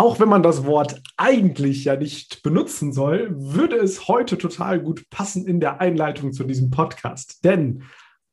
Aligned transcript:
Auch 0.00 0.18
wenn 0.18 0.30
man 0.30 0.42
das 0.42 0.64
Wort 0.64 1.02
eigentlich 1.18 1.84
ja 1.84 1.94
nicht 1.94 2.42
benutzen 2.42 2.94
soll, 2.94 3.28
würde 3.36 3.76
es 3.76 4.08
heute 4.08 4.38
total 4.38 4.80
gut 4.80 5.10
passen 5.10 5.46
in 5.46 5.60
der 5.60 5.82
Einleitung 5.82 6.32
zu 6.32 6.44
diesem 6.44 6.70
Podcast. 6.70 7.44
Denn 7.44 7.82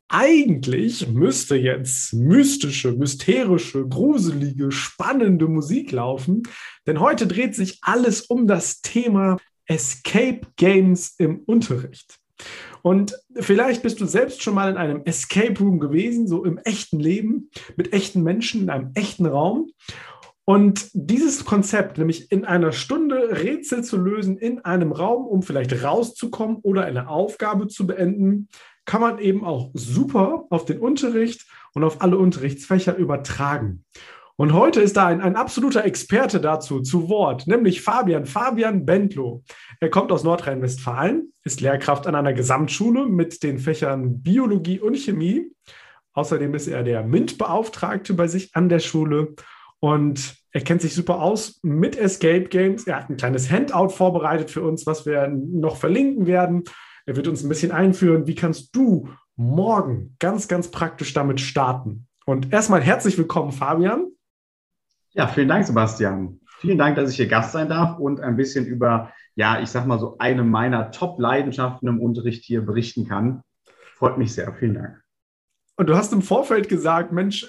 eigentlich 0.07 1.09
müsste 1.09 1.57
jetzt 1.57 2.13
mystische, 2.13 2.93
mysterische, 2.93 3.85
gruselige, 3.85 4.71
spannende 4.71 5.49
Musik 5.49 5.91
laufen. 5.91 6.43
Denn 6.85 7.01
heute 7.01 7.27
dreht 7.27 7.53
sich 7.53 7.79
alles 7.81 8.21
um 8.21 8.47
das 8.47 8.79
Thema 8.79 9.35
Escape 9.65 10.47
Games 10.55 11.15
im 11.17 11.41
Unterricht. 11.47 12.17
Und 12.81 13.13
vielleicht 13.35 13.83
bist 13.83 13.99
du 13.99 14.05
selbst 14.05 14.41
schon 14.41 14.55
mal 14.55 14.69
in 14.69 14.77
einem 14.77 15.01
Escape 15.03 15.59
Room 15.59 15.81
gewesen, 15.81 16.29
so 16.29 16.45
im 16.45 16.59
echten 16.59 17.01
Leben, 17.01 17.49
mit 17.75 17.91
echten 17.91 18.23
Menschen 18.23 18.61
in 18.61 18.69
einem 18.69 18.91
echten 18.93 19.25
Raum. 19.25 19.69
Und 20.49 20.91
dieses 20.93 21.43
Konzept, 21.43 21.97
nämlich 21.97 22.31
in 22.31 22.45
einer 22.45 22.71
Stunde 22.71 23.43
Rätsel 23.43 23.83
zu 23.83 23.97
lösen 23.97 24.37
in 24.37 24.63
einem 24.63 24.93
Raum, 24.93 25.27
um 25.27 25.43
vielleicht 25.43 25.83
rauszukommen 25.83 26.59
oder 26.61 26.85
eine 26.85 27.09
Aufgabe 27.09 27.67
zu 27.67 27.85
beenden, 27.85 28.47
kann 28.85 29.01
man 29.01 29.19
eben 29.19 29.43
auch 29.43 29.71
super 29.73 30.45
auf 30.49 30.63
den 30.63 30.79
Unterricht 30.79 31.45
und 31.73 31.83
auf 31.83 32.01
alle 32.01 32.17
Unterrichtsfächer 32.17 32.95
übertragen. 32.95 33.83
Und 34.37 34.53
heute 34.53 34.79
ist 34.79 34.95
da 34.95 35.07
ein, 35.07 35.19
ein 35.19 35.35
absoluter 35.35 35.83
Experte 35.83 36.39
dazu 36.39 36.79
zu 36.79 37.09
Wort, 37.09 37.45
nämlich 37.45 37.81
Fabian, 37.81 38.25
Fabian 38.25 38.85
Bentlow. 38.85 39.43
Er 39.81 39.89
kommt 39.89 40.13
aus 40.13 40.23
Nordrhein-Westfalen, 40.23 41.33
ist 41.43 41.59
Lehrkraft 41.59 42.07
an 42.07 42.15
einer 42.15 42.31
Gesamtschule 42.31 43.05
mit 43.05 43.43
den 43.43 43.59
Fächern 43.59 44.23
Biologie 44.23 44.79
und 44.79 44.95
Chemie. 44.95 45.51
Außerdem 46.13 46.55
ist 46.55 46.67
er 46.67 46.83
der 46.83 47.03
MINT-Beauftragte 47.03 48.13
bei 48.13 48.27
sich 48.27 48.55
an 48.55 48.69
der 48.69 48.79
Schule 48.79 49.35
und 49.79 50.35
er 50.51 50.61
kennt 50.61 50.81
sich 50.81 50.95
super 50.95 51.21
aus 51.21 51.59
mit 51.61 51.97
Escape 51.97 52.45
Games. 52.45 52.87
Er 52.87 52.97
hat 52.97 53.09
ein 53.09 53.17
kleines 53.17 53.51
Handout 53.51 53.89
vorbereitet 53.89 54.49
für 54.49 54.63
uns, 54.63 54.85
was 54.87 55.05
wir 55.05 55.27
noch 55.27 55.77
verlinken 55.77 56.25
werden. 56.25 56.63
Er 57.05 57.15
wird 57.15 57.27
uns 57.27 57.43
ein 57.43 57.49
bisschen 57.49 57.71
einführen, 57.71 58.27
wie 58.27 58.35
kannst 58.35 58.75
du 58.75 59.09
morgen 59.35 60.15
ganz, 60.19 60.47
ganz 60.47 60.71
praktisch 60.71 61.13
damit 61.13 61.39
starten. 61.39 62.07
Und 62.25 62.51
erstmal 62.51 62.81
herzlich 62.81 63.17
willkommen, 63.17 63.51
Fabian. 63.51 64.07
Ja, 65.11 65.27
vielen 65.27 65.47
Dank, 65.47 65.65
Sebastian. 65.65 66.39
Vielen 66.59 66.77
Dank, 66.77 66.95
dass 66.95 67.11
ich 67.11 67.17
hier 67.17 67.27
Gast 67.27 67.51
sein 67.51 67.69
darf 67.69 67.99
und 67.99 68.19
ein 68.19 68.35
bisschen 68.35 68.65
über, 68.65 69.13
ja, 69.35 69.61
ich 69.61 69.69
sag 69.69 69.85
mal 69.85 69.99
so 69.99 70.17
eine 70.17 70.43
meiner 70.43 70.91
Top-Leidenschaften 70.91 71.87
im 71.87 72.01
Unterricht 72.01 72.43
hier 72.43 72.65
berichten 72.65 73.07
kann. 73.07 73.43
Freut 73.95 74.17
mich 74.17 74.33
sehr. 74.33 74.53
Vielen 74.55 74.73
Dank. 74.73 75.01
Und 75.75 75.87
du 75.87 75.95
hast 75.95 76.11
im 76.13 76.23
Vorfeld 76.23 76.67
gesagt, 76.67 77.11
Mensch, 77.11 77.47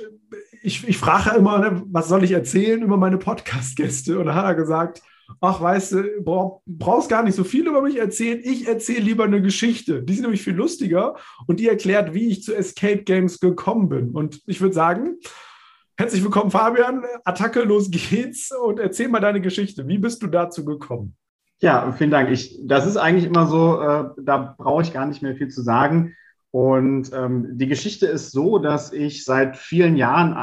ich, 0.63 0.87
ich 0.87 0.99
frage 0.99 1.37
immer, 1.37 1.59
ne, 1.59 1.83
was 1.87 2.09
soll 2.09 2.25
ich 2.25 2.33
erzählen 2.33 2.83
über 2.83 2.97
meine 2.97 3.19
Podcast-Gäste? 3.19 4.19
Und 4.19 4.27
da 4.27 4.35
hat 4.35 4.45
er 4.45 4.55
gesagt, 4.55 5.03
ach, 5.41 5.61
weißt 5.61 5.93
du, 5.93 6.05
brauch, 6.23 6.63
brauchst 6.67 7.09
gar 7.09 7.23
nicht 7.23 7.35
so 7.35 7.45
viel 7.45 7.67
über 7.67 7.83
mich 7.83 7.99
erzählen. 7.99 8.41
Ich 8.43 8.67
erzähle 8.67 9.01
lieber 9.01 9.25
eine 9.25 9.43
Geschichte. 9.43 10.03
Die 10.03 10.15
ist 10.15 10.23
nämlich 10.23 10.43
viel 10.43 10.55
lustiger 10.55 11.17
und 11.47 11.61
die 11.61 11.69
erklärt, 11.69 12.15
wie 12.15 12.29
ich 12.29 12.43
zu 12.43 12.55
Escape 12.55 13.05
Games 13.05 13.41
gekommen 13.41 13.89
bin. 13.89 14.11
Und 14.11 14.41
ich 14.47 14.61
würde 14.61 14.75
sagen, 14.75 15.17
herzlich 15.97 16.23
willkommen, 16.23 16.51
Fabian. 16.51 17.05
Attacke, 17.25 17.63
los 17.63 17.91
geht's 17.91 18.51
und 18.53 18.81
erzähl 18.81 19.09
mal 19.09 19.21
deine 19.21 19.41
Geschichte. 19.41 19.87
Wie 19.87 19.99
bist 19.99 20.23
du 20.23 20.27
dazu 20.27 20.65
gekommen? 20.65 21.15
Ja, 21.61 21.93
vielen 21.93 22.11
Dank. 22.11 22.31
Ich, 22.31 22.59
das 22.65 22.87
ist 22.87 22.97
eigentlich 22.97 23.25
immer 23.25 23.47
so, 23.47 23.81
äh, 23.81 24.05
da 24.23 24.55
brauche 24.57 24.83
ich 24.83 24.93
gar 24.93 25.07
nicht 25.07 25.23
mehr 25.23 25.35
viel 25.35 25.49
zu 25.49 25.63
sagen. 25.63 26.15
Und 26.51 27.11
ähm, 27.13 27.59
die 27.59 27.69
Geschichte 27.69 28.07
ist 28.07 28.33
so, 28.33 28.59
dass 28.59 28.93
ich 28.93 29.25
seit 29.25 29.57
vielen 29.57 29.97
Jahren 29.97 30.35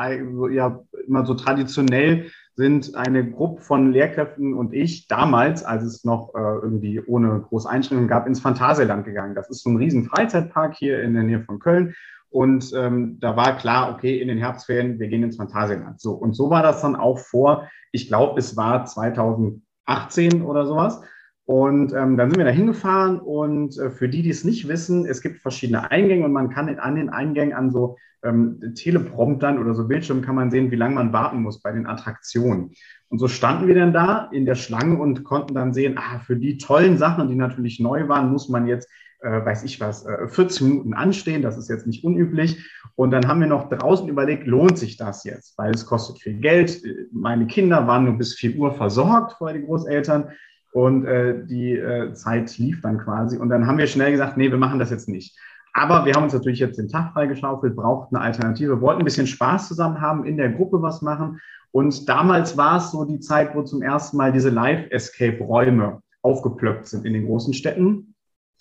ja 0.54 0.80
immer 1.08 1.26
so 1.26 1.34
traditionell 1.34 2.28
sind 2.56 2.96
eine 2.96 3.30
Gruppe 3.30 3.62
von 3.62 3.92
Lehrkräften 3.92 4.54
und 4.54 4.74
ich 4.74 5.08
damals, 5.08 5.64
als 5.64 5.84
es 5.84 6.06
noch 6.06 6.34
äh, 6.36 6.40
irgendwie 6.40 7.02
ohne 7.02 7.42
große 7.42 7.70
Einschränkungen 7.70 8.08
gab, 8.08 8.28
ins 8.28 8.40
Phantasialand 8.40 9.04
gegangen. 9.04 9.36
Das 9.36 9.50
ist 9.50 9.64
so 9.64 9.70
ein 9.70 9.78
riesen 9.78 10.06
Freizeitpark 10.06 10.76
hier 10.76 11.02
in 11.02 11.16
der 11.16 11.24
Nähe 11.24 11.42
von 11.42 11.60
Köln. 11.60 11.96
Und 12.30 12.72
ähm, 12.76 13.18
da 13.20 13.36
war 13.36 13.58
klar, 13.58 13.94
okay, 13.94 14.22
in 14.22 14.30
den 14.30 14.38
Herbstferien, 14.38 15.00
wir 15.00 15.08
gehen 15.08 15.24
ins 15.24 15.38
Phantasialand. 15.38 16.00
So, 16.00 16.14
und 16.14 16.34
so 16.34 16.50
war 16.50 16.64
das 16.64 16.82
dann 16.82 16.96
auch 16.96 17.20
vor, 17.20 17.70
ich 17.92 18.08
glaube, 18.08 18.40
es 18.40 18.56
war 18.56 18.86
2018 18.86 20.42
oder 20.42 20.66
sowas. 20.66 21.02
Und 21.46 21.94
ähm, 21.94 22.18
dann 22.18 22.32
sind 22.32 22.38
wir 22.38 22.46
da 22.46 22.52
hingefahren 22.52 23.20
und 23.20 23.78
äh, 23.78 23.92
für 23.92 24.10
die, 24.10 24.24
die 24.24 24.32
es 24.32 24.44
nicht 24.44 24.68
wissen, 24.68 25.06
es 25.06 25.22
gibt 25.22 25.42
verschiedene 25.42 25.92
Eingänge 25.92 26.26
und 26.26 26.34
man 26.34 26.50
kann 26.50 26.68
in, 26.68 26.80
an 26.80 26.96
den 26.96 27.10
Eingängen 27.10 27.54
an 27.54 27.70
so 27.72 27.98
ähm, 28.24 28.74
Telepromptern 28.74 29.60
oder 29.60 29.76
so 29.76 29.88
Bildschirmen 29.88 30.24
kann 30.24 30.36
man 30.36 30.50
sehen, 30.50 30.72
wie 30.72 30.76
lange 30.76 30.96
man 30.96 31.14
warten 31.14 31.44
muss 31.44 31.62
bei 31.62 31.72
den 31.72 31.86
Attraktionen. 31.86 32.72
Und 33.10 33.20
so 33.20 33.28
standen 33.28 33.68
wir 33.68 33.76
dann 33.76 33.94
da 33.94 34.30
in 34.32 34.48
der 34.48 34.56
Schlange 34.56 35.00
und 35.00 35.24
konnten 35.24 35.54
dann 35.54 35.74
sehen, 35.74 35.98
ah, 35.98 36.20
für 36.20 36.36
die 36.36 36.58
tollen 36.58 36.98
Sachen, 36.98 37.28
die 37.30 37.36
natürlich 37.36 37.80
neu 37.80 38.08
waren, 38.08 38.32
muss 38.32 38.50
man 38.50 38.66
jetzt, 38.66 38.90
äh, 39.20 39.46
weiß 39.46 39.64
ich 39.64 39.80
was, 39.80 40.06
äh, 40.06 40.28
40 40.28 40.62
Minuten 40.64 40.94
anstehen. 40.96 41.44
Das 41.44 41.58
ist 41.58 41.70
jetzt 41.70 41.86
nicht 41.86 42.04
unüblich. 42.04 42.68
Und 42.96 43.12
dann 43.12 43.28
haben 43.28 43.40
wir 43.40 43.48
noch 43.48 43.70
draußen 43.70 44.10
überlegt, 44.10 44.48
lohnt 44.48 44.80
sich 44.80 44.98
das 44.98 45.24
jetzt? 45.26 45.58
Weil 45.58 45.76
es 45.76 45.86
kostet 45.86 46.20
viel 46.20 46.40
Geld. 46.40 46.82
Meine 47.12 47.46
Kinder 47.46 47.86
waren 47.86 48.06
nur 48.06 48.18
bis 48.18 48.34
4 48.34 48.58
Uhr 48.58 48.74
versorgt, 48.74 49.34
vorher 49.38 49.60
die 49.60 49.66
Großeltern. 49.66 50.30
Und 50.76 51.06
äh, 51.06 51.46
die 51.46 51.72
äh, 51.72 52.12
Zeit 52.16 52.58
lief 52.58 52.82
dann 52.82 52.98
quasi. 52.98 53.38
Und 53.38 53.48
dann 53.48 53.66
haben 53.66 53.78
wir 53.78 53.88
schnell 53.88 54.12
gesagt, 54.12 54.36
nee, 54.36 54.52
wir 54.52 54.58
machen 54.58 54.78
das 54.78 54.90
jetzt 54.90 55.08
nicht. 55.08 55.40
Aber 55.72 56.04
wir 56.04 56.16
haben 56.16 56.26
uns 56.26 56.34
natürlich 56.34 56.60
jetzt 56.60 56.78
den 56.78 56.90
Tag 56.90 57.14
freigeschaufelt, 57.14 57.78
braucht 57.78 58.14
eine 58.14 58.20
Alternative, 58.20 58.82
wollten 58.82 59.02
ein 59.02 59.06
bisschen 59.06 59.26
Spaß 59.26 59.70
zusammen 59.70 60.02
haben, 60.02 60.26
in 60.26 60.36
der 60.36 60.50
Gruppe 60.50 60.82
was 60.82 61.02
machen. 61.02 61.40
Und 61.72 62.10
damals 62.10 62.58
war 62.58 62.76
es 62.76 62.92
so 62.92 63.06
die 63.06 63.22
Zeit, 63.22 63.56
wo 63.56 63.62
zum 63.62 63.82
ersten 63.82 64.18
Mal 64.18 64.34
diese 64.34 64.50
Live-Escape-Räume 64.50 66.02
aufgeplöppt 66.22 66.88
sind 66.88 67.06
in 67.06 67.14
den 67.14 67.26
großen 67.26 67.54
Städten. 67.54 68.14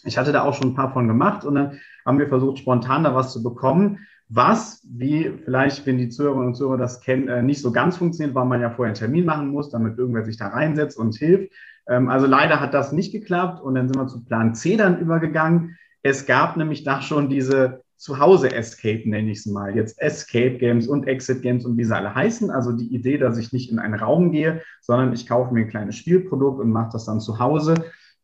Ich 0.04 0.16
hatte 0.16 0.30
da 0.30 0.44
auch 0.44 0.54
schon 0.54 0.68
ein 0.68 0.74
paar 0.76 0.92
von 0.92 1.08
gemacht 1.08 1.44
und 1.44 1.56
dann 1.56 1.80
haben 2.06 2.20
wir 2.20 2.28
versucht, 2.28 2.60
spontan 2.60 3.02
da 3.02 3.16
was 3.16 3.32
zu 3.32 3.42
bekommen. 3.42 3.98
Was, 4.28 4.86
wie 4.88 5.32
vielleicht, 5.44 5.84
wenn 5.84 5.98
die 5.98 6.10
Zuhörerinnen 6.10 6.46
und 6.46 6.54
Zuhörer 6.54 6.78
das 6.78 7.00
kennen, 7.00 7.26
äh, 7.26 7.42
nicht 7.42 7.60
so 7.60 7.72
ganz 7.72 7.96
funktioniert, 7.96 8.36
weil 8.36 8.44
man 8.44 8.60
ja 8.60 8.70
vorher 8.70 8.90
einen 8.90 8.98
Termin 9.00 9.24
machen 9.24 9.48
muss, 9.48 9.70
damit 9.70 9.98
irgendwer 9.98 10.24
sich 10.24 10.36
da 10.36 10.46
reinsetzt 10.46 10.96
und 10.96 11.16
hilft. 11.16 11.52
Ähm, 11.88 12.08
also 12.08 12.26
leider 12.26 12.60
hat 12.60 12.74
das 12.74 12.92
nicht 12.92 13.12
geklappt 13.12 13.62
und 13.62 13.74
dann 13.74 13.88
sind 13.88 13.98
wir 13.98 14.06
zu 14.06 14.24
Plan 14.24 14.54
C 14.54 14.76
dann 14.76 14.98
übergegangen. 14.98 15.76
Es 16.02 16.26
gab 16.26 16.56
nämlich 16.56 16.84
da 16.84 17.00
schon 17.00 17.28
diese 17.28 17.82
Zuhause-Escape, 17.96 19.08
nenne 19.08 19.30
ich 19.30 19.38
es 19.38 19.46
mal. 19.46 19.74
Jetzt 19.74 20.00
Escape 20.00 20.58
Games 20.58 20.86
und 20.86 21.06
Exit 21.06 21.42
Games 21.42 21.64
und 21.64 21.78
wie 21.78 21.84
sie 21.84 21.96
alle 21.96 22.14
heißen. 22.14 22.50
Also 22.50 22.72
die 22.72 22.94
Idee, 22.94 23.18
dass 23.18 23.38
ich 23.38 23.52
nicht 23.52 23.70
in 23.70 23.78
einen 23.78 23.94
Raum 23.94 24.30
gehe, 24.30 24.62
sondern 24.82 25.12
ich 25.12 25.26
kaufe 25.26 25.54
mir 25.54 25.62
ein 25.62 25.70
kleines 25.70 25.96
Spielprodukt 25.96 26.60
und 26.60 26.70
mache 26.70 26.90
das 26.92 27.06
dann 27.06 27.20
zu 27.20 27.38
Hause. 27.38 27.74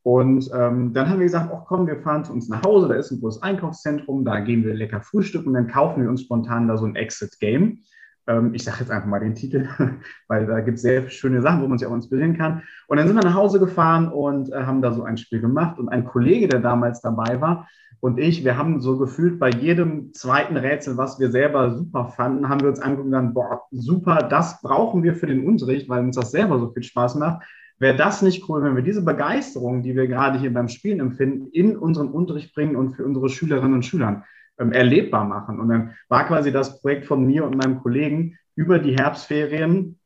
Und 0.02 0.50
ähm, 0.54 0.92
dann 0.92 1.08
haben 1.08 1.18
wir 1.18 1.26
gesagt, 1.26 1.50
ach 1.54 1.64
komm, 1.66 1.86
wir 1.86 2.00
fahren 2.00 2.24
zu 2.24 2.32
uns 2.32 2.48
nach 2.48 2.62
Hause, 2.62 2.88
da 2.88 2.94
ist 2.94 3.10
ein 3.10 3.20
großes 3.20 3.42
Einkaufszentrum, 3.42 4.24
da 4.24 4.40
gehen 4.40 4.64
wir 4.64 4.74
lecker 4.74 5.02
frühstücken 5.02 5.48
und 5.48 5.54
dann 5.54 5.68
kaufen 5.68 6.02
wir 6.02 6.08
uns 6.08 6.22
spontan 6.22 6.68
da 6.68 6.78
so 6.78 6.86
ein 6.86 6.96
Exit-Game. 6.96 7.80
Ähm, 8.26 8.54
ich 8.54 8.64
sage 8.64 8.78
jetzt 8.80 8.90
einfach 8.90 9.08
mal 9.08 9.20
den 9.20 9.34
Titel, 9.34 9.68
weil 10.28 10.46
da 10.46 10.60
gibt 10.60 10.76
es 10.76 10.82
sehr 10.82 11.08
schöne 11.08 11.42
Sachen, 11.42 11.62
wo 11.62 11.68
man 11.68 11.78
sich 11.78 11.86
auch 11.88 11.94
inspirieren 11.94 12.36
kann. 12.36 12.62
Und 12.88 12.98
dann 12.98 13.06
sind 13.06 13.16
wir 13.16 13.24
nach 13.24 13.34
Hause 13.34 13.58
gefahren 13.58 14.08
und 14.08 14.52
äh, 14.52 14.62
haben 14.62 14.82
da 14.82 14.92
so 14.92 15.04
ein 15.04 15.16
Spiel 15.16 15.40
gemacht. 15.40 15.78
Und 15.78 15.88
ein 15.88 16.04
Kollege, 16.04 16.48
der 16.48 16.60
damals 16.60 17.00
dabei 17.00 17.40
war, 17.40 17.68
und 18.00 18.18
ich, 18.18 18.44
wir 18.44 18.56
haben 18.56 18.80
so 18.80 18.96
gefühlt 18.96 19.38
bei 19.38 19.50
jedem 19.50 20.14
zweiten 20.14 20.56
Rätsel, 20.56 20.96
was 20.96 21.20
wir 21.20 21.30
selber 21.30 21.76
super 21.76 22.06
fanden, 22.06 22.48
haben 22.48 22.62
wir 22.62 22.68
uns 22.68 22.80
angeguckt 22.80 23.06
und 23.06 23.12
dann, 23.12 23.34
boah, 23.34 23.62
super, 23.70 24.26
das 24.28 24.62
brauchen 24.62 25.02
wir 25.02 25.14
für 25.14 25.26
den 25.26 25.46
Unterricht, 25.46 25.88
weil 25.88 26.02
uns 26.02 26.16
das 26.16 26.30
selber 26.30 26.58
so 26.58 26.72
viel 26.72 26.82
Spaß 26.82 27.16
macht. 27.16 27.46
wäre 27.78 27.96
das 27.96 28.22
nicht 28.22 28.48
cool, 28.48 28.62
wenn 28.62 28.74
wir 28.74 28.82
diese 28.82 29.04
Begeisterung, 29.04 29.82
die 29.82 29.94
wir 29.94 30.06
gerade 30.06 30.38
hier 30.38 30.52
beim 30.52 30.68
Spielen 30.68 31.00
empfinden, 31.00 31.48
in 31.52 31.76
unseren 31.76 32.08
Unterricht 32.08 32.54
bringen 32.54 32.76
und 32.76 32.92
für 32.92 33.04
unsere 33.04 33.28
Schülerinnen 33.28 33.74
und 33.74 33.84
Schüler 33.84 34.24
ähm, 34.60 34.72
erlebbar 34.72 35.24
machen. 35.24 35.58
Und 35.58 35.68
dann 35.68 35.94
war 36.08 36.26
quasi 36.26 36.52
das 36.52 36.80
Projekt 36.80 37.06
von 37.06 37.26
mir 37.26 37.44
und 37.44 37.56
meinem 37.56 37.80
Kollegen 37.80 38.36
über 38.54 38.78
die 38.78 38.96
Herbstferien 38.96 39.98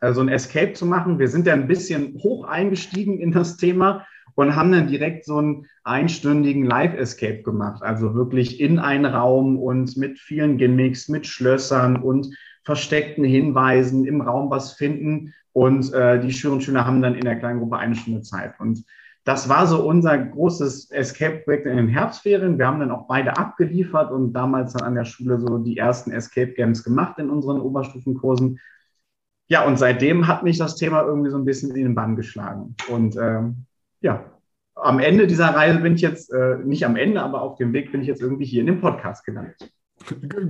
äh, 0.00 0.12
so 0.12 0.20
ein 0.20 0.28
Escape 0.28 0.72
zu 0.72 0.84
machen. 0.84 1.18
Wir 1.18 1.28
sind 1.28 1.46
ja 1.46 1.54
ein 1.54 1.68
bisschen 1.68 2.18
hoch 2.22 2.44
eingestiegen 2.44 3.20
in 3.20 3.32
das 3.32 3.56
Thema 3.56 4.06
und 4.34 4.56
haben 4.56 4.72
dann 4.72 4.88
direkt 4.88 5.24
so 5.24 5.38
einen 5.38 5.66
einstündigen 5.84 6.64
Live-Escape 6.64 7.42
gemacht. 7.42 7.82
Also 7.82 8.14
wirklich 8.14 8.60
in 8.60 8.78
einen 8.78 9.06
Raum 9.06 9.58
und 9.58 9.96
mit 9.96 10.18
vielen 10.18 10.58
Gimmicks, 10.58 11.08
mit 11.08 11.26
Schlössern 11.26 11.96
und 11.96 12.36
versteckten 12.64 13.24
Hinweisen 13.24 14.06
im 14.06 14.20
Raum 14.20 14.50
was 14.50 14.72
finden. 14.72 15.32
Und 15.52 15.92
äh, 15.92 16.20
die 16.20 16.32
Schülerinnen 16.32 16.58
und 16.58 16.64
Schüler 16.64 16.86
haben 16.86 17.00
dann 17.00 17.14
in 17.14 17.24
der 17.24 17.36
kleinen 17.36 17.60
Gruppe 17.60 17.76
eine 17.76 17.94
Stunde 17.94 18.22
Zeit. 18.22 18.58
Und 18.58 18.84
das 19.24 19.48
war 19.48 19.66
so 19.66 19.86
unser 19.86 20.18
großes 20.18 20.90
Escape-Projekt 20.90 21.66
in 21.66 21.78
den 21.78 21.88
Herbstferien. 21.88 22.58
Wir 22.58 22.66
haben 22.66 22.80
dann 22.80 22.90
auch 22.90 23.06
beide 23.06 23.36
abgeliefert 23.36 24.12
und 24.12 24.34
damals 24.34 24.74
dann 24.74 24.86
an 24.86 24.94
der 24.94 25.06
Schule 25.06 25.40
so 25.40 25.58
die 25.58 25.78
ersten 25.78 26.12
Escape-Games 26.12 26.84
gemacht 26.84 27.18
in 27.18 27.30
unseren 27.30 27.58
Oberstufenkursen. 27.58 28.60
Ja, 29.48 29.64
und 29.64 29.78
seitdem 29.78 30.26
hat 30.26 30.42
mich 30.42 30.58
das 30.58 30.76
Thema 30.76 31.02
irgendwie 31.02 31.30
so 31.30 31.38
ein 31.38 31.46
bisschen 31.46 31.70
in 31.70 31.84
den 31.84 31.94
Bann 31.94 32.16
geschlagen. 32.16 32.76
Und 32.90 33.16
ähm, 33.16 33.64
ja, 34.00 34.24
am 34.74 34.98
Ende 34.98 35.26
dieser 35.26 35.54
Reise 35.54 35.80
bin 35.80 35.94
ich 35.94 36.02
jetzt, 36.02 36.32
äh, 36.32 36.58
nicht 36.58 36.84
am 36.84 36.96
Ende, 36.96 37.22
aber 37.22 37.40
auf 37.40 37.56
dem 37.56 37.72
Weg 37.72 37.92
bin 37.92 38.02
ich 38.02 38.08
jetzt 38.08 38.20
irgendwie 38.20 38.44
hier 38.44 38.60
in 38.60 38.66
dem 38.66 38.80
Podcast 38.80 39.24
gelandet. 39.24 39.72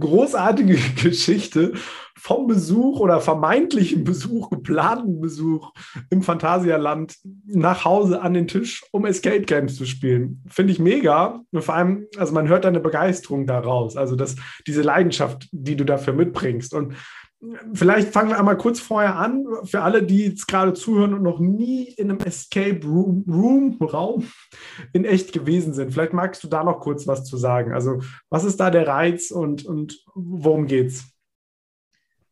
Großartige 0.00 0.76
Geschichte 1.02 1.72
vom 2.16 2.46
Besuch 2.46 3.00
oder 3.00 3.20
vermeintlichen 3.20 4.04
Besuch, 4.04 4.50
geplanten 4.50 5.20
Besuch 5.20 5.72
im 6.10 6.22
Phantasialand 6.22 7.16
nach 7.46 7.84
Hause 7.84 8.22
an 8.22 8.34
den 8.34 8.48
Tisch, 8.48 8.82
um 8.92 9.04
Escape 9.04 9.42
Games 9.42 9.76
zu 9.76 9.84
spielen. 9.84 10.42
Finde 10.48 10.72
ich 10.72 10.78
mega. 10.78 11.40
Und 11.50 11.62
vor 11.62 11.74
allem, 11.74 12.06
also 12.16 12.32
man 12.32 12.48
hört 12.48 12.64
deine 12.64 12.80
Begeisterung 12.80 13.46
daraus, 13.46 13.96
also 13.96 14.16
das, 14.16 14.36
diese 14.66 14.82
Leidenschaft, 14.82 15.48
die 15.52 15.76
du 15.76 15.84
dafür 15.84 16.14
mitbringst. 16.14 16.72
Und 16.72 16.94
vielleicht 17.73 18.12
fangen 18.12 18.31
wir 18.31 18.38
einmal 18.38 18.56
kurz 18.56 18.81
vorher 18.81 19.17
an, 19.17 19.44
für 19.64 19.82
alle, 19.82 20.02
die 20.02 20.26
jetzt 20.26 20.46
gerade 20.46 20.75
zuhören 20.75 21.14
und 21.14 21.23
noch 21.23 21.41
nie 21.41 21.85
in 21.96 22.11
einem 22.11 22.20
Escape 22.20 22.81
Room, 22.85 23.25
Room, 23.29 23.79
Raum 23.81 24.25
in 24.93 25.05
echt 25.05 25.32
gewesen 25.32 25.73
sind. 25.73 25.93
Vielleicht 25.93 26.12
magst 26.12 26.43
du 26.44 26.49
da 26.49 26.64
noch 26.64 26.81
kurz 26.81 27.06
was 27.06 27.25
zu 27.25 27.37
sagen. 27.37 27.73
Also, 27.73 28.00
was 28.31 28.44
ist 28.44 28.61
da 28.61 28.70
der 28.70 28.87
Reiz 28.87 29.31
und, 29.31 29.64
und 29.64 30.05
worum 30.14 30.67
geht's? 30.67 31.05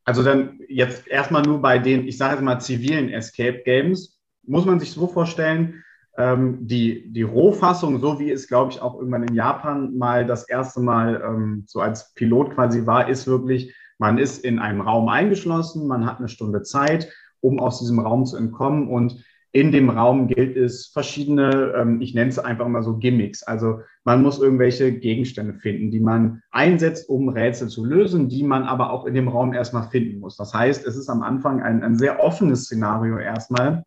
Also 0.05 0.23
dann 0.23 0.59
jetzt 0.69 1.06
erstmal 1.06 1.43
nur 1.43 1.62
bei 1.62 1.79
den, 1.79 2.06
ich 2.06 2.19
sage 2.19 2.35
jetzt 2.35 2.43
mal, 2.43 2.59
zivilen 2.59 3.09
Escape 3.11 3.62
Games, 3.64 4.20
muss 4.44 4.64
man 4.64 4.81
sich 4.81 4.91
so 4.91 5.06
vorstellen, 5.06 5.85
ähm, 6.19 6.67
die, 6.67 7.11
die 7.12 7.23
Rohfassung, 7.23 8.00
so 8.00 8.19
wie 8.19 8.31
es, 8.31 8.49
glaube 8.49 8.73
ich, 8.73 8.82
auch 8.82 8.97
irgendwann 8.97 9.23
in 9.23 9.35
Japan 9.35 9.97
mal 9.97 10.26
das 10.26 10.49
erste 10.49 10.81
Mal 10.81 11.23
ähm, 11.25 11.64
so 11.67 11.81
als 11.81 12.12
Pilot 12.14 12.55
quasi 12.55 12.85
war, 12.85 13.09
ist 13.09 13.26
wirklich, 13.26 13.75
man 13.98 14.18
ist 14.18 14.44
in 14.44 14.58
einem 14.58 14.80
Raum 14.80 15.08
eingeschlossen, 15.08 15.86
man 15.86 16.06
hat 16.06 16.18
eine 16.18 16.28
Stunde 16.28 16.62
Zeit, 16.62 17.12
um 17.40 17.58
aus 17.60 17.78
diesem 17.80 17.98
Raum 17.98 18.24
zu 18.26 18.36
entkommen 18.36 18.88
und 18.88 19.24
in 19.54 19.70
dem 19.70 19.90
Raum 19.90 20.28
gilt 20.28 20.56
es 20.56 20.86
verschiedene, 20.86 21.74
ähm, 21.76 22.00
ich 22.00 22.14
nenne 22.14 22.30
es 22.30 22.38
einfach 22.38 22.66
mal 22.68 22.82
so 22.82 22.96
Gimmicks. 22.96 23.42
Also 23.42 23.80
man 24.02 24.22
muss 24.22 24.40
irgendwelche 24.40 24.92
Gegenstände 24.92 25.54
finden, 25.54 25.90
die 25.90 26.00
man 26.00 26.42
einsetzt, 26.50 27.08
um 27.10 27.28
Rätsel 27.28 27.68
zu 27.68 27.84
lösen, 27.84 28.30
die 28.30 28.42
man 28.44 28.62
aber 28.62 28.90
auch 28.90 29.04
in 29.04 29.12
dem 29.12 29.28
Raum 29.28 29.52
erstmal 29.52 29.90
finden 29.90 30.20
muss. 30.20 30.36
Das 30.38 30.54
heißt, 30.54 30.86
es 30.86 30.96
ist 30.96 31.10
am 31.10 31.22
Anfang 31.22 31.62
ein, 31.62 31.84
ein 31.84 31.98
sehr 31.98 32.24
offenes 32.24 32.64
Szenario 32.64 33.18
erstmal, 33.18 33.84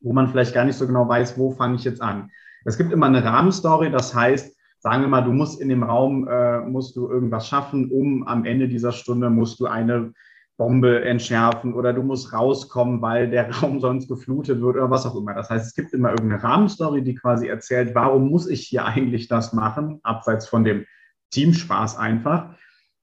wo 0.00 0.12
man 0.12 0.28
vielleicht 0.28 0.54
gar 0.54 0.64
nicht 0.64 0.76
so 0.76 0.88
genau 0.88 1.08
weiß, 1.08 1.38
wo 1.38 1.52
fange 1.52 1.76
ich 1.76 1.84
jetzt 1.84 2.02
an. 2.02 2.30
Es 2.64 2.76
gibt 2.76 2.92
immer 2.92 3.06
eine 3.06 3.22
Rahmenstory, 3.22 3.92
das 3.92 4.12
heißt, 4.12 4.56
sagen 4.86 5.02
wir 5.02 5.08
mal, 5.08 5.22
du 5.22 5.32
musst 5.32 5.60
in 5.60 5.68
dem 5.68 5.82
Raum, 5.82 6.28
äh, 6.28 6.60
musst 6.60 6.94
du 6.94 7.08
irgendwas 7.08 7.48
schaffen, 7.48 7.90
um 7.90 8.24
am 8.24 8.44
Ende 8.44 8.68
dieser 8.68 8.92
Stunde 8.92 9.30
musst 9.30 9.58
du 9.58 9.66
eine 9.66 10.12
Bombe 10.56 11.04
entschärfen 11.04 11.74
oder 11.74 11.92
du 11.92 12.04
musst 12.04 12.32
rauskommen, 12.32 13.02
weil 13.02 13.28
der 13.28 13.50
Raum 13.60 13.80
sonst 13.80 14.06
geflutet 14.06 14.60
wird 14.60 14.76
oder 14.76 14.88
was 14.88 15.04
auch 15.04 15.16
immer. 15.16 15.34
Das 15.34 15.50
heißt, 15.50 15.66
es 15.66 15.74
gibt 15.74 15.92
immer 15.92 16.10
irgendeine 16.10 16.40
Rahmenstory, 16.40 17.02
die 17.02 17.16
quasi 17.16 17.48
erzählt, 17.48 17.96
warum 17.96 18.30
muss 18.30 18.48
ich 18.48 18.60
hier 18.68 18.84
eigentlich 18.84 19.26
das 19.26 19.52
machen, 19.52 19.98
abseits 20.04 20.46
von 20.46 20.62
dem 20.62 20.84
Teamspaß 21.32 21.96
einfach. 21.96 22.54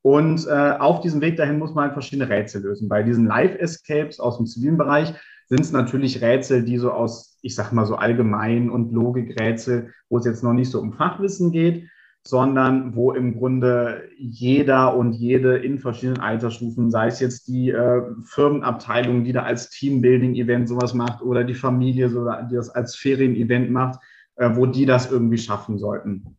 Und 0.02 0.48
äh, 0.48 0.78
auf 0.80 1.02
diesem 1.02 1.20
Weg 1.20 1.36
dahin 1.36 1.60
muss 1.60 1.74
man 1.74 1.84
halt 1.84 1.94
verschiedene 1.96 2.30
Rätsel 2.30 2.62
lösen. 2.62 2.88
Bei 2.88 3.04
diesen 3.04 3.26
Live-Escapes 3.26 4.22
aus 4.22 4.38
dem 4.38 4.46
zivilen 4.46 4.78
Bereich 4.78 5.14
sind 5.50 5.62
es 5.62 5.72
natürlich 5.72 6.22
Rätsel, 6.22 6.64
die 6.64 6.78
so 6.78 6.92
aus, 6.92 7.38
ich 7.42 7.56
sag 7.56 7.72
mal 7.72 7.86
so 7.86 7.96
allgemein 7.96 8.70
und 8.70 8.92
Logikrätsel, 8.92 9.94
wo 10.10 10.18
es 10.18 10.26
jetzt 10.26 10.44
noch 10.44 10.54
nicht 10.54 10.72
so 10.72 10.80
um 10.80 10.94
Fachwissen 10.94 11.52
geht, 11.52 11.88
sondern 12.26 12.96
wo 12.96 13.12
im 13.12 13.38
Grunde 13.38 14.10
jeder 14.18 14.96
und 14.96 15.14
jede 15.14 15.58
in 15.58 15.80
verschiedenen 15.80 16.22
Altersstufen, 16.22 16.90
sei 16.90 17.08
es 17.08 17.20
jetzt 17.20 17.48
die 17.48 17.70
äh, 17.70 18.02
Firmenabteilung, 18.24 19.26
die 19.26 19.34
da 19.34 19.44
als 19.44 19.70
Teambuilding-Event 19.70 20.70
sowas 20.70 20.94
macht 20.94 21.22
oder 21.22 21.44
die 21.44 21.54
Familie, 21.54 22.10
so, 22.10 22.26
die 22.50 22.56
das 22.56 22.70
als 22.70 22.96
Ferien-Event 22.96 23.72
macht, 23.72 24.00
äh, 24.36 24.50
wo 24.54 24.66
die 24.66 24.86
das 24.86 25.12
irgendwie 25.12 25.38
schaffen 25.38 25.78
sollten. 25.78 26.38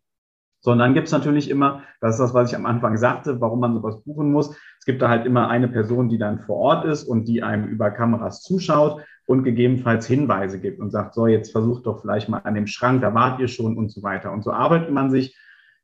Sondern 0.65 0.95
gibt 0.95 1.09
es 1.09 1.13
natürlich 1.13 1.51
immer, 1.51 1.83
das 2.01 2.15
ist 2.15 2.21
das, 2.21 2.33
was 2.33 2.51
ich 2.51 2.57
am 2.57 2.65
Anfang 2.65 2.97
sagte, 2.97 3.39
warum 3.39 3.61
man 3.61 3.75
sowas 3.75 4.03
buchen 4.03 4.33
muss. 4.33 4.57
Es 4.79 4.87
gibt 4.87 5.03
da 5.03 5.11
halt 5.11 5.27
immer 5.27 5.49
eine 5.49 5.69
Person, 5.69 6.09
die 6.09 6.17
dann 6.17 6.41
vor 6.41 6.57
Ort 6.57 6.87
ist 6.87 7.05
und 7.05 7.29
die 7.29 7.43
einem 7.43 7.67
über 7.67 7.91
Kameras 7.91 8.41
zuschaut 8.41 9.03
und 9.27 9.45
gegebenenfalls 9.45 10.07
Hinweise 10.07 10.59
gibt 10.59 10.81
und 10.81 10.91
sagt, 10.91 11.13
so, 11.13 11.27
jetzt 11.27 11.53
versucht 11.53 11.85
doch 11.85 12.01
vielleicht 12.01 12.31
mal 12.31 12.39
an 12.39 12.55
dem 12.55 12.67
Schrank, 12.67 13.03
da 13.03 13.13
wart 13.13 13.41
ihr 13.41 13.49
schon 13.49 13.77
und 13.77 13.91
so 13.91 14.03
weiter. 14.03 14.33
Und 14.33 14.43
so 14.43 14.53
arbeitet 14.53 14.91
man 14.91 15.11
sich 15.11 15.37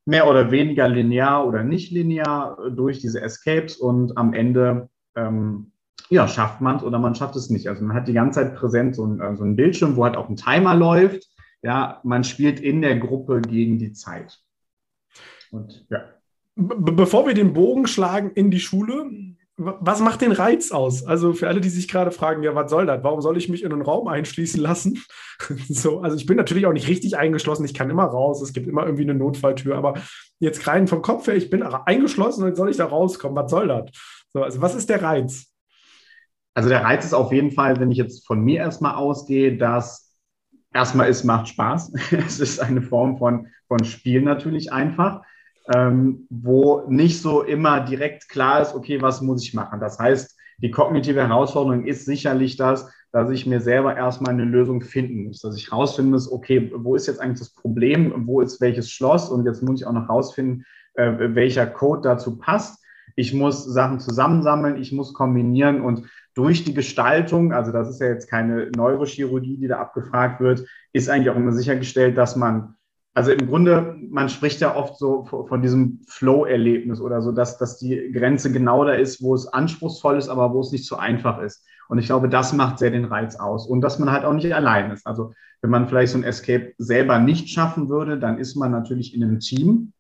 mehr 0.07 0.27
oder 0.27 0.51
weniger 0.51 0.89
linear 0.89 1.47
oder 1.47 1.63
nicht 1.63 1.93
linear 1.93 2.57
durch 2.75 3.01
diese 3.01 3.21
Escapes 3.21 3.77
und 3.77 4.17
am 4.17 4.33
Ende 4.33 4.89
ähm, 5.15 5.73
ja, 6.09 6.27
schafft 6.27 6.63
man 6.63 6.77
es 6.77 6.83
oder 6.83 6.99
man 6.99 7.15
schafft 7.15 7.37
es 7.37 7.51
nicht. 7.51 7.69
Also 7.69 7.85
man 7.85 7.95
hat 7.95 8.09
die 8.09 8.15
ganze 8.15 8.41
Zeit 8.41 8.57
präsent 8.57 8.97
so 8.97 9.05
ein, 9.05 9.37
so 9.37 9.45
ein 9.45 9.57
Bildschirm, 9.57 9.97
wo 9.97 10.05
halt 10.05 10.17
auch 10.17 10.31
ein 10.31 10.37
Timer 10.37 10.75
läuft. 10.75 11.29
Ja, 11.63 12.01
man 12.03 12.25
spielt 12.25 12.61
in 12.61 12.81
der 12.81 12.99
Gruppe 12.99 13.43
gegen 13.43 13.79
die 13.79 13.93
Zeit. 13.93 14.41
Und 15.51 15.87
ja. 15.91 16.05
Be 16.57 16.93
bevor 16.93 17.27
wir 17.27 17.35
den 17.35 17.53
Bogen 17.53 17.87
schlagen 17.87 18.33
in 18.33 18.51
die 18.51 18.61
Schule, 18.61 19.11
was 19.57 20.01
macht 20.01 20.23
den 20.23 20.33
Reiz 20.33 20.73
aus? 20.73 21.05
Also 21.05 21.35
für 21.35 21.49
alle, 21.49 21.61
die 21.61 21.69
sich 21.69 21.87
gerade 21.87 22.11
fragen, 22.11 22.43
ja, 22.43 22.55
was 22.55 22.71
soll 22.71 22.87
das? 22.87 23.05
Warum 23.05 23.21
soll 23.21 23.37
ich 23.37 23.49
mich 23.49 23.63
in 23.63 23.73
einen 23.73 23.83
Raum 23.83 24.09
einschließen 24.09 24.61
lassen? 24.61 25.03
so, 25.69 26.01
also 26.01 26.17
ich 26.17 26.27
bin 26.27 26.37
natürlich 26.37 26.67
auch 26.67 26.73
nicht 26.73 26.89
richtig 26.89 27.19
eingeschlossen. 27.19 27.65
Ich 27.65 27.75
kann 27.75 27.91
immer 27.91 28.05
raus. 28.05 28.41
Es 28.41 28.53
gibt 28.53 28.67
immer 28.67 28.85
irgendwie 28.85 29.03
eine 29.03 29.15
Notfalltür. 29.15 29.77
Aber 29.77 29.95
jetzt 30.39 30.67
rein 30.67 30.89
vom 30.89 31.03
Kopf 31.03 31.27
her, 31.27 31.37
ich 31.37 31.51
bin 31.51 31.63
eingeschlossen 31.63 32.43
und 32.43 32.49
jetzt 32.49 32.57
soll 32.57 32.71
ich 32.71 32.79
da 32.79 32.87
rauskommen. 32.87 33.37
Was 33.37 33.51
soll 33.51 33.69
das? 33.69 33.91
So, 34.33 34.43
also 34.43 34.63
was 34.63 34.75
ist 34.75 34.89
der 34.89 35.03
Reiz? 35.03 35.53
Also 36.55 36.69
der 36.69 36.83
Reiz 36.83 37.05
ist 37.05 37.15
auf 37.15 37.33
jeden 37.33 37.53
Fall, 37.53 37.79
wenn 37.79 37.91
ich 37.91 37.99
jetzt 37.99 38.27
von 38.27 38.41
mir 38.41 38.59
erstmal 38.59 38.95
ausgehe, 38.95 39.57
dass 39.57 40.15
erstmal 40.73 41.09
es 41.09 41.23
macht 41.23 41.49
Spaß. 41.49 41.93
es 42.13 42.41
ist 42.41 42.61
eine 42.61 42.81
Form 42.81 43.19
von, 43.19 43.49
von 43.69 43.85
Spiel 43.85 44.23
natürlich 44.23 44.73
einfach 44.73 45.21
ähm, 45.73 46.27
wo 46.31 46.85
nicht 46.89 47.21
so 47.21 47.43
immer 47.43 47.81
direkt 47.81 48.29
klar 48.29 48.61
ist, 48.61 48.75
okay, 48.75 49.01
was 49.01 49.21
muss 49.21 49.43
ich 49.45 49.55
machen? 49.55 49.81
Das 49.81 49.99
heißt, 49.99 50.37
die 50.59 50.71
kognitive 50.71 51.27
Herausforderung 51.27 51.87
ist 51.87 52.05
sicherlich 52.05 52.57
das, 52.57 52.93
dass 53.13 53.31
ich 53.31 53.47
mir 53.47 53.61
selber 53.61 53.97
erstmal 53.97 54.35
eine 54.35 54.45
Lösung 54.45 54.83
finden 54.83 55.25
muss, 55.25 55.41
dass 55.41 55.57
ich 55.57 55.73
rausfinden 55.73 56.13
muss, 56.13 56.31
okay, 56.31 56.71
wo 56.75 56.95
ist 56.95 57.07
jetzt 57.07 57.21
eigentlich 57.21 57.41
das 57.41 57.55
Problem, 57.55 58.27
wo 58.27 58.41
ist 58.41 58.61
welches 58.61 58.91
Schloss 58.91 59.31
und 59.31 59.47
jetzt 59.47 59.63
muss 59.63 59.81
ich 59.81 59.87
auch 59.87 59.93
noch 59.93 60.09
rausfinden, 60.09 60.65
äh, 60.95 61.13
welcher 61.35 61.67
Code 61.67 62.03
dazu 62.03 62.39
passt. 62.39 62.85
Ich 63.17 63.35
muss 63.35 63.65
Sachen 63.65 64.01
zusammensammeln, 64.01 64.81
ich 64.81 64.93
muss 64.93 65.13
kombinieren 65.13 65.81
und 65.81 66.05
durch 66.35 66.65
die 66.65 66.75
Gestaltung, 66.75 67.53
also 67.53 67.73
das 67.73 67.89
ist 67.89 68.01
ja 68.01 68.07
jetzt 68.07 68.31
keine 68.31 68.71
Neurochirurgie, 68.77 69.57
die 69.57 69.67
da 69.67 69.81
abgefragt 69.81 70.41
wird, 70.41 70.65
ist 70.93 71.09
eigentlich 71.09 71.31
auch 71.31 71.37
immer 71.37 71.53
sichergestellt, 71.53 72.17
dass 72.17 72.37
man 72.37 72.77
also 73.15 73.33
im 73.33 73.49
Grunde, 73.49 73.97
man 74.09 74.29
spricht 74.29 74.61
ja 74.61 74.77
oft 74.77 74.97
so 74.97 75.25
von 75.25 75.63
diesem 75.63 76.01
Flow-Erlebnis 76.07 77.01
oder 77.01 77.23
so, 77.23 77.33
dass, 77.33 77.59
dass 77.59 77.79
die 77.79 78.13
Grenze 78.13 78.53
genau 78.53 78.85
da 78.85 78.93
ist, 78.93 79.23
wo 79.23 79.35
es 79.35 79.49
anspruchsvoll 79.49 80.17
ist, 80.17 80.29
aber 80.29 80.55
wo 80.55 80.61
es 80.61 80.71
nicht 80.71 80.87
so 80.87 80.97
einfach 80.97 81.41
ist. 81.41 81.67
Und 81.89 81.99
ich 81.99 82.07
glaube, 82.07 82.29
das 82.29 82.53
macht 82.53 82.79
sehr 82.79 82.93
den 82.93 83.07
Reiz 83.07 83.35
aus. 83.35 83.67
Und 83.67 83.81
dass 83.81 83.99
man 83.99 84.13
halt 84.13 84.25
auch 84.25 84.33
nicht 84.33 84.55
allein 84.55 84.93
ist. 84.93 85.07
Also 85.07 85.33
wenn 85.61 85.71
man 85.71 85.89
vielleicht 85.89 86.13
so 86.13 86.19
ein 86.19 86.25
Escape 86.25 86.73
selber 86.79 87.19
nicht 87.19 87.49
schaffen 87.49 87.89
würde, 87.89 88.17
dann 88.17 88.39
ist 88.39 88.55
man 88.55 88.71
natürlich 88.71 89.13
in 89.13 89.25
einem 89.25 89.41
Team, 89.41 89.93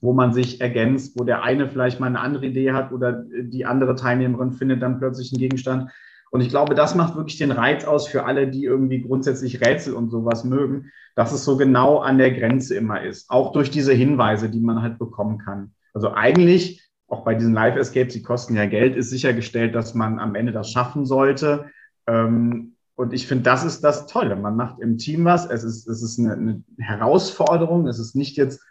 wo 0.00 0.12
man 0.12 0.32
sich 0.32 0.60
ergänzt, 0.60 1.18
wo 1.18 1.24
der 1.24 1.44
eine 1.44 1.68
vielleicht 1.68 2.00
mal 2.00 2.08
eine 2.08 2.20
andere 2.20 2.46
Idee 2.46 2.72
hat 2.72 2.90
oder 2.90 3.24
die 3.42 3.64
andere 3.64 3.94
Teilnehmerin 3.94 4.52
findet 4.52 4.82
dann 4.82 4.98
plötzlich 4.98 5.32
einen 5.32 5.40
Gegenstand, 5.40 5.90
und 6.30 6.40
ich 6.40 6.48
glaube, 6.48 6.74
das 6.74 6.94
macht 6.94 7.16
wirklich 7.16 7.38
den 7.38 7.50
Reiz 7.50 7.84
aus 7.84 8.06
für 8.06 8.24
alle, 8.24 8.48
die 8.48 8.64
irgendwie 8.64 9.02
grundsätzlich 9.02 9.60
Rätsel 9.60 9.94
und 9.94 10.10
sowas 10.10 10.44
mögen, 10.44 10.90
dass 11.16 11.32
es 11.32 11.44
so 11.44 11.56
genau 11.56 11.98
an 11.98 12.18
der 12.18 12.30
Grenze 12.30 12.76
immer 12.76 13.02
ist. 13.02 13.28
Auch 13.30 13.52
durch 13.52 13.70
diese 13.70 13.92
Hinweise, 13.92 14.48
die 14.48 14.60
man 14.60 14.80
halt 14.80 14.98
bekommen 14.98 15.38
kann. 15.38 15.72
Also 15.92 16.12
eigentlich, 16.12 16.88
auch 17.08 17.24
bei 17.24 17.34
diesen 17.34 17.52
Live-Escapes, 17.52 18.14
die 18.14 18.22
kosten 18.22 18.54
ja 18.54 18.66
Geld, 18.66 18.94
ist 18.94 19.10
sichergestellt, 19.10 19.74
dass 19.74 19.94
man 19.94 20.20
am 20.20 20.36
Ende 20.36 20.52
das 20.52 20.70
schaffen 20.70 21.04
sollte. 21.04 21.66
Ähm, 22.06 22.76
und 22.94 23.12
ich 23.12 23.26
finde, 23.26 23.42
das 23.44 23.64
ist 23.64 23.82
das 23.82 24.06
Tolle. 24.06 24.36
Man 24.36 24.54
macht 24.54 24.80
im 24.80 24.98
Team 24.98 25.24
was. 25.24 25.50
Es 25.50 25.64
ist, 25.64 25.88
es 25.88 26.00
ist 26.00 26.20
eine, 26.20 26.34
eine 26.34 26.62
Herausforderung. 26.78 27.88
Es 27.88 27.98
ist 27.98 28.14
nicht 28.14 28.36
jetzt, 28.36 28.62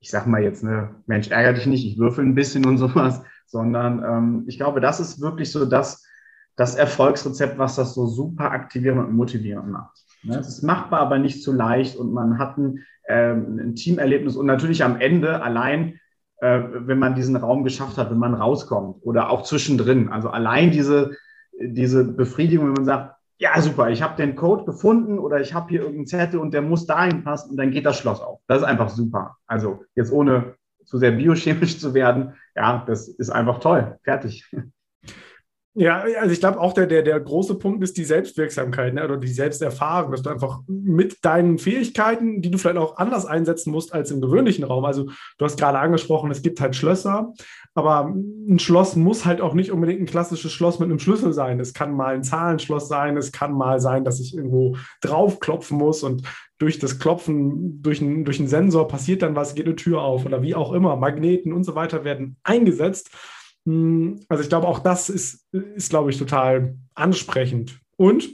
ich 0.00 0.10
sag 0.10 0.26
mal 0.26 0.42
jetzt, 0.42 0.64
ne, 0.64 0.96
Mensch, 1.06 1.30
ärgere 1.30 1.52
dich 1.52 1.66
nicht, 1.66 1.86
ich 1.86 1.98
würfel 1.98 2.24
ein 2.24 2.34
bisschen 2.34 2.66
und 2.66 2.78
sowas, 2.78 3.22
sondern 3.46 4.02
ähm, 4.02 4.44
ich 4.48 4.56
glaube, 4.56 4.80
das 4.80 4.98
ist 4.98 5.20
wirklich 5.20 5.52
so 5.52 5.66
das, 5.66 6.02
das 6.56 6.74
Erfolgsrezept, 6.74 7.58
was 7.58 7.76
das 7.76 7.94
so 7.94 8.06
super 8.06 8.50
aktivierend 8.50 9.06
und 9.06 9.14
motivierend 9.14 9.70
macht. 9.70 9.96
Ne? 10.22 10.38
Es 10.38 10.48
ist 10.48 10.62
machbar, 10.62 11.00
aber 11.00 11.18
nicht 11.18 11.42
zu 11.42 11.52
leicht 11.52 11.96
und 11.96 12.12
man 12.12 12.38
hat 12.38 12.56
ein, 12.58 12.80
ähm, 13.08 13.58
ein 13.60 13.74
Teamerlebnis 13.74 14.36
und 14.36 14.46
natürlich 14.46 14.82
am 14.82 14.98
Ende 14.98 15.42
allein, 15.42 16.00
äh, 16.38 16.60
wenn 16.72 16.98
man 16.98 17.14
diesen 17.14 17.36
Raum 17.36 17.62
geschafft 17.62 17.98
hat, 17.98 18.10
wenn 18.10 18.18
man 18.18 18.34
rauskommt 18.34 18.96
oder 19.02 19.30
auch 19.30 19.42
zwischendrin. 19.42 20.08
Also 20.08 20.30
allein 20.30 20.70
diese, 20.70 21.16
diese 21.60 22.04
Befriedigung, 22.04 22.66
wenn 22.68 22.74
man 22.74 22.84
sagt, 22.84 23.16
ja, 23.38 23.60
super, 23.60 23.90
ich 23.90 24.02
habe 24.02 24.16
den 24.16 24.34
Code 24.34 24.64
gefunden 24.64 25.18
oder 25.18 25.40
ich 25.40 25.52
habe 25.52 25.68
hier 25.68 25.80
irgendeinen 25.80 26.06
Zettel 26.06 26.40
und 26.40 26.54
der 26.54 26.62
muss 26.62 26.86
dahin 26.86 27.22
passen 27.22 27.50
und 27.50 27.58
dann 27.58 27.70
geht 27.70 27.84
das 27.84 27.98
Schloss 27.98 28.20
auf. 28.20 28.40
Das 28.46 28.58
ist 28.58 28.64
einfach 28.64 28.88
super. 28.88 29.36
Also 29.46 29.84
jetzt 29.94 30.10
ohne 30.10 30.54
zu 30.84 30.98
sehr 30.98 31.12
biochemisch 31.12 31.78
zu 31.78 31.92
werden, 31.92 32.34
ja, 32.54 32.82
das 32.86 33.08
ist 33.08 33.30
einfach 33.30 33.60
toll. 33.60 33.98
Fertig. 34.04 34.50
Ja, 35.78 36.04
also 36.20 36.32
ich 36.32 36.40
glaube 36.40 36.58
auch 36.58 36.72
der, 36.72 36.86
der, 36.86 37.02
der 37.02 37.20
große 37.20 37.56
Punkt 37.56 37.82
ist 37.84 37.98
die 37.98 38.06
Selbstwirksamkeit 38.06 38.94
ne, 38.94 39.04
oder 39.04 39.18
die 39.18 39.28
Selbsterfahrung, 39.28 40.10
dass 40.10 40.22
du 40.22 40.30
einfach 40.30 40.60
mit 40.66 41.22
deinen 41.22 41.58
Fähigkeiten, 41.58 42.40
die 42.40 42.50
du 42.50 42.56
vielleicht 42.56 42.78
auch 42.78 42.96
anders 42.96 43.26
einsetzen 43.26 43.72
musst 43.72 43.92
als 43.92 44.10
im 44.10 44.22
gewöhnlichen 44.22 44.64
Raum. 44.64 44.86
Also 44.86 45.10
du 45.36 45.44
hast 45.44 45.58
gerade 45.58 45.78
angesprochen, 45.78 46.30
es 46.30 46.40
gibt 46.40 46.62
halt 46.62 46.76
Schlösser, 46.76 47.34
aber 47.74 48.06
ein 48.06 48.58
Schloss 48.58 48.96
muss 48.96 49.26
halt 49.26 49.42
auch 49.42 49.52
nicht 49.52 49.70
unbedingt 49.70 50.00
ein 50.00 50.06
klassisches 50.06 50.50
Schloss 50.50 50.78
mit 50.78 50.88
einem 50.88 50.98
Schlüssel 50.98 51.34
sein. 51.34 51.60
Es 51.60 51.74
kann 51.74 51.94
mal 51.94 52.14
ein 52.14 52.24
Zahlenschloss 52.24 52.88
sein, 52.88 53.18
es 53.18 53.30
kann 53.30 53.52
mal 53.52 53.78
sein, 53.78 54.02
dass 54.02 54.18
ich 54.18 54.34
irgendwo 54.34 54.78
draufklopfen 55.02 55.76
muss 55.76 56.02
und 56.02 56.22
durch 56.58 56.78
das 56.78 56.98
Klopfen, 56.98 57.82
durch, 57.82 58.00
ein, 58.00 58.24
durch 58.24 58.38
einen 58.38 58.48
Sensor 58.48 58.88
passiert 58.88 59.20
dann 59.20 59.36
was, 59.36 59.54
geht 59.54 59.66
eine 59.66 59.76
Tür 59.76 60.00
auf 60.00 60.24
oder 60.24 60.40
wie 60.40 60.54
auch 60.54 60.72
immer. 60.72 60.96
Magneten 60.96 61.52
und 61.52 61.64
so 61.64 61.74
weiter 61.74 62.02
werden 62.02 62.38
eingesetzt. 62.44 63.10
Hm, 63.66 64.20
also 64.28 64.42
ich 64.42 64.48
glaube, 64.48 64.66
auch 64.66 64.78
das 64.78 65.10
ist, 65.10 65.46
ist 65.52 65.90
glaube 65.90 66.10
ich, 66.10 66.18
total 66.18 66.76
ansprechend. 66.94 67.78
Und 67.96 68.28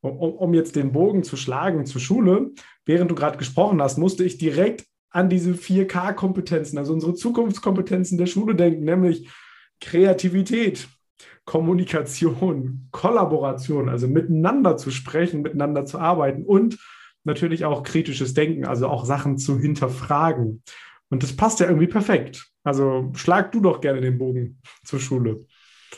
um, 0.00 0.18
um 0.18 0.54
jetzt 0.54 0.76
den 0.76 0.92
Bogen 0.92 1.22
zu 1.22 1.36
schlagen 1.36 1.86
zur 1.86 2.00
Schule, 2.00 2.50
während 2.86 3.10
du 3.10 3.14
gerade 3.14 3.38
gesprochen 3.38 3.80
hast, 3.80 3.98
musste 3.98 4.24
ich 4.24 4.38
direkt 4.38 4.86
an 5.10 5.28
diese 5.28 5.52
4K-Kompetenzen, 5.52 6.78
also 6.78 6.92
unsere 6.92 7.14
Zukunftskompetenzen 7.14 8.16
der 8.16 8.26
Schule 8.26 8.54
denken, 8.54 8.84
nämlich 8.84 9.28
Kreativität, 9.80 10.88
Kommunikation, 11.44 12.88
Kollaboration, 12.92 13.88
also 13.88 14.06
miteinander 14.06 14.76
zu 14.76 14.90
sprechen, 14.90 15.42
miteinander 15.42 15.84
zu 15.84 15.98
arbeiten 15.98 16.44
und 16.44 16.78
natürlich 17.24 17.64
auch 17.64 17.82
kritisches 17.82 18.34
Denken, 18.34 18.64
also 18.64 18.88
auch 18.88 19.04
Sachen 19.04 19.36
zu 19.36 19.58
hinterfragen. 19.58 20.62
Und 21.10 21.22
das 21.22 21.36
passt 21.36 21.60
ja 21.60 21.66
irgendwie 21.66 21.88
perfekt. 21.88 22.46
Also 22.62 23.10
schlag 23.14 23.52
du 23.52 23.60
doch 23.60 23.80
gerne 23.80 24.00
den 24.00 24.18
Bogen 24.18 24.60
zur 24.84 25.00
Schule. 25.00 25.46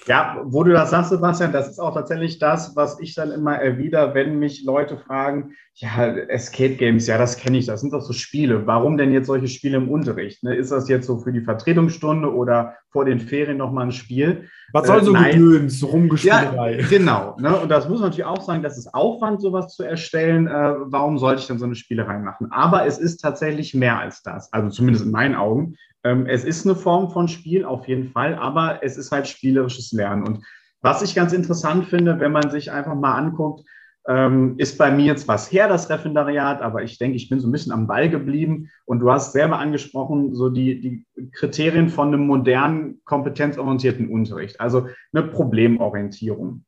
Ja, 0.07 0.41
wo 0.45 0.65
du 0.65 0.73
das 0.73 0.91
sagst, 0.91 1.11
Sebastian, 1.11 1.53
das 1.53 1.69
ist 1.69 1.79
auch 1.79 1.95
tatsächlich 1.95 2.39
das, 2.39 2.75
was 2.75 2.99
ich 2.99 3.15
dann 3.15 3.31
immer 3.31 3.57
erwider, 3.57 4.15
wenn 4.15 4.39
mich 4.39 4.65
Leute 4.65 4.97
fragen, 4.97 5.53
ja, 5.75 6.07
Escape 6.07 6.75
Games, 6.75 7.07
ja, 7.07 7.19
das 7.19 7.37
kenne 7.37 7.59
ich, 7.59 7.67
das 7.67 7.81
sind 7.81 7.93
doch 7.93 8.03
so 8.03 8.13
Spiele. 8.13 8.67
Warum 8.67 8.99
denn 8.99 9.13
jetzt 9.13 9.27
solche 9.27 9.49
Spiele 9.49 9.79
im 9.79 9.89
Unterricht? 9.89 10.43
Ne? 10.43 10.55
Ist 10.55 10.73
das 10.73 10.89
jetzt 10.89 11.07
so 11.07 11.19
für 11.19 11.33
die 11.33 11.41
Vertretungsstunde 11.41 12.33
oder 12.35 12.77
vor 12.91 13.05
den 13.05 13.21
Ferien 13.21 13.57
nochmal 13.57 13.87
ein 13.87 13.93
Spiel? 13.93 14.49
Was 14.73 14.87
soll 14.87 15.01
äh, 15.01 15.05
so 15.05 15.15
äh, 15.15 15.33
Gedöns, 15.33 15.83
Rumgespielerei? 15.83 16.81
Ja, 16.81 16.87
genau. 16.91 17.37
Ne? 17.39 17.57
Und 17.57 17.69
das 17.71 17.89
muss 17.89 18.01
man 18.01 18.11
natürlich 18.11 18.27
auch 18.27 18.43
sagen, 18.43 18.63
das 18.63 18.77
ist 18.77 18.93
Aufwand, 18.93 19.41
sowas 19.41 19.75
zu 19.75 19.83
erstellen. 19.83 20.47
Äh, 20.47 20.75
warum 20.87 21.19
sollte 21.19 21.41
ich 21.41 21.47
dann 21.47 21.59
so 21.59 21.65
eine 21.65 21.75
Spielerei 21.75 22.19
machen? 22.19 22.49
Aber 22.51 22.87
es 22.87 22.99
ist 22.99 23.19
tatsächlich 23.19 23.73
mehr 23.73 23.99
als 23.99 24.23
das, 24.23 24.53
also 24.53 24.69
zumindest 24.69 25.07
in 25.07 25.11
meinen 25.11 25.37
Augen. 25.37 25.77
Ähm, 26.05 26.27
es 26.27 26.45
ist 26.45 26.67
eine 26.67 26.75
Form 26.75 27.11
von 27.11 27.29
Spiel, 27.29 27.65
auf 27.65 27.87
jeden 27.89 28.11
Fall, 28.11 28.35
aber 28.35 28.83
es 28.83 28.97
ist 28.97 29.13
halt 29.13 29.29
spielerisches 29.29 29.93
Lernen. 29.93 30.27
Und 30.27 30.45
was 30.81 31.03
ich 31.03 31.15
ganz 31.15 31.33
interessant 31.33 31.87
finde, 31.87 32.19
wenn 32.19 32.33
man 32.33 32.51
sich 32.51 32.73
einfach 32.73 32.95
mal 32.95 33.15
anguckt, 33.15 33.65
ähm, 34.09 34.55
ist 34.59 34.79
bei 34.79 34.91
mir 34.91 35.05
jetzt 35.05 35.29
was 35.29 35.51
her, 35.53 35.69
das 35.69 35.89
Referendariat, 35.89 36.61
aber 36.61 36.83
ich 36.83 36.99
denke, 36.99 37.17
ich 37.17 37.29
bin 37.29 37.39
so 37.39 37.49
ein 37.49 37.53
bisschen 37.53 37.73
am 37.73 37.87
Ball 37.87 38.11
geblieben. 38.11 38.69
Und 38.85 38.99
du 38.99 39.13
hast 39.13 39.33
selber 39.33 39.59
angesprochen, 39.59 40.35
so 40.35 40.51
die, 40.51 40.81
die 40.81 41.31
Kriterien 41.33 41.89
von 41.89 42.09
einem 42.09 42.27
modernen, 42.27 43.01
kompetenzorientierten 43.05 44.09
Unterricht, 44.09 44.61
also 44.61 44.89
eine 45.13 45.23
Problemorientierung, 45.29 46.65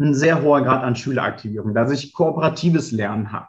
ein 0.00 0.14
sehr 0.14 0.42
hoher 0.42 0.62
Grad 0.62 0.82
an 0.82 0.96
Schüleraktivierung, 0.96 1.72
dass 1.74 1.92
ich 1.92 2.12
kooperatives 2.12 2.90
Lernen 2.90 3.30
habe. 3.30 3.46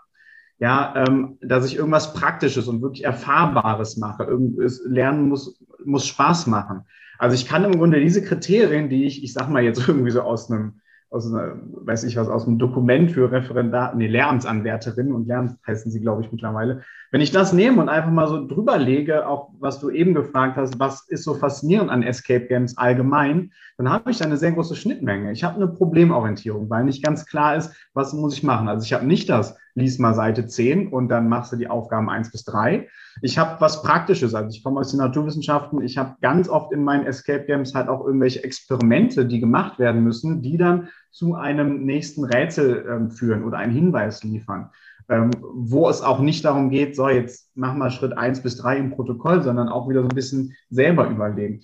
Ja, 0.64 0.94
ähm, 0.96 1.38
dass 1.42 1.66
ich 1.66 1.76
irgendwas 1.76 2.14
Praktisches 2.14 2.70
und 2.70 2.82
wirklich 2.82 3.04
Erfahrbares 3.04 3.98
mache. 3.98 4.24
Irgendwas 4.24 4.82
Lernen 4.86 5.28
muss, 5.28 5.62
muss 5.84 6.08
Spaß 6.08 6.48
machen. 6.48 6.84
Also 7.20 7.36
ich 7.36 7.50
kann 7.50 7.66
im 7.66 7.78
Grunde 7.78 8.00
diese 8.00 8.24
Kriterien, 8.24 8.88
die 8.88 9.04
ich, 9.04 9.26
ich 9.26 9.34
sag 9.34 9.50
mal 9.50 9.62
jetzt 9.62 9.86
irgendwie 9.90 10.12
so 10.12 10.22
aus 10.22 10.50
einem 10.50 10.80
aus 11.10 11.32
einer, 11.32 11.58
weiß 11.86 12.06
ich 12.06 12.16
was, 12.16 12.30
aus 12.30 12.48
einem 12.48 12.58
Dokument 12.58 13.12
für 13.12 13.32
Referendar, 13.32 13.94
nee, 13.94 14.08
Lehramtsanwärterinnen 14.08 15.14
und 15.14 15.28
Lehramt 15.28 15.58
heißen 15.68 15.92
sie, 15.92 16.00
glaube 16.00 16.24
ich, 16.24 16.32
mittlerweile. 16.32 16.82
Wenn 17.12 17.22
ich 17.22 17.32
das 17.32 17.54
nehme 17.54 17.82
und 17.82 17.90
einfach 17.90 18.10
mal 18.10 18.28
so 18.28 18.48
drüber 18.48 18.80
lege, 18.80 19.28
auch 19.28 19.52
was 19.60 19.80
du 19.80 19.92
eben 19.92 20.16
gefragt 20.16 20.56
hast, 20.56 20.80
was 20.80 21.08
ist 21.10 21.24
so 21.24 21.36
faszinierend 21.36 21.92
an 21.92 22.02
Escape 22.02 22.48
Games 22.48 22.78
allgemein, 22.78 23.52
dann 23.78 23.92
habe 23.92 24.10
ich 24.10 24.24
eine 24.24 24.38
sehr 24.38 24.54
große 24.54 24.76
Schnittmenge. 24.76 25.34
Ich 25.34 25.44
habe 25.44 25.58
eine 25.58 25.68
Problemorientierung, 25.68 26.70
weil 26.70 26.86
nicht 26.86 27.04
ganz 27.04 27.28
klar 27.28 27.58
ist, 27.58 27.76
was 27.94 28.14
muss 28.14 28.36
ich 28.36 28.44
machen. 28.44 28.68
Also 28.68 28.84
ich 28.84 28.94
habe 28.94 29.06
nicht 29.06 29.30
das, 29.30 29.56
lies 29.76 30.00
mal 30.00 30.14
Seite 30.14 30.46
10 30.46 30.90
und 30.90 31.10
dann 31.10 31.28
machst 31.28 31.52
du 31.52 31.56
die 31.56 31.68
Aufgaben 31.68 32.10
1 32.10 32.32
bis 32.32 32.44
3. 32.46 32.88
Ich 33.22 33.38
habe 33.38 33.60
was 33.60 33.82
Praktisches, 33.82 34.36
also 34.36 34.50
ich 34.50 34.64
komme 34.64 34.80
aus 34.80 34.92
den 34.92 35.00
Naturwissenschaften, 35.00 35.82
ich 35.82 35.98
habe 35.98 36.16
ganz 36.22 36.50
oft 36.50 36.72
in 36.72 36.84
meinen 36.84 37.06
Escape 37.06 37.46
Games 37.46 37.74
halt 37.74 37.88
auch 37.88 38.06
irgendwelche 38.06 38.44
Experimente, 38.44 39.26
die 39.26 39.40
gemacht 39.40 39.80
werden 39.80 40.04
müssen, 40.04 40.42
die 40.42 40.58
dann 40.58 40.90
zu 41.12 41.36
einem 41.36 41.86
nächsten 41.86 42.24
Rätsel 42.24 42.86
ähm, 42.90 43.12
führen 43.12 43.44
oder 43.44 43.58
einen 43.58 43.74
Hinweis 43.74 44.24
liefern. 44.24 44.70
Ähm, 45.10 45.32
wo 45.42 45.90
es 45.90 46.02
auch 46.02 46.20
nicht 46.20 46.46
darum 46.46 46.70
geht, 46.70 46.96
so 46.96 47.10
jetzt 47.10 47.52
mach 47.56 47.74
mal 47.76 47.92
Schritt 47.92 48.18
eins 48.18 48.42
bis 48.42 48.56
drei 48.56 48.78
im 48.78 48.92
Protokoll, 48.92 49.44
sondern 49.44 49.68
auch 49.68 49.90
wieder 49.90 50.02
so 50.02 50.08
ein 50.08 50.16
bisschen 50.16 50.56
selber 50.70 51.10
überlegen. 51.10 51.62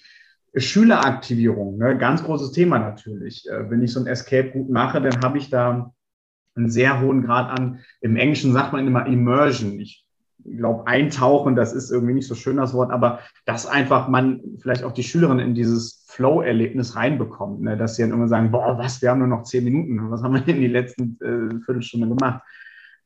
Schüleraktivierung, 0.55 1.77
ne, 1.77 1.97
ganz 1.97 2.23
großes 2.23 2.51
Thema 2.51 2.79
natürlich. 2.79 3.47
Äh, 3.49 3.69
wenn 3.69 3.81
ich 3.81 3.93
so 3.93 4.01
ein 4.01 4.07
Escape 4.07 4.49
gut 4.49 4.69
mache, 4.69 5.01
dann 5.01 5.21
habe 5.23 5.37
ich 5.37 5.49
da 5.49 5.93
einen 6.59 6.69
sehr 6.69 7.01
hohen 7.01 7.23
Grad 7.23 7.59
an, 7.59 7.79
im 8.01 8.15
Englischen 8.15 8.53
sagt 8.53 8.73
man 8.73 8.85
immer 8.85 9.05
Immersion. 9.05 9.79
Ich 9.79 10.05
glaube, 10.45 10.87
eintauchen, 10.87 11.55
das 11.55 11.73
ist 11.73 11.91
irgendwie 11.91 12.13
nicht 12.13 12.27
so 12.27 12.35
schön 12.35 12.57
das 12.57 12.73
Wort, 12.73 12.91
aber 12.91 13.19
dass 13.45 13.65
einfach 13.65 14.07
man 14.07 14.41
vielleicht 14.61 14.83
auch 14.83 14.93
die 14.93 15.03
Schülerinnen 15.03 15.45
in 15.45 15.55
dieses 15.55 16.05
Flow-Erlebnis 16.07 16.95
reinbekommt, 16.95 17.61
ne? 17.61 17.77
dass 17.77 17.95
sie 17.95 18.03
dann 18.03 18.11
irgendwann 18.11 18.29
sagen, 18.29 18.51
boah, 18.51 18.77
was, 18.77 19.01
wir 19.01 19.09
haben 19.09 19.19
nur 19.19 19.27
noch 19.27 19.43
zehn 19.43 19.63
Minuten, 19.63 20.11
was 20.11 20.23
haben 20.23 20.33
wir 20.33 20.47
in 20.47 20.61
die 20.61 20.67
letzten 20.67 21.17
äh, 21.21 21.63
Viertelstunde 21.65 22.07
gemacht? 22.07 22.41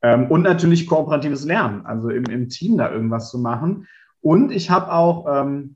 Ähm, 0.01 0.27
und 0.27 0.41
natürlich 0.41 0.85
kooperatives 0.85 1.45
Lernen, 1.45 1.85
also 1.85 2.09
im, 2.09 2.25
im 2.25 2.49
Team 2.49 2.77
da 2.77 2.91
irgendwas 2.91 3.29
zu 3.29 3.39
machen. 3.39 3.87
Und 4.21 4.51
ich 4.51 4.69
habe 4.69 4.91
auch, 4.91 5.25
ähm, 5.29 5.75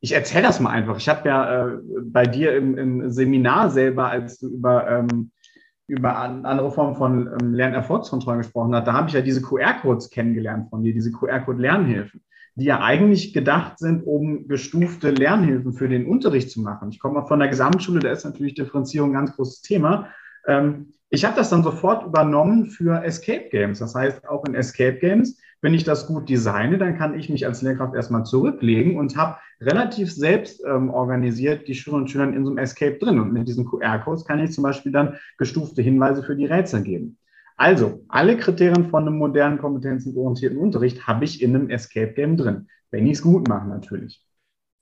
ich 0.00 0.12
erzähle 0.12 0.42
das 0.42 0.60
mal 0.60 0.70
einfach, 0.70 0.96
ich 0.96 1.08
habe 1.08 1.28
ja 1.28 1.66
äh, 1.66 1.78
bei 2.02 2.26
dir 2.26 2.56
im, 2.56 2.76
im, 2.76 3.10
Seminar 3.10 3.70
selber, 3.70 4.10
als 4.10 4.38
du 4.38 4.48
über 4.48 4.88
ähm, 4.88 5.30
über 5.86 6.16
andere 6.16 6.70
Formen 6.70 6.96
von 6.96 7.28
ähm, 7.40 7.54
Lernerfolgskontrollen 7.54 8.42
gesprochen 8.42 8.74
hast, 8.74 8.86
da 8.86 8.94
habe 8.94 9.08
ich 9.08 9.14
ja 9.14 9.20
diese 9.20 9.42
QR-Codes 9.42 10.10
kennengelernt 10.10 10.70
von 10.70 10.82
dir, 10.82 10.94
diese 10.94 11.12
QR-Code-Lernhilfen, 11.12 12.22
die 12.54 12.64
ja 12.64 12.80
eigentlich 12.80 13.34
gedacht 13.34 13.78
sind, 13.78 14.02
um 14.02 14.48
gestufte 14.48 15.10
Lernhilfen 15.10 15.74
für 15.74 15.88
den 15.88 16.06
Unterricht 16.06 16.50
zu 16.50 16.62
machen. 16.62 16.88
Ich 16.90 16.98
komme 16.98 17.20
mal 17.20 17.26
von 17.26 17.38
der 17.38 17.48
Gesamtschule, 17.48 18.00
da 18.00 18.10
ist 18.10 18.24
natürlich 18.24 18.54
Differenzierung 18.54 19.10
ein 19.10 19.14
ganz 19.14 19.36
großes 19.36 19.62
Thema. 19.62 20.08
Ähm, 20.46 20.92
ich 21.14 21.24
habe 21.24 21.36
das 21.36 21.50
dann 21.50 21.62
sofort 21.62 22.04
übernommen 22.04 22.66
für 22.66 23.02
Escape 23.04 23.48
Games. 23.48 23.78
Das 23.78 23.94
heißt, 23.94 24.28
auch 24.28 24.44
in 24.46 24.54
Escape 24.54 24.98
Games, 24.98 25.38
wenn 25.62 25.72
ich 25.72 25.84
das 25.84 26.08
gut 26.08 26.28
designe, 26.28 26.76
dann 26.76 26.98
kann 26.98 27.18
ich 27.18 27.30
mich 27.30 27.46
als 27.46 27.62
Lehrkraft 27.62 27.94
erstmal 27.94 28.24
zurücklegen 28.24 28.98
und 28.98 29.16
habe 29.16 29.38
relativ 29.60 30.12
selbst 30.12 30.62
ähm, 30.66 30.90
organisiert 30.90 31.68
die 31.68 31.74
Schülerinnen 31.74 32.02
und 32.04 32.10
Schüler 32.10 32.28
in 32.28 32.44
so 32.44 32.50
einem 32.50 32.58
Escape 32.58 32.98
drin. 32.98 33.20
Und 33.20 33.32
mit 33.32 33.46
diesen 33.46 33.64
QR-Codes 33.64 34.24
kann 34.24 34.40
ich 34.40 34.50
zum 34.50 34.64
Beispiel 34.64 34.90
dann 34.90 35.16
gestufte 35.38 35.82
Hinweise 35.82 36.24
für 36.24 36.34
die 36.34 36.46
Rätsel 36.46 36.82
geben. 36.82 37.16
Also, 37.56 38.04
alle 38.08 38.36
Kriterien 38.36 38.90
von 38.90 39.06
einem 39.06 39.16
modernen, 39.16 39.58
kompetenzenorientierten 39.58 40.58
Unterricht 40.58 41.06
habe 41.06 41.24
ich 41.24 41.40
in 41.40 41.54
einem 41.54 41.70
Escape 41.70 42.12
Game 42.12 42.36
drin. 42.36 42.66
Wenn 42.90 43.06
ich 43.06 43.12
es 43.12 43.22
gut 43.22 43.48
mache, 43.48 43.68
natürlich. 43.68 44.23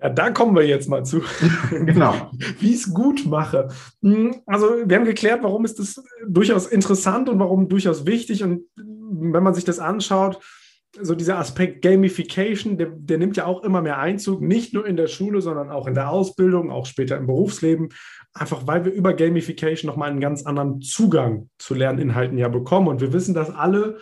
Ja, 0.02 0.09
da 0.09 0.30
kommen 0.30 0.56
wir 0.56 0.66
jetzt 0.66 0.88
mal 0.88 1.04
zu. 1.04 1.23
genau. 1.71 2.30
Wie 2.59 2.71
ich 2.71 2.76
es 2.76 2.92
gut 2.92 3.25
mache. 3.25 3.68
Hm, 4.02 4.42
also, 4.47 4.66
wir 4.85 4.97
haben 4.97 5.04
geklärt, 5.04 5.42
warum 5.42 5.64
ist 5.64 5.78
das 5.78 6.02
durchaus 6.26 6.66
interessant 6.66 7.28
und 7.28 7.38
warum 7.38 7.68
durchaus 7.68 8.04
wichtig. 8.04 8.42
Und 8.42 8.64
wenn 8.76 9.42
man 9.42 9.54
sich 9.54 9.64
das 9.64 9.78
anschaut, 9.78 10.40
so 11.00 11.14
dieser 11.14 11.38
Aspekt 11.38 11.82
Gamification, 11.82 12.76
der, 12.76 12.88
der, 12.90 13.16
nimmt 13.16 13.37
ja 13.37 13.47
auch 13.47 13.62
immer 13.62 13.80
mehr 13.80 13.99
Einzug, 13.99 14.42
nicht 14.42 14.75
nur 14.75 14.87
in 14.87 14.97
der 14.97 15.06
Schule, 15.06 15.40
sondern 15.40 15.71
auch 15.71 15.87
in 15.87 15.94
der 15.94 16.11
Ausbildung, 16.11 16.71
auch 16.71 16.85
später 16.85 17.16
im 17.16 17.26
Berufsleben. 17.26 17.90
Einfach 18.35 18.66
weil 18.66 18.85
wir 18.85 18.92
über 18.92 19.14
Gamification 19.14 19.88
nochmal 19.88 20.11
einen 20.11 20.21
ganz 20.21 20.44
anderen 20.44 20.82
Zugang 20.82 21.49
zu 21.59 21.75
Lerninhalten 21.75 22.37
ja 22.37 22.49
bekommen. 22.49 22.88
Und 22.88 23.00
wir 23.00 23.12
wissen, 23.12 23.35
dass 23.35 23.54
alle 23.54 23.99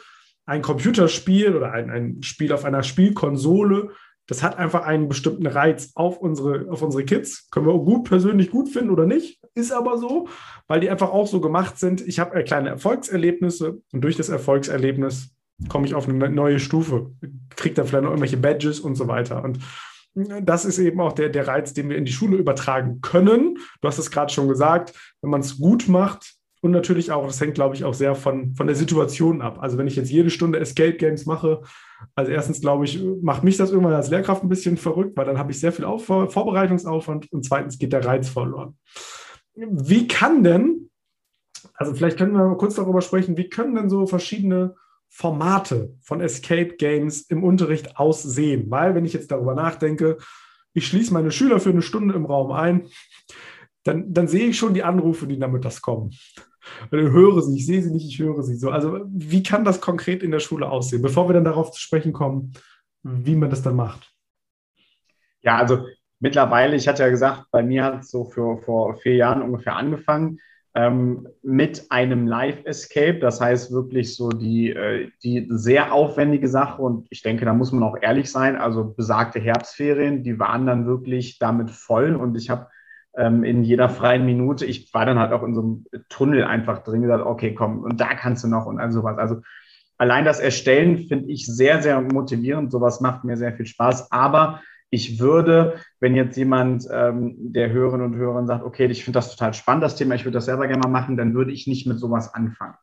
ein 0.47 0.63
Computerspiel 0.63 1.55
oder 1.55 1.73
ein, 1.73 1.91
ein 1.91 2.23
Spiel 2.23 2.53
auf 2.53 2.65
einer 2.65 2.83
Spielkonsole, 2.83 3.91
das 4.31 4.45
hat 4.45 4.59
einfach 4.59 4.85
einen 4.85 5.09
bestimmten 5.09 5.49
Reiz 5.49 5.91
auf 5.97 6.19
unsere, 6.19 6.71
auf 6.71 6.83
unsere 6.83 7.05
Kids. 7.05 7.51
Können 7.51 7.67
wir 7.67 7.77
gut 7.81 8.05
persönlich 8.05 8.53
gut 8.53 8.69
finden 8.69 8.91
oder 8.91 9.05
nicht, 9.05 9.41
ist 9.57 9.73
aber 9.73 9.99
so, 9.99 10.29
weil 10.69 10.79
die 10.79 10.89
einfach 10.89 11.11
auch 11.11 11.27
so 11.27 11.41
gemacht 11.41 11.81
sind. 11.81 12.01
Ich 12.07 12.21
habe 12.21 12.45
kleine 12.45 12.69
Erfolgserlebnisse 12.69 13.83
und 13.93 14.01
durch 14.03 14.15
das 14.15 14.29
Erfolgserlebnis 14.29 15.31
komme 15.69 15.85
ich 15.85 15.95
auf 15.95 16.09
eine 16.09 16.31
neue 16.31 16.61
Stufe, 16.61 17.11
kriege 17.57 17.75
dann 17.75 17.89
vielleicht 17.89 18.05
noch 18.05 18.11
irgendwelche 18.11 18.37
Badges 18.37 18.79
und 18.79 18.95
so 18.95 19.09
weiter. 19.09 19.43
Und 19.43 19.59
das 20.15 20.65
ist 20.65 20.79
eben 20.79 21.01
auch 21.01 21.13
der, 21.13 21.31
der 21.31 21.49
Reiz, 21.49 21.75
den 21.75 21.89
wir 21.89 21.97
in 21.97 22.05
die 22.05 22.13
Schule 22.13 22.37
übertragen 22.37 23.01
können. 23.01 23.59
Du 23.81 23.89
hast 23.89 23.99
es 23.99 24.13
gerade 24.13 24.33
schon 24.33 24.47
gesagt, 24.47 24.95
wenn 25.23 25.31
man 25.31 25.41
es 25.41 25.59
gut 25.59 25.89
macht 25.89 26.35
und 26.61 26.71
natürlich 26.71 27.11
auch, 27.11 27.27
das 27.27 27.41
hängt, 27.41 27.57
glaube 27.57 27.75
ich, 27.75 27.83
auch 27.83 27.95
sehr 27.95 28.15
von, 28.15 28.55
von 28.55 28.69
der 28.69 28.77
Situation 28.77 29.43
ab. 29.43 29.59
Also 29.61 29.77
wenn 29.77 29.89
ich 29.89 29.97
jetzt 29.97 30.11
jede 30.11 30.31
Stunde 30.31 30.61
Escape 30.61 30.99
Games 30.99 31.27
mache, 31.27 31.63
also 32.15 32.31
erstens, 32.31 32.61
glaube 32.61 32.85
ich, 32.85 33.03
macht 33.23 33.45
mich 33.45 33.57
das 33.57 33.71
irgendwann 33.71 33.95
als 33.95 34.11
Lehrkraft 34.11 34.43
ein 34.43 34.49
bisschen 34.49 34.77
verrückt, 34.77 35.17
weil 35.17 35.27
dann 35.27 35.39
habe 35.39 35.53
ich 35.53 35.61
sehr 35.61 35.73
viel 35.73 35.85
Auf 35.85 36.05
Vorbereitungsaufwand 36.05 37.31
und 37.33 37.45
zweitens 37.45 37.79
geht 37.79 37.93
der 37.93 38.05
Reiz 38.05 38.29
verloren. 38.29 38.77
Wie 39.55 40.09
kann 40.09 40.43
denn, 40.43 40.91
also 41.75 41.95
vielleicht 41.95 42.19
können 42.19 42.33
wir 42.33 42.47
mal 42.47 42.57
kurz 42.57 42.75
darüber 42.75 43.01
sprechen, 43.01 43.37
wie 43.37 43.49
können 43.49 43.75
denn 43.75 43.91
so 43.91 44.07
verschiedene 44.07 44.75
Formate 45.09 45.95
von 46.01 46.21
Escape 46.21 46.77
Games 46.77 47.23
im 47.23 47.43
Unterricht 47.43 47.97
aussehen? 47.97 48.71
Weil, 48.71 48.95
wenn 48.95 49.05
ich 49.05 49.13
jetzt 49.13 49.31
darüber 49.31 49.55
nachdenke, 49.55 50.19
ich 50.73 50.87
schließe 50.87 51.13
meine 51.13 51.33
Schüler 51.33 51.61
für 51.61 51.71
eine 51.71 51.83
Stunde 51.83 52.15
im 52.15 52.27
Raum 52.27 52.53
ein, 52.53 52.87
dann, 53.83 54.13
dann 54.13 54.29
sehe 54.29 54.49
ich 54.49 54.59
schon 54.59 54.75
die 54.75 54.83
Anrufe, 54.83 55.27
die 55.27 55.39
damit 55.39 55.65
das 55.65 55.83
kommen. 55.83 56.11
Ich 56.91 56.99
höre 56.99 57.43
sie, 57.43 57.57
ich 57.57 57.67
sehe 57.67 57.83
sie 57.83 57.91
nicht, 57.91 58.07
ich 58.07 58.19
höre 58.19 58.43
sie 58.43 58.57
so. 58.57 58.71
Also, 58.71 59.01
wie 59.09 59.43
kann 59.43 59.65
das 59.65 59.81
konkret 59.81 60.23
in 60.23 60.31
der 60.31 60.41
Schule 60.41 60.69
aussehen, 60.69 61.03
bevor 61.03 61.29
wir 61.29 61.35
dann 61.35 61.45
darauf 61.45 61.71
zu 61.73 61.81
sprechen 61.81 62.13
kommen, 62.13 62.53
wie 63.03 63.37
man 63.37 63.51
das 63.51 63.63
dann 63.63 63.77
macht? 63.77 64.13
Ja, 65.43 65.57
also 65.57 65.87
mittlerweile, 66.19 66.77
ich 66.77 66.89
hatte 66.89 67.03
ja 67.03 67.09
gesagt, 67.09 67.45
bei 67.51 67.63
mir 67.63 67.85
hat 67.85 68.01
es 68.01 68.11
so 68.11 68.25
für, 68.25 68.59
vor 68.59 68.97
vier 68.99 69.17
Jahren 69.17 69.43
ungefähr 69.43 69.77
angefangen 69.77 70.39
ähm, 70.75 71.29
mit 71.43 71.91
einem 71.91 72.27
Live-Escape. 72.27 73.19
Das 73.19 73.41
heißt 73.41 73.73
wirklich 73.73 74.15
so 74.15 74.29
die, 74.31 74.71
äh, 74.71 75.11
die 75.23 75.47
sehr 75.51 75.93
aufwendige 75.93 76.49
Sache. 76.49 76.81
Und 76.81 77.07
ich 77.11 77.23
denke, 77.23 77.45
da 77.45 77.55
muss 77.55 77.73
man 77.73 77.83
auch 77.83 77.97
ehrlich 78.01 78.31
sein. 78.31 78.57
Also 78.57 78.95
besagte 78.95 79.41
Herbstferien, 79.41 80.23
die 80.23 80.39
waren 80.39 80.67
dann 80.67 80.87
wirklich 80.87 81.39
damit 81.39 81.71
voll. 81.71 82.15
Und 82.15 82.37
ich 82.37 82.51
habe 82.51 82.69
ähm, 83.17 83.45
in 83.45 83.65
jeder 83.65 83.89
freien 83.89 84.25
Minute, 84.25 84.67
ich 84.67 84.93
war 84.95 85.07
dann 85.07 85.19
halt 85.19 85.33
auch 85.33 85.43
in 85.43 85.55
so 85.55 85.61
einem 85.61 85.87
Tunnel 86.09 86.45
einfach 86.45 86.83
drin 86.83 87.03
gesagt, 87.03 87.25
okay, 87.25 87.55
komm, 87.55 87.81
und 87.81 88.01
da 88.01 88.15
kannst 88.15 88.45
du 88.45 88.49
noch 88.49 88.67
und 88.67 88.79
all 88.79 88.93
sowas. 88.93 89.19
Also 89.19 89.43
allein 89.99 90.25
das 90.25 90.41
Erstellen 90.41 90.99
finde 90.99 91.31
ich 91.31 91.47
sehr, 91.47 91.83
sehr 91.83 92.01
motivierend. 92.01 92.71
Sowas 92.73 93.01
macht 93.01 93.25
mir 93.25 93.37
sehr 93.37 93.53
viel 93.53 93.67
Spaß. 93.67 94.11
Aber 94.13 94.61
ich 94.91 95.21
würde, 95.21 95.75
wenn 96.01 96.17
jetzt 96.17 96.37
jemand 96.37 96.87
ähm, 96.93 97.35
der 97.39 97.71
Hörerinnen 97.71 98.07
und 98.07 98.17
Hörer 98.17 98.47
sagt, 98.47 98.65
okay, 98.65 98.87
ich 98.87 99.05
finde 99.05 99.19
das 99.19 99.31
total 99.31 99.55
spannend, 99.55 99.85
das 99.85 99.97
Thema, 99.97 100.15
ich 100.15 100.25
würde 100.25 100.39
das 100.39 100.47
selber 100.47 100.67
gerne 100.67 100.81
mal 100.81 100.89
machen, 100.89 101.17
dann 101.17 101.35
würde 101.35 101.53
ich 101.53 101.67
nicht 101.67 101.87
mit 101.87 101.99
sowas 101.99 102.35
anfangen, 102.35 102.75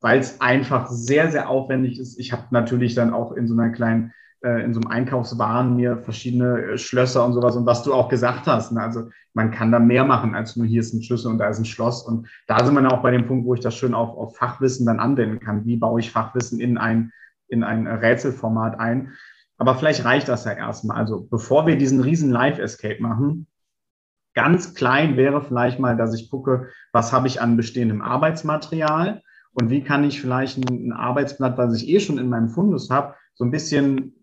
weil 0.00 0.18
es 0.18 0.40
einfach 0.40 0.90
sehr, 0.90 1.30
sehr 1.30 1.48
aufwendig 1.48 1.98
ist. 1.98 2.18
Ich 2.18 2.32
habe 2.32 2.44
natürlich 2.50 2.94
dann 2.94 3.14
auch 3.14 3.32
in 3.32 3.48
so 3.48 3.54
einer 3.54 3.70
kleinen, 3.70 4.12
äh, 4.42 4.62
in 4.64 4.74
so 4.74 4.80
einem 4.80 4.90
Einkaufswaren 4.90 5.76
mir 5.76 5.98
verschiedene 5.98 6.62
äh, 6.62 6.78
Schlösser 6.78 7.24
und 7.24 7.32
sowas 7.32 7.56
und 7.56 7.66
was 7.66 7.82
du 7.82 7.94
auch 7.94 8.08
gesagt 8.08 8.46
hast. 8.46 8.72
Ne? 8.72 8.82
Also 8.82 9.08
man 9.34 9.50
kann 9.50 9.72
da 9.72 9.78
mehr 9.78 10.04
machen 10.04 10.34
als 10.34 10.56
nur 10.56 10.66
hier 10.66 10.80
ist 10.80 10.92
ein 10.92 11.02
Schlüssel 11.02 11.30
und 11.30 11.38
da 11.38 11.48
ist 11.48 11.58
ein 11.58 11.64
Schloss. 11.64 12.02
Und 12.02 12.28
da 12.46 12.64
sind 12.64 12.74
wir 12.74 12.82
dann 12.82 12.92
auch 12.92 13.02
bei 13.02 13.10
dem 13.10 13.26
Punkt, 13.26 13.46
wo 13.46 13.54
ich 13.54 13.60
das 13.60 13.74
schön 13.74 13.94
auf, 13.94 14.16
auf 14.16 14.36
Fachwissen 14.36 14.86
dann 14.86 15.00
anwenden 15.00 15.40
kann. 15.40 15.64
Wie 15.64 15.76
baue 15.76 16.00
ich 16.00 16.10
Fachwissen 16.10 16.60
in 16.60 16.78
ein, 16.78 17.12
in 17.48 17.64
ein 17.64 17.86
Rätselformat 17.86 18.78
ein? 18.78 19.12
Aber 19.58 19.74
vielleicht 19.74 20.04
reicht 20.04 20.28
das 20.28 20.44
ja 20.44 20.52
erstmal. 20.52 20.98
Also 20.98 21.26
bevor 21.30 21.66
wir 21.66 21.76
diesen 21.76 22.00
riesen 22.00 22.30
Live-Escape 22.30 23.00
machen, 23.00 23.46
ganz 24.34 24.74
klein 24.74 25.16
wäre 25.16 25.42
vielleicht 25.42 25.78
mal, 25.78 25.96
dass 25.96 26.14
ich 26.14 26.30
gucke, 26.30 26.68
was 26.92 27.12
habe 27.12 27.26
ich 27.26 27.40
an 27.40 27.56
bestehendem 27.56 28.02
Arbeitsmaterial 28.02 29.22
und 29.54 29.70
wie 29.70 29.82
kann 29.82 30.04
ich 30.04 30.20
vielleicht 30.20 30.58
ein, 30.58 30.88
ein 30.88 30.92
Arbeitsblatt, 30.92 31.56
was 31.56 31.74
ich 31.74 31.88
eh 31.88 32.00
schon 32.00 32.18
in 32.18 32.28
meinem 32.28 32.50
Fundus 32.50 32.90
habe, 32.90 33.14
so 33.34 33.44
ein 33.44 33.50
bisschen 33.50 34.14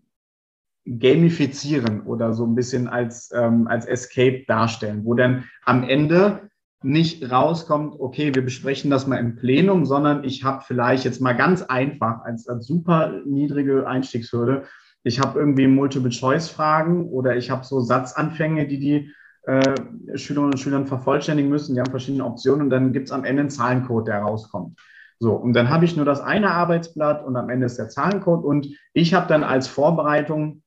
gamifizieren 0.86 2.02
oder 2.02 2.32
so 2.34 2.44
ein 2.44 2.54
bisschen 2.54 2.88
als, 2.88 3.30
ähm, 3.34 3.66
als 3.66 3.86
Escape 3.86 4.44
darstellen, 4.46 5.04
wo 5.04 5.14
dann 5.14 5.44
am 5.64 5.82
Ende 5.82 6.50
nicht 6.82 7.30
rauskommt, 7.30 7.94
okay, 7.98 8.34
wir 8.34 8.44
besprechen 8.44 8.90
das 8.90 9.06
mal 9.06 9.16
im 9.16 9.36
Plenum, 9.36 9.86
sondern 9.86 10.24
ich 10.24 10.44
habe 10.44 10.62
vielleicht 10.66 11.04
jetzt 11.04 11.20
mal 11.20 11.32
ganz 11.32 11.62
einfach 11.62 12.22
als, 12.24 12.46
als 12.46 12.66
super 12.66 13.22
niedrige 13.24 13.86
Einstiegshürde 13.86 14.64
ich 15.04 15.20
habe 15.20 15.38
irgendwie 15.38 15.66
Multiple-Choice-Fragen 15.66 17.08
oder 17.10 17.36
ich 17.36 17.50
habe 17.50 17.64
so 17.64 17.80
Satzanfänge, 17.80 18.66
die 18.66 18.80
die 18.80 19.12
äh, 19.42 19.74
Schülerinnen 20.16 20.52
und 20.52 20.58
Schüler 20.58 20.84
vervollständigen 20.86 21.50
müssen. 21.50 21.74
Die 21.74 21.80
haben 21.80 21.90
verschiedene 21.90 22.24
Optionen 22.24 22.62
und 22.62 22.70
dann 22.70 22.92
gibt 22.94 23.08
es 23.08 23.12
am 23.12 23.24
Ende 23.24 23.40
einen 23.40 23.50
Zahlencode, 23.50 24.08
der 24.08 24.20
rauskommt. 24.20 24.80
So, 25.20 25.34
und 25.34 25.52
dann 25.52 25.68
habe 25.68 25.84
ich 25.84 25.94
nur 25.94 26.06
das 26.06 26.22
eine 26.22 26.50
Arbeitsblatt 26.50 27.22
und 27.22 27.36
am 27.36 27.50
Ende 27.50 27.66
ist 27.66 27.78
der 27.78 27.90
Zahlencode 27.90 28.44
und 28.44 28.68
ich 28.94 29.12
habe 29.12 29.28
dann 29.28 29.44
als 29.44 29.68
Vorbereitung 29.68 30.62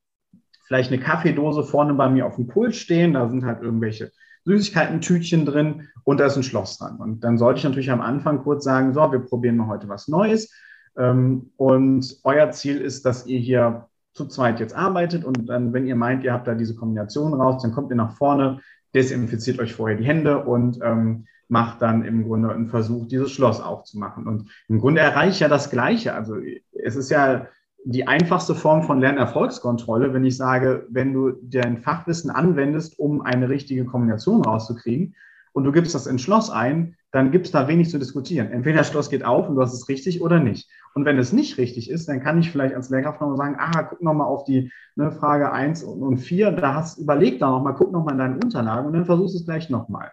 vielleicht 0.68 0.92
eine 0.92 1.02
Kaffeedose 1.02 1.64
vorne 1.64 1.94
bei 1.94 2.10
mir 2.10 2.26
auf 2.26 2.36
dem 2.36 2.48
Pult 2.48 2.76
stehen, 2.76 3.14
da 3.14 3.30
sind 3.30 3.46
halt 3.46 3.62
irgendwelche 3.62 4.12
Süßigkeiten-Tütchen 4.46 5.46
drin 5.46 5.90
und 6.04 6.20
da 6.20 6.26
ist 6.26 6.38
ein 6.38 6.44
Schloss 6.44 6.78
dran. 6.78 6.98
Und 6.98 7.24
dann 7.24 7.38
sollte 7.38 7.60
ich 7.60 7.64
natürlich 7.64 7.92
am 7.92 8.02
Anfang 8.02 8.44
kurz 8.44 8.64
sagen, 8.64 8.94
so, 8.94 9.12
wir 9.12 9.20
probieren 9.20 9.58
mal 9.58 9.68
heute 9.68 9.90
was 9.90 10.08
Neues. 10.08 10.54
Ähm, 10.98 11.52
und 11.58 12.18
euer 12.24 12.52
Ziel 12.52 12.82
ist, 12.82 13.06
dass 13.06 13.26
ihr 13.28 13.40
hier 13.40 13.88
zu 14.14 14.28
zweit 14.28 14.60
jetzt 14.60 14.76
arbeitet 14.76 15.24
und 15.26 15.48
dann, 15.48 15.74
wenn 15.74 15.86
ihr 15.86 15.96
meint, 15.96 16.24
ihr 16.24 16.34
habt 16.34 16.48
da 16.48 16.56
diese 16.56 16.76
Kombination 16.76 17.34
raus, 17.34 17.62
dann 17.62 17.72
kommt 17.72 17.92
ihr 17.92 17.96
nach 17.96 18.14
vorne, 18.14 18.62
desinfiziert 18.96 19.60
euch 19.60 19.74
vorher 19.74 19.98
die 19.98 20.06
Hände 20.06 20.44
und 20.44 20.80
ähm, 20.82 21.28
macht 21.50 21.82
dann 21.82 22.04
im 22.04 22.26
Grunde 22.26 22.52
einen 22.52 22.68
Versuch, 22.68 23.08
dieses 23.08 23.32
Schloss 23.32 23.62
aufzumachen. 23.62 24.28
Und 24.28 24.50
im 24.68 24.80
Grunde 24.80 25.02
erreiche 25.02 25.30
ich 25.30 25.40
ja 25.40 25.48
das 25.48 25.70
Gleiche. 25.70 26.14
Also 26.14 26.38
es 26.74 26.96
ist 26.96 27.10
ja 27.10 27.48
die 27.90 28.06
einfachste 28.06 28.54
Form 28.54 28.84
von 28.84 29.00
Lernerfolgskontrolle, 29.00 30.14
wenn 30.14 30.26
ich 30.26 30.36
sage, 30.36 30.86
wenn 30.90 31.14
du 31.14 31.32
dein 31.42 31.78
Fachwissen 31.78 32.30
anwendest, 32.30 33.00
um 33.00 33.22
eine 33.22 33.48
richtige 33.48 33.86
Kombination 33.86 34.44
rauszukriegen 34.44 35.16
und 35.54 35.64
du 35.64 35.72
gibst 35.72 35.96
das 35.96 36.06
ins 36.06 36.22
Schloss 36.22 36.50
ein, 36.50 36.98
dann 37.14 37.32
gibt 37.32 37.46
es 37.46 37.54
da 37.54 37.70
wenig 37.70 37.90
zu 37.90 37.98
diskutieren. 37.98 38.52
Entweder 38.52 38.80
das 38.80 38.90
Schloss 38.90 39.10
geht 39.10 39.24
auf 39.24 39.48
und 39.48 39.56
du 39.56 39.62
hast 39.62 39.74
es 39.74 39.88
richtig 39.88 40.22
oder 40.22 40.42
nicht. 40.42 40.70
Und 40.96 41.06
wenn 41.06 41.18
es 41.18 41.32
nicht 41.32 41.58
richtig 41.58 41.90
ist, 41.90 42.10
dann 42.10 42.22
kann 42.22 42.38
ich 42.38 42.52
vielleicht 42.52 42.76
als 42.76 42.90
Lehrkraft 42.90 43.22
nochmal 43.22 43.38
sagen, 43.38 43.56
aha, 43.58 43.84
guck 43.84 44.02
nochmal 44.02 44.28
auf 44.28 44.44
die 44.44 44.70
ne, 44.98 45.10
Frage 45.14 45.54
1 45.54 45.84
und 45.84 46.18
4, 46.18 46.52
da 46.52 46.74
hast 46.74 46.98
überlegt 46.98 47.42
da 47.42 47.50
nochmal, 47.50 47.76
guck 47.76 47.94
nochmal 47.94 48.16
in 48.16 48.20
deinen 48.20 48.44
Unterlagen 48.44 48.88
und 48.88 48.94
dann 48.94 49.06
versuchst 49.06 49.36
es 49.36 49.46
gleich 49.46 49.70
nochmal. 49.70 50.12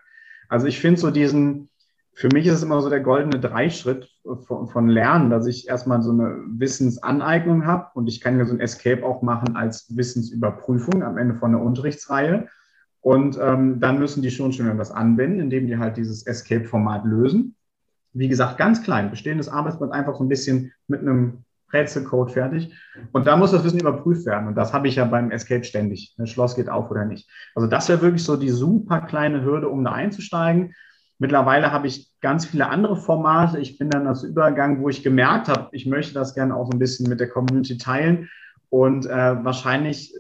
Also 0.49 0.69
ich 0.69 0.79
finde 0.79 1.01
so 1.01 1.11
diesen, 1.11 1.71
für 2.15 2.29
mich 2.33 2.47
ist 2.47 2.55
es 2.55 2.63
immer 2.63 2.81
so 2.81 2.89
der 2.89 3.01
goldene 3.01 3.41
Dreischritt 3.41 4.09
von, 4.47 4.69
von 4.69 4.89
Lernen, 4.89 5.31
dass 5.31 5.47
ich 5.47 5.69
erstmal 5.69 6.01
so 6.01 6.13
eine 6.13 6.37
Wissensaneignung 6.49 7.67
habe 7.67 7.89
und 7.95 8.07
ich 8.07 8.21
kann 8.21 8.39
ja 8.39 8.45
so 8.45 8.55
ein 8.55 8.61
Escape 8.61 9.05
auch 9.05 9.23
machen 9.23 9.57
als 9.57 9.97
Wissensüberprüfung 9.97 11.03
am 11.03 11.19
Ende 11.19 11.35
von 11.35 11.53
der 11.53 11.61
Unterrichtsreihe. 11.61 12.49
Und 13.01 13.39
ähm, 13.41 13.81
dann 13.81 13.99
müssen 13.99 14.23
die 14.23 14.31
schon 14.31 14.53
schon 14.53 14.79
das 14.79 14.91
anwenden, 14.91 15.41
indem 15.41 15.67
die 15.67 15.77
halt 15.77 15.97
dieses 15.97 16.27
Escape-Format 16.27 17.05
lösen. 17.05 17.57
Wie 18.13 18.29
gesagt, 18.29 18.57
ganz 18.57 18.83
klein, 18.83 19.11
bestehendes 19.11 19.49
Arbeitsblatt 19.49 19.93
einfach 19.93 20.15
so 20.15 20.25
ein 20.25 20.29
bisschen 20.29 20.73
mit 20.87 21.01
einem 21.01 21.45
Rätselcode 21.73 22.31
fertig. 22.31 22.73
Und 23.13 23.27
da 23.27 23.37
muss 23.37 23.51
das 23.51 23.65
Wissen 23.65 23.81
überprüft 23.81 24.25
werden. 24.25 24.47
Und 24.49 24.55
das 24.55 24.73
habe 24.73 24.89
ich 24.89 24.97
ja 24.97 25.05
beim 25.05 25.33
Escape 25.33 25.65
ständig. 25.65 26.15
Das 26.17 26.31
Schloss 26.31 26.55
geht 26.55 26.71
auf 26.71 26.91
oder 26.91 27.05
nicht. 27.05 27.29
Also 27.55 27.69
das 27.69 27.89
wäre 27.89 28.01
wirklich 28.01 28.25
so 28.25 28.37
die 28.37 28.51
super 28.51 29.01
kleine 29.01 29.43
Hürde, 29.45 29.69
um 29.69 29.85
da 29.85 29.93
einzusteigen. 29.93 30.73
Mittlerweile 31.19 31.73
habe 31.73 31.87
ich 31.87 32.13
ganz 32.21 32.47
viele 32.47 32.69
andere 32.69 32.97
Formate. 32.97 33.59
Ich 33.59 33.79
bin 33.79 33.91
dann 33.91 34.07
als 34.07 34.23
Übergang, 34.23 34.83
wo 34.83 34.89
ich 34.89 35.03
gemerkt 35.03 35.49
habe, 35.49 35.69
ich 35.73 35.87
möchte 35.87 36.15
das 36.15 36.35
gerne 36.35 36.57
auch 36.57 36.67
so 36.67 36.73
ein 36.73 36.79
bisschen 36.79 37.09
mit 37.09 37.21
der 37.21 37.29
Community 37.29 37.79
teilen. 37.79 38.29
Und 38.69 39.07
äh, 39.07 39.45
wahrscheinlich 39.45 40.13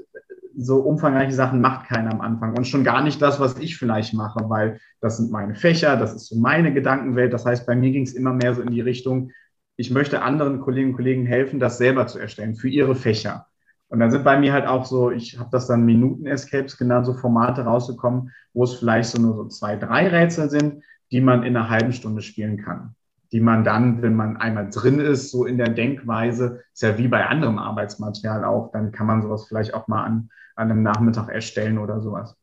so 0.56 0.76
umfangreiche 0.76 1.32
Sachen 1.32 1.60
macht 1.60 1.88
keiner 1.88 2.12
am 2.12 2.20
Anfang 2.20 2.56
und 2.56 2.66
schon 2.66 2.84
gar 2.84 3.02
nicht 3.02 3.20
das, 3.20 3.40
was 3.40 3.58
ich 3.58 3.76
vielleicht 3.76 4.14
mache, 4.14 4.48
weil 4.48 4.80
das 5.00 5.16
sind 5.16 5.32
meine 5.32 5.56
Fächer, 5.56 5.96
das 5.96 6.14
ist 6.14 6.28
so 6.28 6.36
meine 6.36 6.72
Gedankenwelt. 6.72 7.32
Das 7.32 7.44
heißt, 7.44 7.66
bei 7.66 7.74
mir 7.74 7.90
ging 7.90 8.04
es 8.04 8.14
immer 8.14 8.32
mehr 8.32 8.54
so 8.54 8.62
in 8.62 8.70
die 8.70 8.80
Richtung, 8.80 9.32
ich 9.76 9.90
möchte 9.90 10.22
anderen 10.22 10.60
Kolleginnen 10.60 10.92
und 10.92 10.96
Kollegen 10.96 11.26
helfen, 11.26 11.58
das 11.58 11.78
selber 11.78 12.06
zu 12.06 12.18
erstellen 12.18 12.54
für 12.54 12.68
ihre 12.68 12.94
Fächer. 12.94 13.48
Und 13.88 14.00
dann 14.00 14.10
sind 14.10 14.24
bei 14.24 14.38
mir 14.38 14.52
halt 14.52 14.66
auch 14.66 14.84
so, 14.84 15.10
ich 15.10 15.38
habe 15.38 15.50
das 15.52 15.66
dann 15.66 15.84
Minuten-Escapes 15.84 16.76
genannt, 16.76 17.06
so 17.06 17.14
Formate 17.14 17.62
rausgekommen, 17.62 18.32
wo 18.52 18.64
es 18.64 18.74
vielleicht 18.74 19.10
so 19.10 19.20
nur 19.20 19.34
so 19.34 19.48
zwei, 19.48 19.76
drei 19.76 20.08
Rätsel 20.08 20.50
sind, 20.50 20.82
die 21.12 21.20
man 21.20 21.42
in 21.42 21.56
einer 21.56 21.70
halben 21.70 21.92
Stunde 21.92 22.22
spielen 22.22 22.56
kann 22.56 22.94
die 23.34 23.40
man 23.40 23.64
dann, 23.64 24.00
wenn 24.00 24.14
man 24.14 24.36
einmal 24.36 24.70
drin 24.70 25.00
ist, 25.00 25.32
so 25.32 25.44
in 25.44 25.58
der 25.58 25.68
Denkweise, 25.68 26.62
ist 26.72 26.82
ja 26.82 26.96
wie 26.98 27.08
bei 27.08 27.26
anderem 27.26 27.58
Arbeitsmaterial 27.58 28.44
auch, 28.44 28.70
dann 28.70 28.92
kann 28.92 29.08
man 29.08 29.22
sowas 29.22 29.46
vielleicht 29.48 29.74
auch 29.74 29.88
mal 29.88 30.04
an, 30.04 30.30
an 30.54 30.70
einem 30.70 30.84
Nachmittag 30.84 31.28
erstellen 31.30 31.78
oder 31.78 32.00
sowas. 32.00 32.36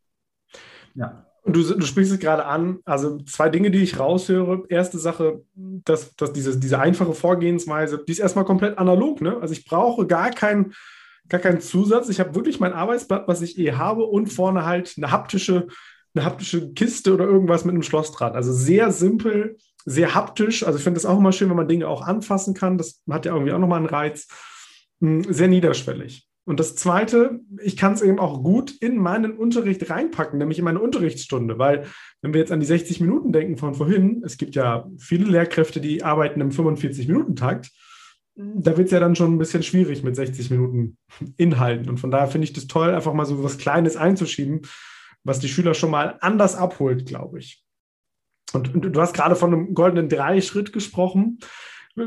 Ja. 0.94 1.26
Du, 1.46 1.64
du 1.64 1.86
sprichst 1.86 2.12
es 2.12 2.20
gerade 2.20 2.46
an, 2.46 2.80
also 2.84 3.20
zwei 3.20 3.48
Dinge, 3.48 3.72
die 3.72 3.82
ich 3.82 3.98
raushöre. 3.98 4.66
Erste 4.68 5.00
Sache, 5.00 5.46
dass, 5.56 6.14
dass 6.18 6.34
diese, 6.34 6.60
diese 6.60 6.78
einfache 6.78 7.14
Vorgehensweise, 7.14 8.04
die 8.06 8.12
ist 8.12 8.20
erstmal 8.20 8.44
komplett 8.44 8.78
analog. 8.78 9.22
Ne? 9.22 9.38
Also 9.40 9.54
ich 9.54 9.64
brauche 9.64 10.06
gar 10.06 10.32
keinen 10.32 10.74
gar 11.30 11.40
keinen 11.40 11.62
Zusatz. 11.62 12.10
Ich 12.10 12.20
habe 12.20 12.36
wirklich 12.36 12.60
mein 12.60 12.74
Arbeitsblatt, 12.74 13.28
was 13.28 13.42
ich 13.42 13.58
eh 13.58 13.74
habe, 13.74 14.04
und 14.04 14.28
vorne 14.28 14.66
halt 14.66 14.94
eine 14.98 15.12
haptische, 15.12 15.68
eine 16.14 16.26
haptische 16.26 16.74
Kiste 16.74 17.14
oder 17.14 17.26
irgendwas 17.26 17.66
mit 17.66 17.74
einem 17.74 17.84
Schlossdraht. 17.84 18.36
Also 18.36 18.52
sehr 18.52 18.92
simpel, 18.92 19.58
sehr 19.86 20.14
haptisch. 20.14 20.64
Also 20.64 20.78
ich 20.78 20.84
finde 20.84 21.00
es 21.00 21.06
auch 21.06 21.18
immer 21.18 21.32
schön, 21.32 21.50
wenn 21.50 21.58
man 21.58 21.68
Dinge 21.68 21.88
auch 21.88 22.02
anfassen 22.02 22.54
kann. 22.54 22.78
Das 22.78 23.02
hat 23.10 23.26
ja 23.26 23.34
irgendwie 23.34 23.54
auch 23.54 23.60
nochmal 23.60 23.80
einen 23.80 23.88
Reiz. 23.88 24.28
Hm, 25.00 25.24
sehr 25.32 25.48
niederschwellig. 25.48 26.28
Und 26.44 26.60
das 26.60 26.76
Zweite, 26.76 27.40
ich 27.62 27.78
kann 27.78 27.94
es 27.94 28.02
eben 28.02 28.20
auch 28.20 28.44
gut 28.44 28.72
in 28.82 28.98
meinen 28.98 29.38
Unterricht 29.38 29.90
reinpacken, 29.90 30.40
nämlich 30.40 30.58
in 30.58 30.66
meine 30.66 30.80
Unterrichtsstunde, 30.80 31.60
weil 31.60 31.86
wenn 32.22 32.34
wir 32.34 32.42
jetzt 32.42 32.52
an 32.52 32.60
die 32.60 32.66
60 32.66 33.00
Minuten 33.00 33.32
denken 33.32 33.58
von 33.58 33.76
vorhin, 33.76 34.24
es 34.26 34.38
gibt 34.38 34.56
ja 34.56 34.90
viele 34.98 35.26
Lehrkräfte, 35.26 35.80
die 35.80 36.04
arbeiten 36.04 36.42
im 36.42 36.50
45-Minuten-Takt, 36.50 37.70
da 38.36 38.78
wird 38.78 38.88
es 38.88 38.92
ja 38.92 39.00
dann 39.00 39.16
schon 39.16 39.34
ein 39.34 39.38
bisschen 39.38 39.64
schwierig 39.64 40.04
mit 40.04 40.16
60 40.16 40.50
Minuten 40.52 40.98
Inhalten. 41.38 41.90
Und 41.90 42.00
von 42.00 42.12
daher 42.12 42.28
finde 42.28 42.46
ich 42.46 42.54
das 42.54 42.68
toll, 42.68 42.94
einfach 42.94 43.14
mal 43.14 43.26
so 43.26 43.44
was 43.44 43.58
Kleines 43.58 43.98
einzuschieben, 43.98 44.62
was 45.24 45.40
die 45.40 45.50
Schüler 45.50 45.74
schon 45.74 45.92
mal 45.92 46.18
anders 46.22 46.56
abholt, 46.56 47.06
glaube 47.06 47.40
ich. 47.40 47.64
Und, 48.54 48.74
und, 48.74 48.82
du 48.82 49.02
hast 49.02 49.14
gerade 49.14 49.36
von 49.36 49.54
einem 49.54 49.74
goldenen 49.74 50.10
Dreischritt 50.10 50.74
gesprochen 50.74 51.40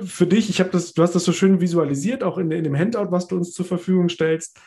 für 0.04 0.26
dich, 0.26 0.48
ich 0.48 0.60
habe 0.60 0.70
das, 0.70 0.94
du 0.94 1.02
hast 1.02 1.14
das 1.14 1.24
so 1.24 1.32
schön 1.32 1.60
visualisiert, 1.60 2.22
auch 2.22 2.38
in, 2.38 2.50
in 2.50 2.64
dem 2.64 2.76
Handout, 2.76 3.10
was 3.10 3.28
du 3.28 3.36
uns 3.36 3.52
zur 3.52 3.66
Verfügung 3.66 4.08
stellst. 4.08 4.58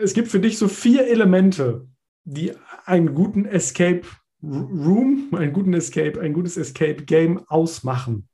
Es 0.00 0.14
gibt 0.14 0.28
für 0.28 0.40
dich 0.40 0.58
so 0.58 0.68
vier 0.68 1.06
Elemente, 1.06 1.86
die 2.24 2.52
einen 2.84 3.14
guten 3.14 3.44
Escape 3.44 4.02
Room, 4.42 5.28
einen 5.32 5.52
guten 5.52 5.74
Escape, 5.74 6.20
ein 6.20 6.32
gutes 6.32 6.56
Escape 6.56 7.04
Game 7.04 7.40
ausmachen. 7.48 8.28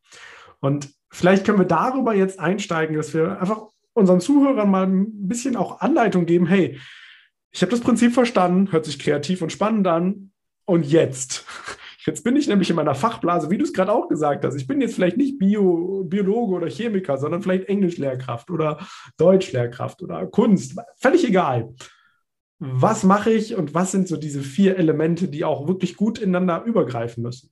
Und 0.61 0.91
vielleicht 1.13 1.45
können 1.45 1.59
wir 1.59 1.67
darüber 1.67 2.15
jetzt 2.15 2.41
einsteigen, 2.41 2.97
dass 2.97 3.15
wir 3.15 3.41
einfach 3.41 3.69
unseren 3.95 4.21
Zuhörern 4.21 4.71
mal 4.71 4.87
ein 4.87 5.29
bisschen 5.29 5.57
auch 5.57 5.81
Anleitung 5.81 6.27
geben. 6.27 6.47
Hey, 6.47 6.81
ich 7.51 7.63
habe 7.63 7.71
das 7.71 7.81
Prinzip 7.81 8.15
verstanden, 8.15 8.73
hört 8.73 8.87
sich 8.87 8.99
kreativ 8.99 9.43
und 9.43 9.53
spannend 9.53 9.87
an. 9.87 10.33
Und 10.65 10.87
jetzt? 10.87 11.45
Jetzt 12.05 12.25
bin 12.25 12.35
ich 12.35 12.49
nämlich 12.49 12.69
in 12.69 12.75
meiner 12.75 12.97
Fachblase, 12.97 13.49
wie 13.49 13.59
du 13.59 13.63
es 13.63 13.73
gerade 13.73 13.93
auch 13.93 14.09
gesagt 14.09 14.45
hast. 14.45 14.57
Ich 14.57 14.67
bin 14.67 14.81
jetzt 14.81 14.97
vielleicht 14.97 15.17
nicht 15.17 15.39
Bio, 15.39 16.03
Biologe 16.05 16.55
oder 16.55 16.69
Chemiker, 16.69 17.17
sondern 17.17 17.43
vielleicht 17.43 17.69
Englischlehrkraft 17.69 18.51
oder 18.51 18.79
Deutschlehrkraft 19.19 20.03
oder 20.03 20.27
Kunst. 20.27 20.77
Völlig 20.97 21.25
egal. 21.25 21.73
Was 22.59 23.05
mache 23.05 23.31
ich 23.31 23.55
und 23.55 23.75
was 23.75 23.93
sind 23.93 24.09
so 24.09 24.17
diese 24.17 24.43
vier 24.43 24.79
Elemente, 24.79 25.29
die 25.29 25.45
auch 25.45 25.69
wirklich 25.69 25.97
gut 25.97 26.19
ineinander 26.19 26.65
übergreifen 26.65 27.23
müssen? 27.23 27.52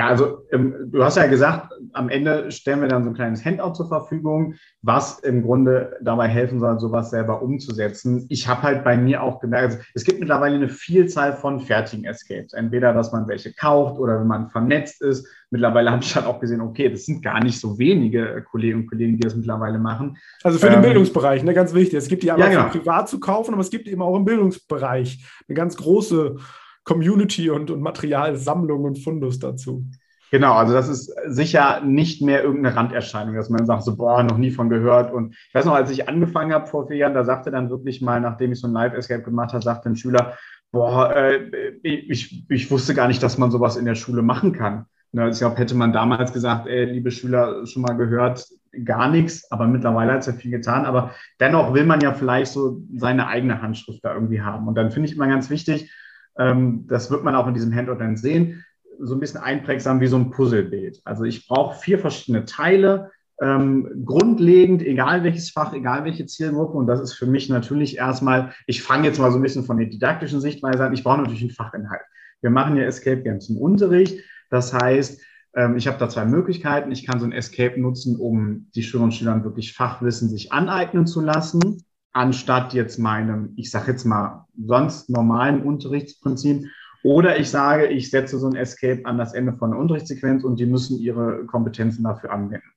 Ja, 0.00 0.06
also 0.06 0.46
ähm, 0.50 0.88
du 0.90 1.04
hast 1.04 1.18
ja 1.18 1.26
gesagt, 1.26 1.74
am 1.92 2.08
Ende 2.08 2.50
stellen 2.50 2.80
wir 2.80 2.88
dann 2.88 3.04
so 3.04 3.10
ein 3.10 3.14
kleines 3.14 3.44
Handout 3.44 3.74
zur 3.74 3.86
Verfügung, 3.86 4.54
was 4.80 5.18
im 5.18 5.42
Grunde 5.42 5.98
dabei 6.00 6.26
helfen 6.26 6.58
soll, 6.58 6.80
sowas 6.80 7.10
selber 7.10 7.42
umzusetzen. 7.42 8.24
Ich 8.30 8.48
habe 8.48 8.62
halt 8.62 8.82
bei 8.82 8.96
mir 8.96 9.22
auch 9.22 9.40
gemerkt, 9.40 9.72
also 9.72 9.78
es 9.92 10.04
gibt 10.04 10.18
mittlerweile 10.18 10.54
eine 10.54 10.70
Vielzahl 10.70 11.34
von 11.34 11.60
fertigen 11.60 12.06
Escapes. 12.06 12.54
Entweder, 12.54 12.94
dass 12.94 13.12
man 13.12 13.28
welche 13.28 13.52
kauft 13.52 14.00
oder 14.00 14.18
wenn 14.18 14.26
man 14.26 14.48
vernetzt 14.48 15.02
ist. 15.02 15.28
Mittlerweile 15.50 15.90
habe 15.90 16.02
ich 16.02 16.16
halt 16.16 16.24
auch 16.24 16.40
gesehen, 16.40 16.62
okay, 16.62 16.88
das 16.88 17.04
sind 17.04 17.22
gar 17.22 17.44
nicht 17.44 17.60
so 17.60 17.78
wenige 17.78 18.42
Kolleginnen 18.50 18.84
und 18.84 18.88
Kollegen, 18.88 19.18
die 19.18 19.20
das 19.20 19.36
mittlerweile 19.36 19.78
machen. 19.78 20.16
Also 20.42 20.58
für 20.58 20.68
ähm, 20.68 20.74
den 20.74 20.82
Bildungsbereich, 20.82 21.42
ne, 21.42 21.52
ganz 21.52 21.74
wichtig. 21.74 21.98
Es 21.98 22.08
gibt 22.08 22.22
die 22.22 22.30
aber 22.30 22.40
ja, 22.40 22.48
genau. 22.48 22.68
privat 22.70 23.10
zu 23.10 23.20
kaufen, 23.20 23.52
aber 23.52 23.60
es 23.60 23.70
gibt 23.70 23.86
eben 23.86 24.00
auch 24.00 24.16
im 24.16 24.24
Bildungsbereich 24.24 25.22
eine 25.46 25.54
ganz 25.54 25.76
große 25.76 26.36
Community 26.84 27.50
und, 27.50 27.70
und 27.70 27.80
Materialsammlung 27.80 28.84
und 28.84 28.98
Fundus 28.98 29.38
dazu. 29.38 29.84
Genau, 30.30 30.54
also 30.54 30.72
das 30.72 30.88
ist 30.88 31.12
sicher 31.26 31.80
nicht 31.80 32.22
mehr 32.22 32.44
irgendeine 32.44 32.76
Randerscheinung, 32.76 33.34
dass 33.34 33.50
man 33.50 33.66
sagt, 33.66 33.82
so, 33.82 33.96
boah, 33.96 34.22
noch 34.22 34.38
nie 34.38 34.52
von 34.52 34.68
gehört. 34.68 35.12
Und 35.12 35.34
ich 35.48 35.54
weiß 35.54 35.64
noch, 35.64 35.74
als 35.74 35.90
ich 35.90 36.08
angefangen 36.08 36.52
habe 36.52 36.68
vor 36.68 36.86
vier 36.86 36.98
Jahren, 36.98 37.14
da 37.14 37.24
sagte 37.24 37.50
dann 37.50 37.68
wirklich 37.68 38.00
mal, 38.00 38.20
nachdem 38.20 38.52
ich 38.52 38.60
so 38.60 38.68
ein 38.68 38.72
Live-Escape 38.72 39.22
gemacht 39.22 39.52
habe, 39.52 39.64
sagte 39.64 39.88
ein 39.88 39.96
Schüler, 39.96 40.36
boah, 40.70 41.14
äh, 41.14 41.50
ich, 41.82 42.48
ich 42.48 42.70
wusste 42.70 42.94
gar 42.94 43.08
nicht, 43.08 43.22
dass 43.22 43.38
man 43.38 43.50
sowas 43.50 43.76
in 43.76 43.86
der 43.86 43.96
Schule 43.96 44.22
machen 44.22 44.52
kann. 44.52 44.86
Ne, 45.12 45.28
ich 45.28 45.38
glaube, 45.38 45.56
hätte 45.56 45.74
man 45.74 45.92
damals 45.92 46.32
gesagt, 46.32 46.68
ey, 46.68 46.84
liebe 46.84 47.10
Schüler, 47.10 47.66
schon 47.66 47.82
mal 47.82 47.94
gehört, 47.94 48.46
gar 48.84 49.10
nichts, 49.10 49.50
aber 49.50 49.66
mittlerweile 49.66 50.12
hat 50.12 50.20
es 50.20 50.26
ja 50.26 50.32
viel 50.32 50.52
getan. 50.52 50.86
Aber 50.86 51.10
dennoch 51.40 51.74
will 51.74 51.84
man 51.84 52.00
ja 52.00 52.12
vielleicht 52.12 52.52
so 52.52 52.80
seine 52.96 53.26
eigene 53.26 53.60
Handschrift 53.60 54.04
da 54.04 54.14
irgendwie 54.14 54.42
haben. 54.42 54.68
Und 54.68 54.76
dann 54.76 54.92
finde 54.92 55.08
ich 55.08 55.16
immer 55.16 55.26
ganz 55.26 55.50
wichtig, 55.50 55.90
das 56.36 57.10
wird 57.10 57.22
man 57.22 57.34
auch 57.34 57.46
in 57.48 57.54
diesem 57.54 57.74
Handout 57.74 57.96
dann 57.96 58.16
sehen, 58.16 58.64
so 58.98 59.14
ein 59.14 59.20
bisschen 59.20 59.40
einprägsam 59.40 60.00
wie 60.00 60.06
so 60.06 60.16
ein 60.16 60.30
Puzzlebild. 60.30 61.00
Also 61.04 61.24
ich 61.24 61.46
brauche 61.46 61.78
vier 61.78 61.98
verschiedene 61.98 62.44
Teile, 62.44 63.10
ähm, 63.40 64.04
grundlegend, 64.04 64.82
egal 64.82 65.24
welches 65.24 65.50
Fach, 65.50 65.72
egal 65.72 66.04
welche 66.04 66.26
Zielgruppe. 66.26 66.76
Und 66.76 66.86
das 66.86 67.00
ist 67.00 67.14
für 67.14 67.26
mich 67.26 67.48
natürlich 67.48 67.96
erstmal, 67.96 68.52
ich 68.66 68.82
fange 68.82 69.06
jetzt 69.06 69.18
mal 69.18 69.30
so 69.30 69.38
ein 69.38 69.42
bisschen 69.42 69.64
von 69.64 69.78
der 69.78 69.86
didaktischen 69.86 70.40
Sichtweise 70.40 70.84
an, 70.84 70.92
ich 70.92 71.02
brauche 71.02 71.18
natürlich 71.18 71.42
einen 71.42 71.50
Fachinhalt. 71.50 72.02
Wir 72.42 72.50
machen 72.50 72.76
ja 72.76 72.84
Escape 72.84 73.22
Games 73.22 73.48
im 73.48 73.56
Unterricht. 73.56 74.22
Das 74.50 74.72
heißt, 74.72 75.20
ähm, 75.54 75.76
ich 75.76 75.86
habe 75.86 75.98
da 75.98 76.08
zwei 76.08 76.24
Möglichkeiten. 76.26 76.92
Ich 76.92 77.06
kann 77.06 77.20
so 77.20 77.26
ein 77.26 77.32
Escape 77.32 77.80
nutzen, 77.80 78.16
um 78.16 78.68
die 78.74 78.82
Schülerinnen 78.82 79.10
und 79.10 79.14
Schüler 79.14 79.44
wirklich 79.44 79.74
Fachwissen 79.74 80.28
sich 80.28 80.52
aneignen 80.52 81.06
zu 81.06 81.20
lassen 81.20 81.84
anstatt 82.12 82.74
jetzt 82.74 82.98
meinem, 82.98 83.52
ich 83.56 83.70
sage 83.70 83.92
jetzt 83.92 84.04
mal, 84.04 84.46
sonst 84.56 85.10
normalen 85.10 85.62
Unterrichtsprinzip. 85.62 86.66
Oder 87.02 87.38
ich 87.38 87.48
sage, 87.48 87.86
ich 87.86 88.10
setze 88.10 88.38
so 88.38 88.46
ein 88.46 88.56
Escape 88.56 89.02
an 89.04 89.16
das 89.16 89.32
Ende 89.32 89.54
von 89.54 89.72
einer 89.72 89.80
Unterrichtssequenz 89.80 90.44
und 90.44 90.60
die 90.60 90.66
müssen 90.66 90.98
ihre 90.98 91.46
Kompetenzen 91.46 92.04
dafür 92.04 92.32
anwenden. 92.32 92.68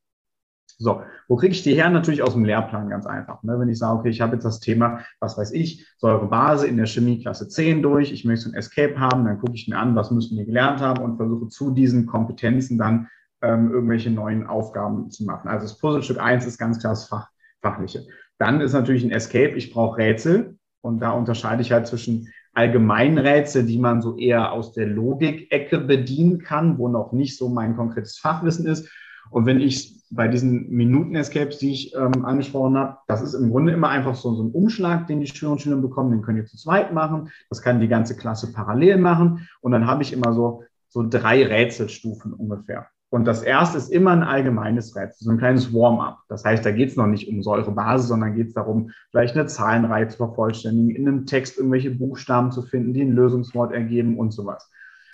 So, 0.78 1.02
wo 1.28 1.36
kriege 1.36 1.54
ich 1.54 1.64
die 1.64 1.76
her? 1.76 1.90
Natürlich 1.90 2.24
aus 2.24 2.34
dem 2.34 2.46
Lehrplan 2.46 2.90
ganz 2.90 3.06
einfach. 3.06 3.44
Ne? 3.44 3.60
Wenn 3.60 3.70
ich 3.70 3.78
sage, 3.78 4.00
okay, 4.00 4.10
ich 4.10 4.22
habe 4.22 4.34
jetzt 4.34 4.44
das 4.44 4.60
Thema, 4.60 5.00
was 5.20 5.38
weiß 5.38 5.52
ich, 5.52 5.88
Säurebase 5.98 6.68
in 6.68 6.78
der 6.78 6.88
Chemie 6.88 7.22
Klasse 7.22 7.48
10 7.48 7.82
durch, 7.82 8.12
ich 8.12 8.26
möchte 8.26 8.50
ein 8.50 8.56
Escape 8.56 9.00
haben, 9.00 9.26
dann 9.26 9.40
gucke 9.40 9.54
ich 9.54 9.68
mir 9.68 9.78
an, 9.78 9.96
was 9.96 10.12
müssen 10.12 10.38
die 10.38 10.46
gelernt 10.46 10.82
haben 10.82 11.04
und 11.04 11.18
versuche 11.18 11.48
zu 11.50 11.72
diesen 11.72 12.06
Kompetenzen 12.06 12.78
dann 12.78 13.08
ähm, 13.42 13.72
irgendwelche 13.72 14.10
neuen 14.10 14.48
Aufgaben 14.48 15.12
zu 15.12 15.26
machen. 15.26 15.48
Also 15.48 15.66
das 15.66 15.78
Puzzlestück 15.78 16.20
1 16.20 16.46
ist 16.46 16.58
ganz 16.58 16.80
klar 16.80 16.94
das 16.94 17.08
Fach, 17.08 17.30
Fachliche. 17.62 18.06
Dann 18.44 18.60
ist 18.60 18.74
natürlich 18.74 19.06
ein 19.06 19.12
Escape, 19.12 19.56
ich 19.56 19.72
brauche 19.72 20.00
Rätsel. 20.00 20.58
Und 20.82 21.00
da 21.00 21.12
unterscheide 21.12 21.62
ich 21.62 21.72
halt 21.72 21.88
zwischen 21.88 22.28
Allgemeinrätsel, 22.52 23.66
die 23.66 23.80
man 23.80 24.02
so 24.02 24.18
eher 24.18 24.52
aus 24.52 24.74
der 24.74 24.86
Logik-Ecke 24.86 25.80
bedienen 25.80 26.40
kann, 26.40 26.78
wo 26.78 26.90
noch 26.90 27.14
nicht 27.14 27.38
so 27.38 27.48
mein 27.48 27.78
konkretes 27.78 28.18
Fachwissen 28.18 28.68
ist. 28.68 28.92
Und 29.32 29.46
wenn 29.46 29.62
ich 29.62 30.04
bei 30.10 30.28
diesen 30.28 30.70
Minuten-Escapes, 30.72 31.58
die 31.60 31.72
ich 31.72 31.96
ähm, 31.96 32.26
angesprochen 32.26 32.78
habe, 32.78 32.98
das 33.08 33.22
ist 33.22 33.34
im 33.34 33.50
Grunde 33.50 33.72
immer 33.72 33.88
einfach 33.88 34.16
so, 34.16 34.36
so 34.36 34.44
ein 34.44 34.52
Umschlag, 34.52 35.08
den 35.08 35.22
die 35.22 35.28
Schülerinnen 35.28 35.54
und 35.54 35.62
Schüler 35.62 35.78
bekommen, 35.78 36.12
den 36.12 36.22
können 36.22 36.42
die 36.42 36.46
zu 36.46 36.58
zweit 36.58 36.92
machen. 36.94 37.30
Das 37.50 37.62
kann 37.62 37.80
die 37.80 37.88
ganze 37.88 38.18
Klasse 38.18 38.52
parallel 38.52 38.98
machen. 38.98 39.48
Und 39.62 39.72
dann 39.72 39.88
habe 39.88 40.04
ich 40.04 40.12
immer 40.12 40.34
so, 40.34 40.66
so 40.90 41.08
drei 41.08 41.46
Rätselstufen 41.46 42.34
ungefähr. 42.34 42.88
Und 43.14 43.26
das 43.26 43.44
erste 43.44 43.78
ist 43.78 43.92
immer 43.92 44.10
ein 44.10 44.24
allgemeines 44.24 44.96
Rätsel, 44.96 45.26
so 45.26 45.30
ein 45.30 45.38
kleines 45.38 45.72
Warm-up. 45.72 46.24
Das 46.30 46.44
heißt, 46.44 46.66
da 46.66 46.72
geht 46.72 46.90
es 46.90 46.96
noch 46.96 47.06
nicht 47.06 47.28
um 47.28 47.44
Säurebasis, 47.44 48.08
sondern 48.08 48.34
geht 48.34 48.48
es 48.48 48.54
darum, 48.56 48.90
vielleicht 49.12 49.36
eine 49.36 49.46
Zahlenreihe 49.46 50.08
zu 50.08 50.18
vervollständigen, 50.18 50.96
in 50.96 51.08
einem 51.08 51.28
Text 51.28 51.60
irgendwelche 51.60 51.92
Buchstaben 51.92 52.52
zu 52.52 52.64
finden, 52.64 52.92
die 52.96 53.04
ein 53.04 53.12
Lösungswort 53.12 53.72
ergeben 53.72 54.18
und 54.18 54.32
sowas. 54.32 54.68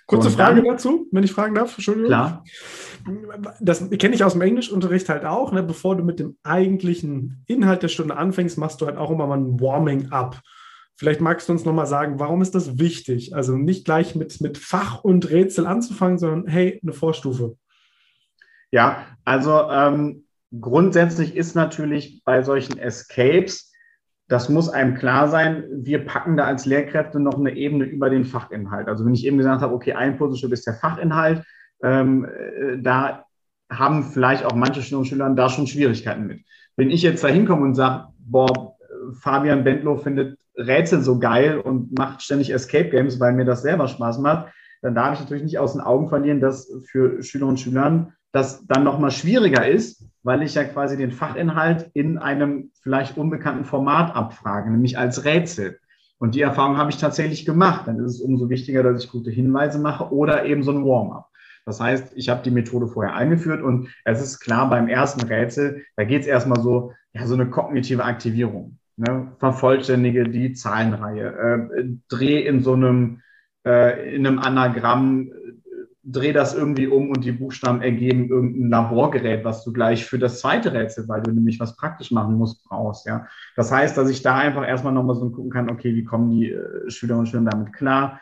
Kurze 0.08 0.30
so, 0.30 0.38
Frage 0.38 0.62
dann, 0.62 0.72
dazu, 0.72 1.08
wenn 1.12 1.26
ich 1.26 1.34
fragen 1.34 1.56
darf, 1.56 1.74
Entschuldigung. 1.76 2.08
Klar. 2.08 2.46
Das 3.60 3.90
kenne 3.90 4.16
ich 4.16 4.24
aus 4.24 4.32
dem 4.32 4.44
Englischunterricht 4.44 5.10
halt 5.10 5.26
auch. 5.26 5.52
Ne? 5.52 5.62
Bevor 5.62 5.98
du 5.98 6.04
mit 6.06 6.22
dem 6.22 6.38
eigentlichen 6.44 7.44
Inhalt 7.48 7.84
der 7.84 7.90
Stunde 7.90 8.16
anfängst, 8.16 8.58
machst 8.58 8.80
du 8.80 8.86
halt 8.86 8.96
auch 8.96 9.12
immer 9.12 9.28
mal 9.28 9.40
ein 9.40 9.60
Warming-up. 9.60 10.40
Vielleicht 10.96 11.20
magst 11.20 11.50
du 11.50 11.52
uns 11.52 11.66
nochmal 11.66 11.86
sagen, 11.86 12.18
warum 12.18 12.42
ist 12.42 12.56
das 12.56 12.80
wichtig? 12.80 13.36
Also 13.36 13.58
nicht 13.58 13.84
gleich 13.84 14.16
mit, 14.16 14.40
mit 14.40 14.58
Fach 14.58 15.04
und 15.04 15.30
Rätsel 15.30 15.68
anzufangen, 15.68 16.18
sondern 16.18 16.48
hey, 16.48 16.80
eine 16.82 16.94
Vorstufe. 16.94 17.58
Ja, 18.72 19.06
also 19.26 19.70
ähm, 19.70 20.26
grundsätzlich 20.60 21.36
ist 21.36 21.56
natürlich 21.56 22.24
bei 22.24 22.44
solchen 22.44 22.78
Escapes, 22.78 23.74
das 24.28 24.48
muss 24.48 24.70
einem 24.70 24.96
klar 24.96 25.28
sein, 25.28 25.64
wir 25.72 26.06
packen 26.06 26.38
da 26.38 26.46
als 26.46 26.68
Lehrkräfte 26.68 27.20
noch 27.20 27.40
eine 27.40 27.56
Ebene 27.56 27.86
über 27.86 28.12
den 28.12 28.26
Fachinhalt. 28.26 28.88
Also 28.88 29.04
wenn 29.06 29.16
ich 29.16 29.26
eben 29.26 29.38
gesagt 29.38 29.62
habe, 29.62 29.74
okay, 29.74 29.94
ein 29.94 30.18
Puzzlestück 30.18 30.52
ist 30.52 30.68
der 30.68 30.76
Fachinhalt, 30.76 31.44
ähm, 31.82 32.26
äh, 32.26 32.78
da 32.80 33.26
haben 33.72 34.04
vielleicht 34.04 34.46
auch 34.46 34.54
manche 34.54 34.82
Schülerinnen 34.82 35.00
und 35.00 35.08
Schüler 35.08 35.30
da 35.32 35.50
schon 35.50 35.68
Schwierigkeiten 35.68 36.28
mit. 36.28 36.42
Wenn 36.76 36.92
ich 36.92 37.02
jetzt 37.02 37.24
da 37.24 37.28
hinkomme 37.28 37.64
und 37.64 37.76
sage, 37.76 38.08
boah, 38.20 38.76
Fabian 39.20 39.64
Bentlow 39.64 39.98
findet 39.98 40.38
Rätsel 40.56 41.02
so 41.02 41.20
geil 41.20 41.60
und 41.60 41.98
macht 41.98 42.22
ständig 42.22 42.52
Escape 42.52 42.90
Games, 42.90 43.20
weil 43.20 43.34
mir 43.34 43.46
das 43.46 43.62
selber 43.62 43.88
Spaß 43.88 44.20
macht, 44.20 44.52
dann 44.82 44.96
darf 44.96 45.14
ich 45.14 45.20
natürlich 45.22 45.44
nicht 45.44 45.60
aus 45.60 45.74
den 45.74 45.82
Augen 45.82 46.10
verlieren, 46.10 46.40
dass 46.40 46.72
für 46.86 47.22
Schüler 47.24 47.48
und 47.48 47.60
Schülern 47.60 48.14
das 48.32 48.66
dann 48.68 48.84
nochmal 48.84 49.12
schwieriger 49.12 49.68
ist, 49.68 50.06
weil 50.24 50.44
ich 50.44 50.56
ja 50.56 50.64
quasi 50.64 50.98
den 50.98 51.12
Fachinhalt 51.12 51.90
in 51.94 52.18
einem 52.18 52.72
vielleicht 52.82 53.18
unbekannten 53.18 53.66
Format 53.66 54.16
abfrage, 54.16 54.70
nämlich 54.70 54.98
als 54.98 55.26
Rätsel. 55.26 55.80
Und 56.20 56.36
die 56.36 56.42
Erfahrung 56.42 56.78
habe 56.78 56.92
ich 56.92 56.98
tatsächlich 56.98 57.46
gemacht. 57.46 57.88
Dann 57.88 58.00
ist 58.00 58.16
es 58.16 58.22
umso 58.22 58.50
wichtiger, 58.50 58.84
dass 58.84 59.04
ich 59.04 59.12
gute 59.12 59.32
Hinweise 59.32 59.80
mache 59.80 60.12
oder 60.14 60.46
eben 60.46 60.64
so 60.64 60.72
ein 60.72 60.86
Warm-up. 60.86 61.30
Das 61.66 61.80
heißt, 61.80 62.14
ich 62.16 62.30
habe 62.30 62.44
die 62.44 62.52
Methode 62.52 62.88
vorher 62.88 63.16
eingeführt 63.16 63.62
und 63.62 63.90
es 64.04 64.22
ist 64.22 64.40
klar, 64.40 64.70
beim 64.70 64.88
ersten 64.88 65.26
Rätsel, 65.26 65.84
da 65.96 66.04
geht 66.04 66.22
es 66.22 66.28
erstmal 66.28 66.62
so, 66.62 66.94
ja, 67.14 67.26
so 67.26 67.36
eine 67.36 67.50
kognitive 67.50 68.04
Aktivierung. 68.04 68.78
Ne? 68.98 69.32
Vervollständige 69.40 70.28
die 70.28 70.54
Zahlenreihe, 70.54 71.70
äh, 71.78 71.86
dreh 72.10 72.46
in 72.46 72.64
so 72.64 72.74
einem, 72.74 73.22
äh, 73.66 74.16
in 74.16 74.26
einem 74.26 74.40
Anagramm 74.40 75.32
dreh 76.12 76.34
das 76.34 76.56
irgendwie 76.56 76.88
um 76.88 77.10
und 77.10 77.24
die 77.24 77.32
Buchstaben 77.32 77.82
ergeben 77.82 78.30
irgendein 78.30 78.70
Laborgerät, 78.70 79.44
was 79.44 79.64
du 79.64 79.72
gleich 79.72 80.06
für 80.06 80.18
das 80.18 80.40
zweite 80.40 80.74
Rätsel, 80.74 81.08
weil 81.08 81.22
du 81.22 81.32
nämlich 81.32 81.60
was 81.60 81.76
praktisch 81.76 82.12
machen 82.12 82.36
musst, 82.36 82.64
brauchst. 82.68 83.06
Ja. 83.06 83.28
Das 83.56 83.72
heißt, 83.72 83.98
dass 83.98 84.10
ich 84.10 84.22
da 84.22 84.38
einfach 84.38 84.68
erstmal 84.68 84.94
nochmal 84.94 85.16
so 85.16 85.30
gucken 85.30 85.52
kann, 85.52 85.70
okay, 85.70 85.94
wie 85.96 86.04
kommen 86.04 86.32
die 86.32 86.52
äh, 86.52 86.90
Schülerinnen 86.90 87.22
und 87.22 87.28
Schüler 87.28 87.50
damit 87.50 87.74
klar, 87.74 88.20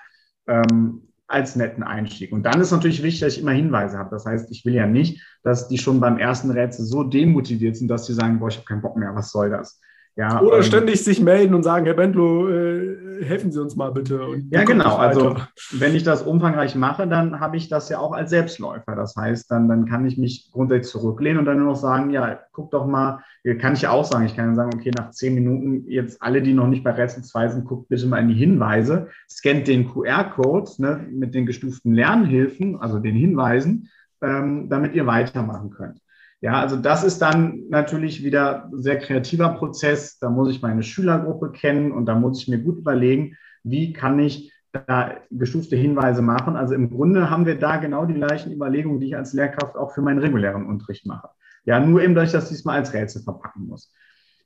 ähm, 0.48 1.04
als 1.28 1.56
netten 1.56 1.84
Einstieg. 1.84 2.32
Und 2.32 2.44
dann 2.44 2.62
ist 2.62 2.72
natürlich 2.72 3.04
wichtig, 3.04 3.22
dass 3.22 3.34
ich 3.34 3.42
immer 3.42 3.52
Hinweise 3.52 3.98
habe. 3.98 4.10
Das 4.12 4.26
heißt, 4.26 4.50
ich 4.52 4.64
will 4.66 4.74
ja 4.74 4.88
nicht, 4.88 5.22
dass 5.44 5.68
die 5.68 5.78
schon 5.78 6.00
beim 6.00 6.18
ersten 6.18 6.52
Rätsel 6.52 6.86
so 6.86 7.04
demotiviert 7.04 7.76
sind, 7.76 7.90
dass 7.90 8.06
sie 8.06 8.14
sagen, 8.14 8.40
boah, 8.40 8.48
ich 8.48 8.56
habe 8.56 8.66
keinen 8.66 8.82
Bock 8.82 8.96
mehr, 8.96 9.14
was 9.14 9.32
soll 9.32 9.50
das? 9.50 9.82
Ja, 10.16 10.42
Oder 10.42 10.58
ähm, 10.58 10.64
ständig 10.64 11.04
sich 11.04 11.22
melden 11.22 11.54
und 11.54 11.64
sagen, 11.64 11.86
Herr 11.86 11.94
Bentlo, 11.94 12.50
äh, 12.50 13.07
helfen 13.22 13.52
Sie 13.52 13.62
uns 13.62 13.76
mal 13.76 13.92
bitte. 13.92 14.20
ja, 14.50 14.64
genau. 14.64 14.96
Also 14.96 15.36
wenn 15.72 15.96
ich 15.96 16.04
das 16.04 16.22
umfangreich 16.22 16.76
mache, 16.76 17.08
dann 17.08 17.40
habe 17.40 17.58
ich 17.58 17.70
das 17.70 17.90
ja 17.90 18.00
auch 18.00 18.14
als 18.14 18.30
Selbstläufer. 18.30 18.96
Das 18.96 19.16
heißt, 19.16 19.50
dann, 19.52 19.68
dann 19.68 19.86
kann 19.86 20.06
ich 20.06 20.18
mich 20.18 20.50
grundsätzlich 20.52 20.92
zurücklehnen 20.92 21.40
und 21.40 21.46
dann 21.46 21.58
nur 21.58 21.68
noch 21.68 21.76
sagen, 21.76 22.12
ja, 22.12 22.40
guck 22.52 22.72
doch 22.72 22.86
mal, 22.86 23.24
kann 23.60 23.74
ich 23.74 23.82
ja 23.82 23.92
auch 23.92 24.06
sagen, 24.06 24.26
ich 24.26 24.36
kann 24.36 24.56
sagen, 24.56 24.72
okay, 24.74 24.92
nach 24.98 25.12
zehn 25.12 25.34
Minuten 25.34 25.86
jetzt 25.88 26.22
alle, 26.22 26.42
die 26.42 26.54
noch 26.54 26.68
nicht 26.68 26.84
bei 26.84 26.92
Rätsel 26.92 27.24
2 27.24 27.50
sind, 27.50 27.66
guckt 27.66 27.90
bitte 27.90 28.08
mal 28.08 28.20
in 28.20 28.30
die 28.30 28.36
Hinweise, 28.36 29.10
scannt 29.30 29.68
den 29.68 29.88
QR-Code 29.88 30.72
ne, 30.80 31.08
mit 31.12 31.34
den 31.34 31.46
gestuften 31.46 31.94
Lernhilfen, 31.94 32.80
also 32.80 33.00
den 33.00 33.16
Hinweisen, 33.16 33.90
ähm, 34.22 34.70
damit 34.70 34.96
ihr 34.96 35.06
weitermachen 35.06 35.70
könnt. 35.70 36.00
Ja, 36.42 36.62
also 36.62 36.76
das 36.76 37.04
ist 37.04 37.20
dann 37.20 37.64
natürlich 37.70 38.24
wieder 38.24 38.66
ein 38.66 38.82
sehr 38.82 39.00
kreativer 39.00 39.50
Prozess. 39.50 40.20
Da 40.20 40.30
muss 40.30 40.50
ich 40.50 40.62
meine 40.62 40.84
Schülergruppe 40.84 41.52
kennen 41.52 41.92
und 41.92 42.06
da 42.06 42.16
muss 42.16 42.42
ich 42.42 42.48
mir 42.48 42.60
gut 42.60 42.78
überlegen, 42.78 43.36
wie 43.64 43.92
kann 43.92 44.20
ich 44.20 44.54
da 44.72 45.16
gestufte 45.32 45.76
Hinweise 45.76 46.22
machen. 46.22 46.56
Also 46.56 46.76
im 46.76 46.90
Grunde 46.90 47.30
haben 47.30 47.46
wir 47.46 47.58
da 47.58 47.78
genau 47.78 48.06
die 48.06 48.14
gleichen 48.14 48.52
Überlegungen, 48.52 49.00
die 49.00 49.08
ich 49.08 49.16
als 49.16 49.34
Lehrkraft 49.34 49.76
auch 49.76 49.94
für 49.94 50.02
meinen 50.02 50.20
regulären 50.20 50.68
Unterricht 50.68 51.06
mache. 51.08 51.30
Ja, 51.66 51.80
nur 51.80 52.02
eben, 52.02 52.16
dass 52.16 52.28
ich 52.28 52.32
das 52.32 52.50
diesmal 52.50 52.78
als 52.78 52.94
Rätsel 52.94 53.24
verpacken 53.24 53.68
muss. 53.68 53.92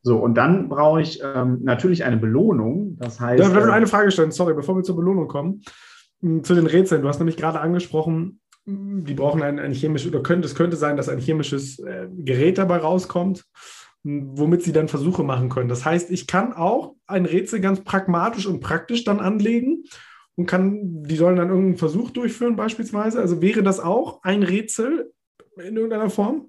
So, 0.01 0.17
und 0.17 0.35
dann 0.35 0.69
brauche 0.69 1.01
ich 1.01 1.21
ähm, 1.23 1.59
natürlich 1.61 2.03
eine 2.03 2.17
Belohnung. 2.17 2.97
Das 2.97 3.19
heißt. 3.19 3.39
Ja, 3.39 3.49
ich 3.49 3.55
will 3.55 3.69
äh, 3.69 3.71
eine 3.71 3.87
Frage 3.87 4.11
stellen, 4.11 4.31
sorry, 4.31 4.53
bevor 4.53 4.75
wir 4.75 4.83
zur 4.83 4.95
Belohnung 4.95 5.27
kommen. 5.27 5.61
Hm, 6.21 6.43
zu 6.43 6.55
den 6.55 6.65
Rätseln. 6.65 7.01
Du 7.01 7.07
hast 7.07 7.19
nämlich 7.19 7.37
gerade 7.37 7.59
angesprochen, 7.59 8.40
die 8.65 9.13
brauchen 9.13 9.41
ein, 9.41 9.59
ein 9.59 9.73
chemisches, 9.73 10.09
oder 10.09 10.21
könnte, 10.21 10.47
es 10.47 10.55
könnte 10.55 10.77
sein, 10.77 10.97
dass 10.97 11.09
ein 11.09 11.19
chemisches 11.19 11.79
äh, 11.79 12.07
Gerät 12.11 12.57
dabei 12.57 12.77
rauskommt, 12.77 13.45
womit 14.03 14.63
sie 14.63 14.71
dann 14.71 14.87
Versuche 14.87 15.23
machen 15.23 15.49
können. 15.49 15.69
Das 15.69 15.85
heißt, 15.85 16.11
ich 16.11 16.27
kann 16.27 16.53
auch 16.53 16.95
ein 17.07 17.25
Rätsel 17.25 17.59
ganz 17.59 17.83
pragmatisch 17.83 18.45
und 18.45 18.59
praktisch 18.59 19.03
dann 19.03 19.19
anlegen 19.19 19.83
und 20.35 20.45
kann, 20.45 21.03
die 21.03 21.15
sollen 21.15 21.35
dann 21.35 21.49
irgendeinen 21.49 21.77
Versuch 21.77 22.11
durchführen 22.11 22.55
beispielsweise. 22.55 23.19
Also 23.19 23.41
wäre 23.41 23.63
das 23.63 23.79
auch 23.79 24.23
ein 24.23 24.43
Rätsel 24.43 25.11
in 25.57 25.75
irgendeiner 25.75 26.09
Form? 26.09 26.47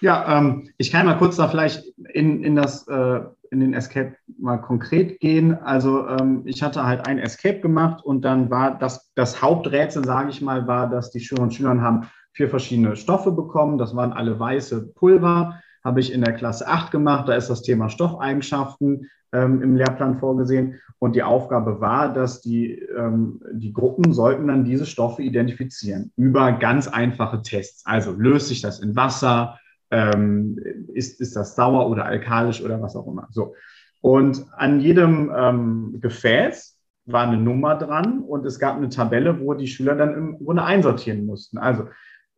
Ja, 0.00 0.38
ähm, 0.38 0.70
ich 0.78 0.90
kann 0.90 1.06
mal 1.06 1.18
kurz 1.18 1.36
da 1.36 1.48
vielleicht 1.48 1.84
in, 2.12 2.42
in 2.42 2.56
das 2.56 2.86
äh, 2.88 3.20
in 3.54 3.60
den 3.60 3.72
Escape 3.72 4.16
mal 4.38 4.58
konkret 4.58 5.20
gehen. 5.20 5.54
Also 5.54 6.08
ähm, 6.08 6.42
ich 6.44 6.62
hatte 6.62 6.84
halt 6.84 7.06
ein 7.06 7.18
Escape 7.18 7.60
gemacht 7.60 8.04
und 8.04 8.22
dann 8.22 8.50
war 8.50 8.76
das, 8.76 9.12
das 9.14 9.40
Haupträtsel, 9.40 10.04
sage 10.04 10.30
ich 10.30 10.42
mal, 10.42 10.66
war, 10.66 10.90
dass 10.90 11.12
die 11.12 11.20
Schülerinnen 11.20 11.50
und 11.50 11.54
Schüler 11.54 11.80
haben 11.80 12.08
vier 12.32 12.50
verschiedene 12.50 12.96
Stoffe 12.96 13.30
bekommen. 13.30 13.78
Das 13.78 13.94
waren 13.94 14.12
alle 14.12 14.38
weiße 14.38 14.92
Pulver. 14.94 15.60
Habe 15.84 16.00
ich 16.00 16.12
in 16.12 16.22
der 16.22 16.34
Klasse 16.34 16.66
8 16.66 16.90
gemacht. 16.90 17.28
Da 17.28 17.34
ist 17.34 17.48
das 17.48 17.62
Thema 17.62 17.88
Stoffeigenschaften 17.88 19.08
ähm, 19.32 19.62
im 19.62 19.76
Lehrplan 19.76 20.18
vorgesehen. 20.18 20.80
Und 20.98 21.14
die 21.14 21.22
Aufgabe 21.22 21.80
war, 21.80 22.12
dass 22.12 22.40
die, 22.40 22.72
ähm, 22.72 23.40
die 23.52 23.72
Gruppen 23.72 24.12
sollten 24.12 24.48
dann 24.48 24.64
diese 24.64 24.86
Stoffe 24.86 25.22
identifizieren 25.22 26.10
über 26.16 26.50
ganz 26.52 26.88
einfache 26.88 27.42
Tests. 27.42 27.86
Also 27.86 28.12
löst 28.12 28.48
sich 28.48 28.62
das 28.62 28.80
in 28.80 28.96
Wasser? 28.96 29.60
Ähm, 29.90 30.58
ist, 30.92 31.20
ist 31.20 31.36
das 31.36 31.54
sauer 31.54 31.88
oder 31.88 32.04
alkalisch 32.04 32.62
oder 32.62 32.80
was 32.80 32.96
auch 32.96 33.06
immer. 33.06 33.28
So. 33.30 33.54
Und 34.00 34.44
an 34.56 34.80
jedem 34.80 35.32
ähm, 35.34 35.98
Gefäß 36.00 36.78
war 37.06 37.26
eine 37.26 37.36
Nummer 37.36 37.76
dran 37.76 38.20
und 38.20 38.44
es 38.46 38.58
gab 38.58 38.76
eine 38.76 38.88
Tabelle, 38.88 39.40
wo 39.40 39.54
die 39.54 39.66
Schüler 39.66 39.94
dann 39.94 40.14
im 40.14 40.38
Grunde 40.38 40.64
einsortieren 40.64 41.26
mussten. 41.26 41.58
Also 41.58 41.84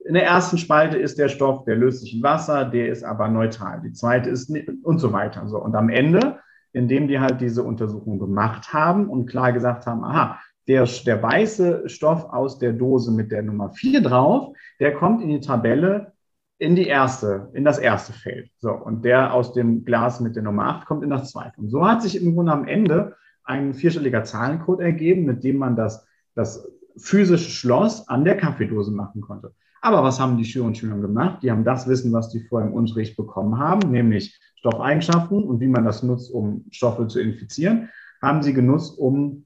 in 0.04 0.14
der 0.14 0.24
ersten 0.24 0.58
Spalte 0.58 0.98
ist 0.98 1.18
der 1.18 1.28
Stoff, 1.28 1.64
der 1.64 1.76
löst 1.76 2.00
sich 2.00 2.14
in 2.14 2.22
Wasser, 2.22 2.64
der 2.64 2.88
ist 2.88 3.04
aber 3.04 3.28
neutral. 3.28 3.80
Die 3.84 3.92
zweite 3.92 4.30
ist 4.30 4.52
und 4.82 4.98
so 4.98 5.12
weiter. 5.12 5.48
So. 5.48 5.60
Und 5.60 5.74
am 5.74 5.88
Ende, 5.88 6.38
indem 6.72 7.08
die 7.08 7.18
halt 7.18 7.40
diese 7.40 7.62
Untersuchung 7.62 8.18
gemacht 8.18 8.72
haben 8.72 9.08
und 9.08 9.26
klar 9.26 9.52
gesagt 9.52 9.86
haben, 9.86 10.04
aha, 10.04 10.38
der, 10.68 10.86
der 11.06 11.22
weiße 11.22 11.88
Stoff 11.88 12.24
aus 12.24 12.58
der 12.58 12.72
Dose 12.72 13.12
mit 13.12 13.30
der 13.30 13.42
Nummer 13.42 13.70
4 13.70 14.02
drauf, 14.02 14.54
der 14.80 14.94
kommt 14.94 15.22
in 15.22 15.28
die 15.28 15.40
Tabelle 15.40 16.12
in 16.58 16.74
die 16.74 16.86
erste, 16.86 17.50
in 17.52 17.64
das 17.64 17.78
erste 17.78 18.12
Feld. 18.12 18.50
So, 18.58 18.70
und 18.70 19.04
der 19.04 19.34
aus 19.34 19.52
dem 19.52 19.84
Glas 19.84 20.20
mit 20.20 20.36
der 20.36 20.42
Nummer 20.42 20.66
8 20.66 20.86
kommt 20.86 21.04
in 21.04 21.10
das 21.10 21.30
zweite. 21.30 21.60
Und 21.60 21.68
so 21.68 21.86
hat 21.86 22.02
sich 22.02 22.20
im 22.20 22.34
Grunde 22.34 22.52
am 22.52 22.66
Ende 22.66 23.16
ein 23.44 23.74
vierstelliger 23.74 24.24
Zahlencode 24.24 24.80
ergeben, 24.80 25.24
mit 25.24 25.44
dem 25.44 25.58
man 25.58 25.76
das, 25.76 26.06
das 26.34 26.66
physische 26.96 27.50
Schloss 27.50 28.08
an 28.08 28.24
der 28.24 28.36
Kaffeedose 28.36 28.90
machen 28.90 29.20
konnte. 29.20 29.52
Aber 29.82 30.02
was 30.02 30.18
haben 30.18 30.36
die 30.36 30.44
Schüler 30.44 30.64
und 30.64 30.76
Schüler 30.76 30.96
gemacht? 30.96 31.42
Die 31.42 31.50
haben 31.50 31.64
das 31.64 31.86
Wissen, 31.86 32.12
was 32.12 32.30
die 32.30 32.40
vorher 32.40 32.68
im 32.68 32.74
Unterricht 32.74 33.16
bekommen 33.16 33.58
haben, 33.58 33.90
nämlich 33.90 34.40
Stoffeigenschaften 34.56 35.44
und 35.44 35.60
wie 35.60 35.68
man 35.68 35.84
das 35.84 36.02
nutzt, 36.02 36.32
um 36.32 36.64
Stoffe 36.70 37.06
zu 37.06 37.20
infizieren, 37.20 37.90
haben 38.20 38.42
sie 38.42 38.52
genutzt, 38.52 38.98
um 38.98 39.45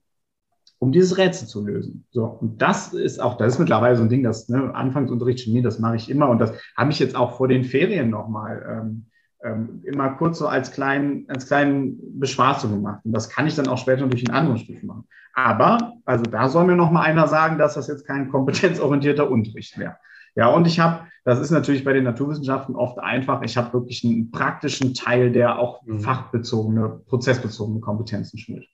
um 0.81 0.93
dieses 0.93 1.19
Rätsel 1.19 1.47
zu 1.47 1.65
lösen. 1.65 2.07
So, 2.11 2.25
und 2.25 2.61
das 2.61 2.95
ist 2.95 3.21
auch, 3.21 3.37
das 3.37 3.55
ist 3.55 3.59
mittlerweile 3.59 3.97
so 3.97 4.03
ein 4.03 4.09
Ding, 4.09 4.23
das 4.23 4.49
ne, 4.49 4.75
Anfangsunterricht 4.75 5.45
Chemie, 5.45 5.63
das 5.63 5.79
mache 5.79 5.97
ich 5.97 6.11
immer 6.11 6.29
und 6.31 6.39
das 6.39 6.53
habe 6.77 6.91
ich 6.91 6.99
jetzt 6.99 7.15
auch 7.15 7.37
vor 7.37 7.49
den 7.49 7.65
Ferien 7.65 8.09
nochmal 8.09 8.67
ähm, 8.67 9.07
ähm, 9.45 9.83
immer 9.85 10.11
kurz 10.15 10.39
so 10.39 10.49
als 10.49 10.73
kleinen, 10.73 11.27
als 11.29 11.47
kleinen 11.47 12.19
Beschwarzung 12.19 12.73
gemacht. 12.73 13.01
Und 13.05 13.13
das 13.13 13.29
kann 13.29 13.47
ich 13.47 13.55
dann 13.55 13.69
auch 13.69 13.77
später 13.77 14.07
durch 14.07 14.27
einen 14.27 14.37
anderen 14.37 14.59
Stufen 14.59 14.87
machen. 14.87 15.05
Aber, 15.35 15.95
also 16.07 16.25
da 16.25 16.49
soll 16.49 16.65
mir 16.65 16.77
noch 16.77 16.91
mal 16.91 17.03
einer 17.03 17.29
sagen, 17.29 17.59
dass 17.59 17.75
das 17.75 17.87
jetzt 17.87 18.07
kein 18.07 18.31
kompetenzorientierter 18.31 19.31
Unterricht 19.31 19.79
wäre. 19.79 19.97
Ja, 20.35 20.49
und 20.49 20.67
ich 20.67 20.81
habe, 20.81 21.07
das 21.25 21.41
ist 21.41 21.51
natürlich 21.51 21.85
bei 21.85 21.93
den 21.93 22.05
Naturwissenschaften 22.05 22.75
oft 22.75 22.99
einfach, 22.99 23.43
ich 23.43 23.57
habe 23.59 23.73
wirklich 23.75 24.03
einen 24.05 24.31
praktischen 24.31 24.95
Teil, 24.95 25.31
der 25.31 25.59
auch 25.59 25.83
mhm. 25.85 26.01
fachbezogene, 26.01 27.03
prozessbezogene 27.07 27.81
Kompetenzen 27.81 28.39
schult. 28.39 28.67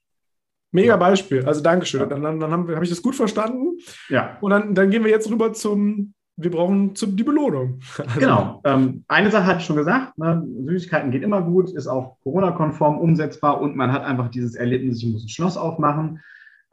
Mega 0.73 0.97
Beispiel. 0.97 1.45
Also 1.45 1.63
Dankeschön. 1.63 2.01
Ja. 2.01 2.07
Dann, 2.07 2.23
dann, 2.23 2.41
dann 2.41 2.51
habe 2.51 2.77
hab 2.77 2.83
ich 2.83 2.91
das 2.91 3.03
gut 3.03 3.15
verstanden. 3.15 3.79
Ja. 4.09 4.37
Und 4.41 4.51
dann, 4.51 4.75
dann 4.75 4.91
gehen 4.91 5.05
wir 5.05 5.11
jetzt 5.11 5.31
rüber 5.31 5.53
zum, 5.53 6.15
wir 6.37 6.51
brauchen 6.51 6.95
zum, 6.95 7.17
die 7.17 7.25
Belohnung. 7.25 7.81
Also 7.97 8.21
genau. 8.21 8.61
Ähm, 8.65 9.05
eine 9.09 9.31
Sache 9.31 9.47
hatte 9.47 9.61
ich 9.61 9.67
schon 9.67 9.77
gesagt, 9.77 10.19
ne? 10.19 10.47
Süßigkeiten 10.67 11.11
geht 11.11 11.23
immer 11.23 11.43
gut, 11.43 11.71
ist 11.71 11.87
auch 11.87 12.19
Corona-konform 12.23 12.99
umsetzbar 12.99 13.61
und 13.61 13.77
man 13.77 13.93
hat 13.93 14.05
einfach 14.05 14.29
dieses 14.29 14.55
Erlebnis, 14.55 15.03
ich 15.03 15.13
muss 15.13 15.25
ein 15.25 15.29
Schloss 15.29 15.57
aufmachen. 15.57 16.21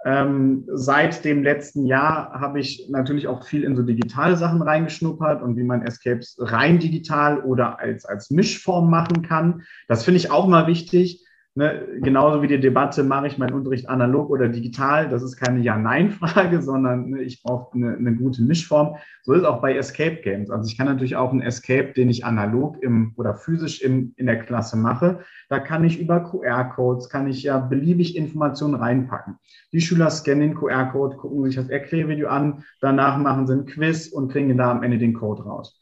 Ähm, 0.06 0.66
seit 0.68 1.24
dem 1.24 1.44
letzten 1.44 1.86
Jahr 1.86 2.34
habe 2.34 2.60
ich 2.60 2.90
natürlich 2.90 3.30
auch 3.30 3.48
viel 3.48 3.64
in 3.64 3.78
so 3.78 3.84
digitale 3.84 4.36
Sachen 4.36 4.62
reingeschnuppert 4.62 5.42
und 5.42 5.56
wie 5.56 5.64
man 5.64 5.82
Escapes 5.82 6.36
rein 6.40 6.80
digital 6.80 7.40
oder 7.40 7.80
als, 7.80 8.04
als 8.04 8.30
Mischform 8.30 8.90
machen 8.90 9.22
kann. 9.22 9.64
Das 9.88 10.04
finde 10.04 10.18
ich 10.18 10.30
auch 10.30 10.48
mal 10.48 10.68
wichtig 10.68 11.23
Ne, 11.56 12.00
genauso 12.02 12.42
wie 12.42 12.48
die 12.48 12.60
Debatte, 12.60 13.04
mache 13.04 13.28
ich 13.28 13.38
meinen 13.38 13.54
Unterricht 13.54 13.88
analog 13.88 14.32
oder 14.32 14.50
digital, 14.50 15.08
das 15.08 15.22
ist 15.22 15.38
keine 15.38 15.60
Ja-Nein-Frage, 15.60 16.62
sondern 16.64 17.12
ne, 17.12 17.22
ich 17.22 17.44
brauche 17.44 17.76
eine, 17.76 17.96
eine, 17.96 18.16
gute 18.16 18.42
Mischform. 18.42 18.96
So 19.22 19.34
ist 19.34 19.42
es 19.42 19.46
auch 19.46 19.62
bei 19.62 19.76
Escape 19.78 20.16
Games. 20.24 20.50
Also 20.50 20.68
ich 20.68 20.76
kann 20.76 20.88
natürlich 20.88 21.16
auch 21.16 21.30
einen 21.30 21.44
Escape, 21.44 21.94
den 21.94 22.10
ich 22.10 22.26
analog 22.26 22.82
im, 22.82 23.14
oder 23.18 23.36
physisch 23.36 23.84
im, 23.84 24.14
in 24.18 24.26
der 24.26 24.40
Klasse 24.40 24.78
mache, 24.78 25.20
da 25.48 25.60
kann 25.60 25.84
ich 25.84 26.00
über 26.00 26.22
QR-Codes, 26.22 27.10
kann 27.10 27.28
ich 27.28 27.44
ja 27.44 27.60
beliebig 27.60 28.16
Informationen 28.16 28.74
reinpacken. 28.74 29.38
Die 29.74 29.82
Schüler 29.82 30.10
scannen 30.10 30.42
den 30.42 30.56
QR-Code, 30.56 31.18
gucken 31.18 31.44
sich 31.44 31.56
das 31.56 31.70
Erklärvideo 31.70 32.30
an, 32.30 32.64
danach 32.82 33.20
machen 33.20 33.46
sie 33.46 33.54
ein 33.54 33.68
Quiz 33.68 34.08
und 34.08 34.32
kriegen 34.32 34.58
da 34.58 34.72
am 34.72 34.82
Ende 34.82 34.98
den 34.98 35.14
Code 35.14 35.44
raus. 35.44 35.80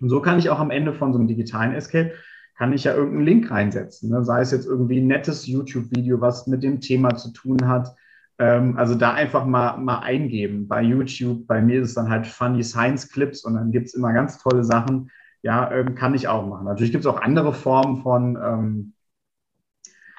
Und 0.00 0.08
so 0.08 0.20
kann 0.20 0.38
ich 0.38 0.50
auch 0.50 0.60
am 0.60 0.70
Ende 0.70 0.94
von 0.94 1.12
so 1.12 1.18
einem 1.18 1.26
digitalen 1.26 1.74
Escape 1.74 2.12
kann 2.60 2.74
ich 2.74 2.84
ja 2.84 2.94
irgendeinen 2.94 3.24
Link 3.24 3.50
reinsetzen. 3.50 4.10
Ne? 4.10 4.22
Sei 4.22 4.42
es 4.42 4.50
jetzt 4.50 4.66
irgendwie 4.66 5.00
ein 5.00 5.06
nettes 5.06 5.46
YouTube-Video, 5.46 6.20
was 6.20 6.46
mit 6.46 6.62
dem 6.62 6.82
Thema 6.82 7.16
zu 7.16 7.32
tun 7.32 7.66
hat. 7.66 7.96
Ähm, 8.38 8.76
also 8.76 8.94
da 8.94 9.14
einfach 9.14 9.46
mal, 9.46 9.78
mal 9.78 10.00
eingeben 10.00 10.68
bei 10.68 10.82
YouTube. 10.82 11.46
Bei 11.46 11.62
mir 11.62 11.80
ist 11.80 11.88
es 11.88 11.94
dann 11.94 12.10
halt 12.10 12.26
Funny 12.26 12.62
Science 12.62 13.08
Clips 13.08 13.46
und 13.46 13.54
dann 13.54 13.72
gibt 13.72 13.86
es 13.86 13.94
immer 13.94 14.12
ganz 14.12 14.36
tolle 14.36 14.62
Sachen. 14.62 15.10
Ja, 15.40 15.72
ähm, 15.72 15.94
kann 15.94 16.14
ich 16.14 16.28
auch 16.28 16.46
machen. 16.46 16.66
Natürlich 16.66 16.92
gibt 16.92 17.02
es 17.02 17.10
auch 17.10 17.22
andere 17.22 17.54
Formen 17.54 18.02
von, 18.02 18.36
ähm, 18.36 18.92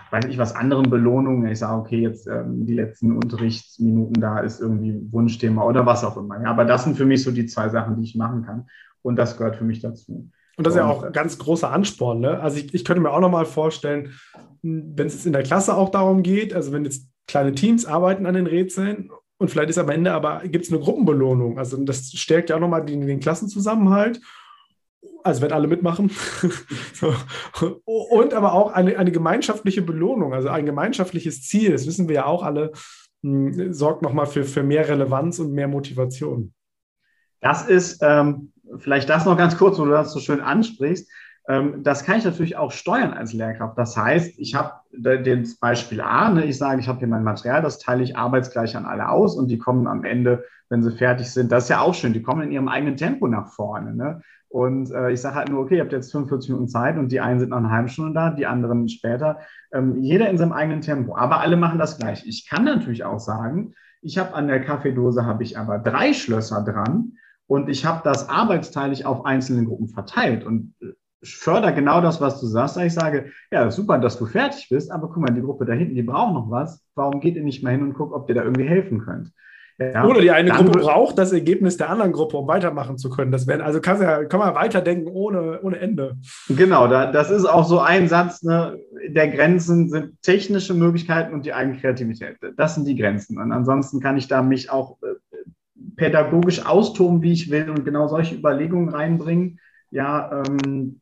weiß 0.10 0.26
ich 0.26 0.40
was, 0.40 0.56
anderen 0.56 0.90
Belohnungen. 0.90 1.46
Ich 1.46 1.60
sage, 1.60 1.80
okay, 1.80 2.00
jetzt 2.00 2.26
ähm, 2.26 2.66
die 2.66 2.74
letzten 2.74 3.16
Unterrichtsminuten 3.16 4.20
da 4.20 4.40
ist 4.40 4.60
irgendwie 4.60 5.00
Wunschthema 5.12 5.64
oder 5.64 5.86
was 5.86 6.04
auch 6.04 6.18
immer. 6.18 6.42
Ja, 6.42 6.50
aber 6.50 6.66
das 6.66 6.86
sind 6.86 6.98
für 6.98 7.06
mich 7.06 7.22
so 7.22 7.30
die 7.30 7.46
zwei 7.46 7.70
Sachen, 7.70 7.98
die 7.98 8.04
ich 8.04 8.16
machen 8.16 8.44
kann. 8.44 8.66
Und 9.04 9.18
das 9.18 9.38
gehört 9.38 9.58
für 9.58 9.64
mich 9.64 9.80
dazu. 9.80 10.32
Und 10.58 10.68
das 10.68 10.74
ist 10.74 10.80
ja 10.80 10.88
auch 10.88 11.04
ein 11.04 11.14
ganz 11.14 11.38
großer 11.38 11.72
Ansporn. 11.72 12.20
Ne? 12.20 12.40
Also 12.40 12.58
ich, 12.58 12.74
ich 12.74 12.86
könnte 12.86 13.02
mir 13.02 13.12
auch 13.12 13.20
nochmal 13.20 13.46
vorstellen, 13.46 14.14
wenn 14.62 15.08
es 15.08 15.26
in 15.26 15.34
der 15.34 15.44
Klasse 15.44 15.76
auch 15.76 15.90
darum 15.90 16.24
geht, 16.24 16.54
also 16.54 16.72
wenn 16.72 16.86
jetzt 16.86 17.08
kleine 17.28 17.54
Teams 17.54 17.86
arbeiten 17.86 18.26
an 18.26 18.36
den 18.36 18.48
Rätseln 18.48 19.10
und 19.38 19.50
vielleicht 19.50 19.72
ist 19.72 19.80
am 19.80 19.90
Ende 19.90 20.12
aber, 20.14 20.42
gibt 20.44 20.66
es 20.66 20.72
eine 20.72 20.82
Gruppenbelohnung. 20.82 21.58
Also 21.58 21.78
das 21.78 22.12
stärkt 22.12 22.50
ja 22.50 22.58
auch 22.58 22.60
nochmal 22.60 22.86
den, 22.86 23.08
den 23.08 23.20
Klassenzusammenhalt. 23.20 24.22
Also 25.24 25.42
wenn 25.42 25.52
alle 25.52 25.68
mitmachen. 25.68 26.12
so. 26.94 27.16
Und 27.86 28.34
aber 28.34 28.54
auch 28.54 28.72
eine, 28.72 28.98
eine 29.00 29.12
gemeinschaftliche 29.12 29.82
Belohnung, 29.82 30.34
also 30.34 30.50
ein 30.50 30.66
gemeinschaftliches 30.66 31.42
Ziel, 31.42 31.72
das 31.72 31.88
wissen 31.88 32.08
wir 32.08 32.16
ja 32.16 32.26
auch 32.26 32.44
alle, 32.44 32.72
mh, 33.24 33.56
hm, 33.56 33.74
sorgt 33.74 34.04
nochmal 34.04 34.28
für, 34.28 34.44
für 34.44 34.62
mehr 34.62 34.88
Relevanz 34.88 35.40
und 35.40 35.54
mehr 35.54 35.68
Motivation. 35.68 36.54
Das 37.40 37.68
ist 37.68 38.00
ähm, 38.04 38.51
vielleicht 38.78 39.10
das 39.10 39.26
noch 39.26 39.38
ganz 39.38 39.58
kurz, 39.58 39.80
wo 39.80 39.86
du 39.86 39.92
das 39.92 40.14
so 40.14 40.20
schön 40.20 40.42
ansprichst. 40.42 41.10
Ähm, 41.48 41.84
das 41.84 42.04
kann 42.04 42.18
ich 42.18 42.26
natürlich 42.26 42.58
auch 42.58 42.72
steuern 42.72 43.14
als 43.14 43.34
Lehrkraft. 43.34 43.78
Das 43.78 43.98
heißt, 43.98 44.40
ich 44.40 44.56
habe 44.56 44.74
das 44.92 45.56
Beispiel 45.56 46.02
A, 46.02 46.30
ne, 46.30 46.46
ich 46.46 46.58
sage, 46.58 46.80
ich 46.80 46.88
habe 46.88 47.00
hier 47.00 47.08
mein 47.08 47.24
Material, 47.24 47.62
das 47.62 47.80
teile 47.80 48.04
ich 48.04 48.18
arbeitsgleich 48.18 48.78
an 48.78 48.86
alle 48.86 49.10
aus 49.10 49.36
und 49.36 49.48
die 49.48 49.58
kommen 49.58 49.88
am 49.88 50.04
Ende, 50.04 50.44
wenn 50.70 50.84
sie 50.84 50.92
fertig 50.92 51.30
sind, 51.30 51.52
das 51.52 51.64
ist 51.64 51.70
ja 51.70 51.82
auch 51.82 51.94
schön, 51.94 52.14
die 52.14 52.22
kommen 52.22 52.44
in 52.44 52.52
ihrem 52.52 52.70
eigenen 52.70 52.96
Tempo 52.96 53.28
nach 53.28 53.48
vorne. 53.48 53.94
Ne? 53.94 54.22
Und 54.48 54.92
äh, 54.92 55.12
ich 55.12 55.22
sage 55.22 55.36
halt 55.36 55.50
nur, 55.50 55.62
okay, 55.62 55.78
ihr 55.78 55.82
habt 55.82 55.94
jetzt 55.94 56.12
45 56.12 56.50
Minuten 56.50 56.70
Zeit 56.70 56.98
und 56.98 57.12
die 57.12 57.22
einen 57.22 57.40
sind 57.40 57.50
nach 57.50 57.58
einer 57.58 57.72
halben 57.72 57.88
Stunde 57.90 58.14
da, 58.14 58.30
die 58.30 58.46
anderen 58.46 58.88
später. 58.88 59.40
Ähm, 59.74 59.98
jeder 60.02 60.30
in 60.30 60.38
seinem 60.38 60.52
eigenen 60.52 60.82
Tempo, 60.82 61.16
aber 61.16 61.40
alle 61.40 61.58
machen 61.58 61.80
das 61.80 61.98
gleich. 61.98 62.26
Ich 62.26 62.48
kann 62.50 62.66
natürlich 62.66 63.04
auch 63.04 63.20
sagen, 63.20 63.74
ich 64.02 64.18
habe 64.18 64.34
an 64.34 64.48
der 64.48 64.62
Kaffeedose 64.62 65.26
habe 65.26 65.44
ich 65.44 65.58
aber 65.58 65.80
drei 65.80 66.14
Schlösser 66.14 66.64
dran 66.64 67.14
und 67.52 67.68
ich 67.68 67.84
habe 67.84 68.00
das 68.06 68.30
arbeitsteilig 68.30 69.06
auf 69.06 69.26
einzelne 69.26 69.66
Gruppen 69.66 69.90
verteilt 69.90 70.46
und 70.46 70.74
äh, 70.82 70.94
fördere 71.22 71.74
genau 71.74 72.00
das, 72.00 72.22
was 72.22 72.40
du 72.40 72.48
sagst. 72.48 72.78
Ich 72.78 72.94
sage, 72.94 73.26
ja, 73.52 73.70
super, 73.70 73.98
dass 73.98 74.18
du 74.18 74.26
fertig 74.26 74.70
bist, 74.70 74.90
aber 74.90 75.10
guck 75.10 75.18
mal, 75.18 75.34
die 75.34 75.42
Gruppe 75.42 75.66
da 75.66 75.74
hinten, 75.74 75.96
die 75.96 76.02
braucht 76.02 76.34
noch 76.34 76.50
was. 76.50 76.82
Warum 76.96 77.20
geht 77.20 77.36
ihr 77.36 77.44
nicht 77.44 77.62
mal 77.62 77.72
hin 77.72 77.84
und 77.84 77.94
guckt, 77.94 78.14
ob 78.14 78.30
ihr 78.30 78.36
da 78.36 78.44
irgendwie 78.44 78.70
helfen 78.70 79.00
könnt? 79.00 79.34
Ja, 79.78 80.06
Oder 80.06 80.22
die 80.22 80.32
eine 80.32 80.52
Gruppe 80.52 80.80
braucht 80.80 81.18
das 81.18 81.34
Ergebnis 81.34 81.76
der 81.76 81.90
anderen 81.90 82.14
Gruppe, 82.14 82.38
um 82.38 82.48
weitermachen 82.48 82.98
zu 82.98 83.10
können. 83.10 83.34
Das 83.34 83.48
werden, 83.48 83.62
also 83.62 83.82
kann, 83.82 84.02
ja, 84.02 84.24
kann 84.24 84.40
man 84.40 84.56
weiterdenken 84.56 85.10
ohne, 85.10 85.60
ohne 85.62 85.78
Ende. 85.80 86.16
Genau, 86.48 86.88
da, 86.88 87.12
das 87.12 87.32
ist 87.32 87.44
auch 87.44 87.66
so 87.66 87.80
ein 87.80 88.08
Satz, 88.08 88.44
ne, 88.44 88.80
der 89.10 89.28
Grenzen 89.28 89.90
sind 89.90 90.22
technische 90.22 90.74
Möglichkeiten 90.74 91.34
und 91.34 91.46
die 91.46 91.54
eigene 91.54 91.78
Kreativität. 91.80 92.38
Das 92.56 92.76
sind 92.76 92.88
die 92.88 92.96
Grenzen. 92.96 93.38
Und 93.40 93.52
ansonsten 93.52 94.00
kann 94.00 94.16
ich 94.16 94.30
da 94.30 94.42
mich 94.42 94.70
auch 94.70 94.98
äh, 95.02 95.31
pädagogisch 96.02 96.66
austoben, 96.66 97.22
wie 97.22 97.32
ich 97.32 97.52
will 97.52 97.70
und 97.70 97.86
genau 97.86 98.08
solche 98.08 98.34
Überlegungen 98.34 98.90
reinbringen. 98.90 99.60
Ja, 99.92 100.42
ähm, 100.42 101.00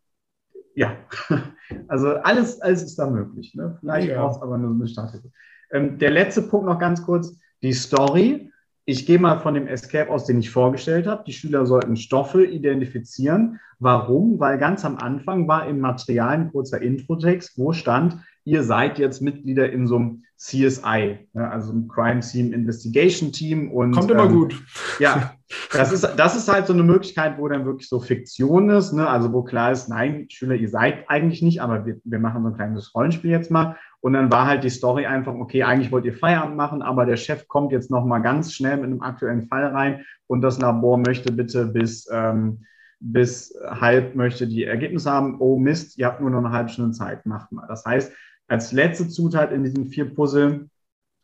ja, 0.76 0.98
also 1.88 2.16
alles, 2.16 2.60
alles 2.60 2.84
ist 2.84 3.00
da 3.00 3.10
möglich. 3.10 3.56
Ne? 3.56 3.78
Vielleicht 3.80 4.10
ja. 4.10 4.22
braucht 4.22 4.36
es 4.36 4.42
aber 4.42 4.58
nur 4.58 4.72
eine 4.72 4.90
Starthilfe. 4.90 5.32
Ähm, 5.72 6.00
der 6.00 6.12
letzte 6.12 6.42
Punkt 6.42 6.66
noch 6.66 6.80
ganz 6.80 7.02
kurz, 7.02 7.40
die 7.62 7.72
Story. 7.72 8.52
Ich 8.84 9.06
gehe 9.06 9.20
mal 9.20 9.40
von 9.40 9.54
dem 9.54 9.68
Escape 9.68 10.10
aus, 10.12 10.26
den 10.26 10.40
ich 10.40 10.50
vorgestellt 10.50 11.08
habe. 11.08 11.24
Die 11.26 11.32
Schüler 11.32 11.66
sollten 11.66 11.96
Stoffe 11.96 12.44
identifizieren. 12.44 13.62
Warum? 13.78 14.38
Weil 14.38 14.58
ganz 14.58 14.84
am 14.84 14.98
Anfang 14.98 15.48
war 15.48 15.66
im 15.66 15.80
Material 15.80 16.34
ein 16.34 16.52
kurzer 16.52 16.82
Introtext, 16.82 17.58
wo 17.58 17.72
stand, 17.72 18.18
ihr 18.44 18.64
seid 18.64 19.00
jetzt 19.00 19.22
Mitglieder 19.22 19.72
in 19.72 19.88
so 19.88 19.96
einem 19.96 20.24
CSI, 20.40 21.28
ne, 21.34 21.52
also 21.52 21.74
ein 21.74 21.90
Crime 21.90 22.22
Scene 22.22 22.56
Investigation 22.56 23.34
Team. 23.34 23.72
Und, 23.72 23.92
Kommt 23.92 24.10
immer 24.10 24.24
ähm, 24.24 24.34
gut. 24.34 24.64
Ja, 24.98 25.34
das 25.74 25.92
ist, 25.92 26.08
das 26.16 26.38
ist 26.38 26.48
halt 26.48 26.66
so 26.66 26.72
eine 26.72 26.84
Möglichkeit, 26.84 27.38
wo 27.38 27.48
dann 27.50 27.66
wirklich 27.66 27.90
so 27.90 28.00
Fiktion 28.00 28.70
ist, 28.70 28.94
ne? 28.94 29.06
also 29.08 29.34
wo 29.34 29.44
klar 29.44 29.74
ist, 29.74 29.90
nein, 29.90 30.28
Schüler, 30.30 30.56
ihr 30.56 30.70
seid 30.70 31.10
eigentlich 31.10 31.42
nicht, 31.42 31.62
aber 31.62 31.86
wir, 31.86 31.98
wir 32.06 32.20
machen 32.20 32.44
so 32.44 32.50
ein 32.50 32.56
kleines 32.56 32.96
Rollenspiel 32.96 33.32
jetzt 33.32 33.52
mal. 33.52 33.76
Und 34.00 34.14
dann 34.14 34.32
war 34.32 34.48
halt 34.48 34.64
die 34.64 34.70
Story 34.70 35.06
einfach, 35.06 35.34
okay, 35.34 35.64
eigentlich 35.64 35.92
wollt 35.92 36.06
ihr 36.06 36.14
Feierabend 36.14 36.56
machen, 36.56 36.82
aber 36.82 37.06
der 37.06 37.18
Chef 37.18 37.50
kommt 37.50 37.74
jetzt 37.74 37.92
noch 37.92 38.06
mal 38.06 38.20
ganz 38.20 38.54
schnell 38.54 38.78
mit 38.78 38.86
einem 38.86 39.02
aktuellen 39.02 39.48
Fall 39.48 39.66
rein 39.66 40.06
und 40.28 40.40
das 40.40 40.58
Labor 40.58 40.98
möchte 40.98 41.34
bitte 41.34 41.66
bis, 41.66 42.08
ähm, 42.10 42.64
bis 43.02 43.54
halb 43.62 44.16
möchte 44.16 44.48
die 44.48 44.64
Ergebnisse 44.64 45.12
haben. 45.12 45.36
Oh 45.40 45.60
Mist, 45.60 45.98
ihr 45.98 46.06
habt 46.06 46.22
nur 46.22 46.30
noch 46.30 46.40
eine 46.40 46.52
halbe 46.52 46.70
Stunde 46.70 46.92
Zeit, 46.92 47.26
macht 47.26 47.52
mal. 47.52 47.68
Das 47.68 47.84
heißt, 47.86 48.14
als 48.50 48.72
letzte 48.72 49.08
Zutat 49.08 49.52
in 49.52 49.64
diesen 49.64 49.88
vier 49.88 50.14
Puzzle, 50.14 50.70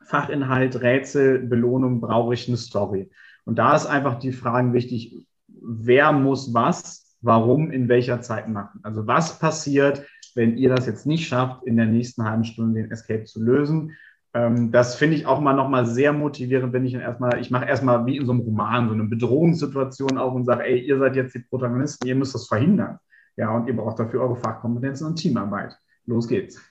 Fachinhalt, 0.02 0.82
Rätsel, 0.82 1.40
Belohnung, 1.40 2.00
brauche 2.00 2.36
ich 2.36 2.48
eine 2.48 2.58
Story. 2.58 3.10
Und 3.46 3.58
da 3.58 3.76
ist 3.76 3.88
einfach 3.88 4.20
die 4.20 4.32
Frage 4.32 4.74
wichtig, 4.74 5.28
wer 5.48 6.12
muss 6.12 6.54
was, 6.54 7.18
warum, 7.22 7.72
in 7.72 7.90
welcher 7.90 8.22
Zeit 8.22 8.48
machen. 8.48 8.80
Also 8.84 9.08
was 9.08 9.40
passiert, 9.40 10.06
wenn 10.36 10.58
ihr 10.58 10.70
das 10.70 10.86
jetzt 10.86 11.06
nicht 11.06 11.28
schafft, 11.28 11.66
in 11.66 11.78
der 11.78 11.88
nächsten 11.88 12.24
halben 12.24 12.44
Stunde 12.44 12.82
den 12.82 12.92
Escape 12.92 13.24
zu 13.24 13.42
lösen. 13.42 13.94
Ähm, 14.34 14.72
das 14.72 14.96
finde 14.96 15.16
ich 15.16 15.26
auch 15.26 15.40
mal 15.40 15.54
nochmal 15.54 15.86
sehr 15.86 16.14
motivierend, 16.14 16.74
wenn 16.74 16.86
ich 16.86 16.94
dann 16.94 17.02
erstmal, 17.02 17.40
ich 17.40 17.50
mache 17.50 17.66
erstmal 17.66 18.06
wie 18.06 18.18
in 18.18 18.26
so 18.26 18.34
einem 18.34 18.42
Roman 18.42 18.90
so 18.90 18.94
eine 18.94 19.06
Bedrohungssituation 19.06 20.18
auf 20.18 20.34
und 20.34 20.46
sage, 20.46 20.66
ey, 20.66 20.80
ihr 20.80 21.00
seid 21.00 21.16
jetzt 21.16 21.34
die 21.34 21.40
Protagonisten, 21.40 22.08
ihr 22.08 22.16
müsst 22.16 22.36
das 22.36 22.48
verhindern. 22.48 23.00
Ja, 23.38 23.56
und 23.56 23.68
ihr 23.68 23.76
braucht 23.76 24.00
dafür 24.00 24.22
eure 24.22 24.36
Fachkompetenzen 24.36 25.08
und 25.08 25.16
Teamarbeit. 25.16 25.78
Los 26.06 26.28
geht's. 26.28 26.62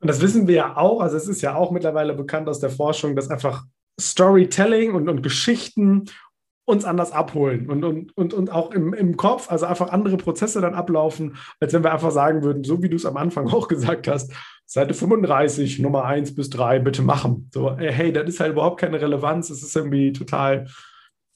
Und 0.00 0.08
das 0.08 0.20
wissen 0.20 0.48
wir 0.48 0.54
ja 0.54 0.76
auch, 0.76 1.00
also 1.00 1.16
es 1.16 1.28
ist 1.28 1.42
ja 1.42 1.54
auch 1.54 1.70
mittlerweile 1.70 2.14
bekannt 2.14 2.48
aus 2.48 2.60
der 2.60 2.70
Forschung, 2.70 3.14
dass 3.14 3.30
einfach 3.30 3.64
Storytelling 4.00 4.94
und, 4.94 5.08
und 5.08 5.22
Geschichten 5.22 6.06
uns 6.64 6.84
anders 6.84 7.12
abholen 7.12 7.68
und, 7.68 7.84
und, 7.84 8.16
und, 8.16 8.32
und 8.32 8.50
auch 8.52 8.70
im, 8.70 8.94
im 8.94 9.16
Kopf, 9.16 9.50
also 9.50 9.66
einfach 9.66 9.90
andere 9.90 10.16
Prozesse 10.16 10.60
dann 10.60 10.74
ablaufen, 10.74 11.36
als 11.58 11.72
wenn 11.72 11.82
wir 11.82 11.92
einfach 11.92 12.12
sagen 12.12 12.42
würden, 12.42 12.64
so 12.64 12.82
wie 12.82 12.88
du 12.88 12.96
es 12.96 13.06
am 13.06 13.16
Anfang 13.16 13.48
auch 13.52 13.68
gesagt 13.68 14.08
hast, 14.08 14.32
Seite 14.66 14.94
35, 14.94 15.80
Nummer 15.80 16.04
1 16.04 16.34
bis 16.36 16.48
3, 16.50 16.78
bitte 16.78 17.02
machen. 17.02 17.50
So, 17.52 17.76
hey, 17.76 18.12
das 18.12 18.28
ist 18.28 18.40
halt 18.40 18.52
überhaupt 18.52 18.80
keine 18.80 19.00
Relevanz, 19.00 19.48
das 19.48 19.62
ist 19.62 19.74
irgendwie 19.74 20.12
total, 20.12 20.68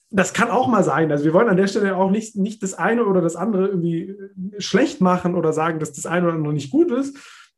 das 0.09 0.33
kann 0.33 0.49
auch 0.49 0.67
mal 0.67 0.85
sein. 0.85 1.11
Also 1.11 1.25
wir 1.25 1.33
wollen 1.33 1.49
an 1.49 1.57
der 1.57 1.67
Stelle 1.67 1.97
auch 1.97 2.11
nicht, 2.11 2.37
nicht 2.37 2.63
das 2.63 2.73
eine 2.73 3.05
oder 3.05 3.21
das 3.21 3.35
andere 3.35 3.67
irgendwie 3.67 4.15
schlecht 4.57 5.01
machen 5.01 5.35
oder 5.35 5.51
sagen, 5.51 5.79
dass 5.79 5.91
das 5.91 6.05
eine 6.05 6.27
oder 6.27 6.35
andere 6.35 6.53
nicht 6.53 6.71
gut 6.71 6.91
ist, 6.91 7.17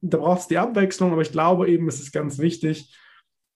da 0.10 0.18
braucht 0.18 0.42
es 0.42 0.48
die 0.48 0.58
Abwechslung, 0.58 1.12
aber 1.12 1.22
ich 1.22 1.32
glaube 1.32 1.70
eben, 1.70 1.88
es 1.88 2.00
ist 2.00 2.12
ganz 2.12 2.40
wichtig, 2.40 2.96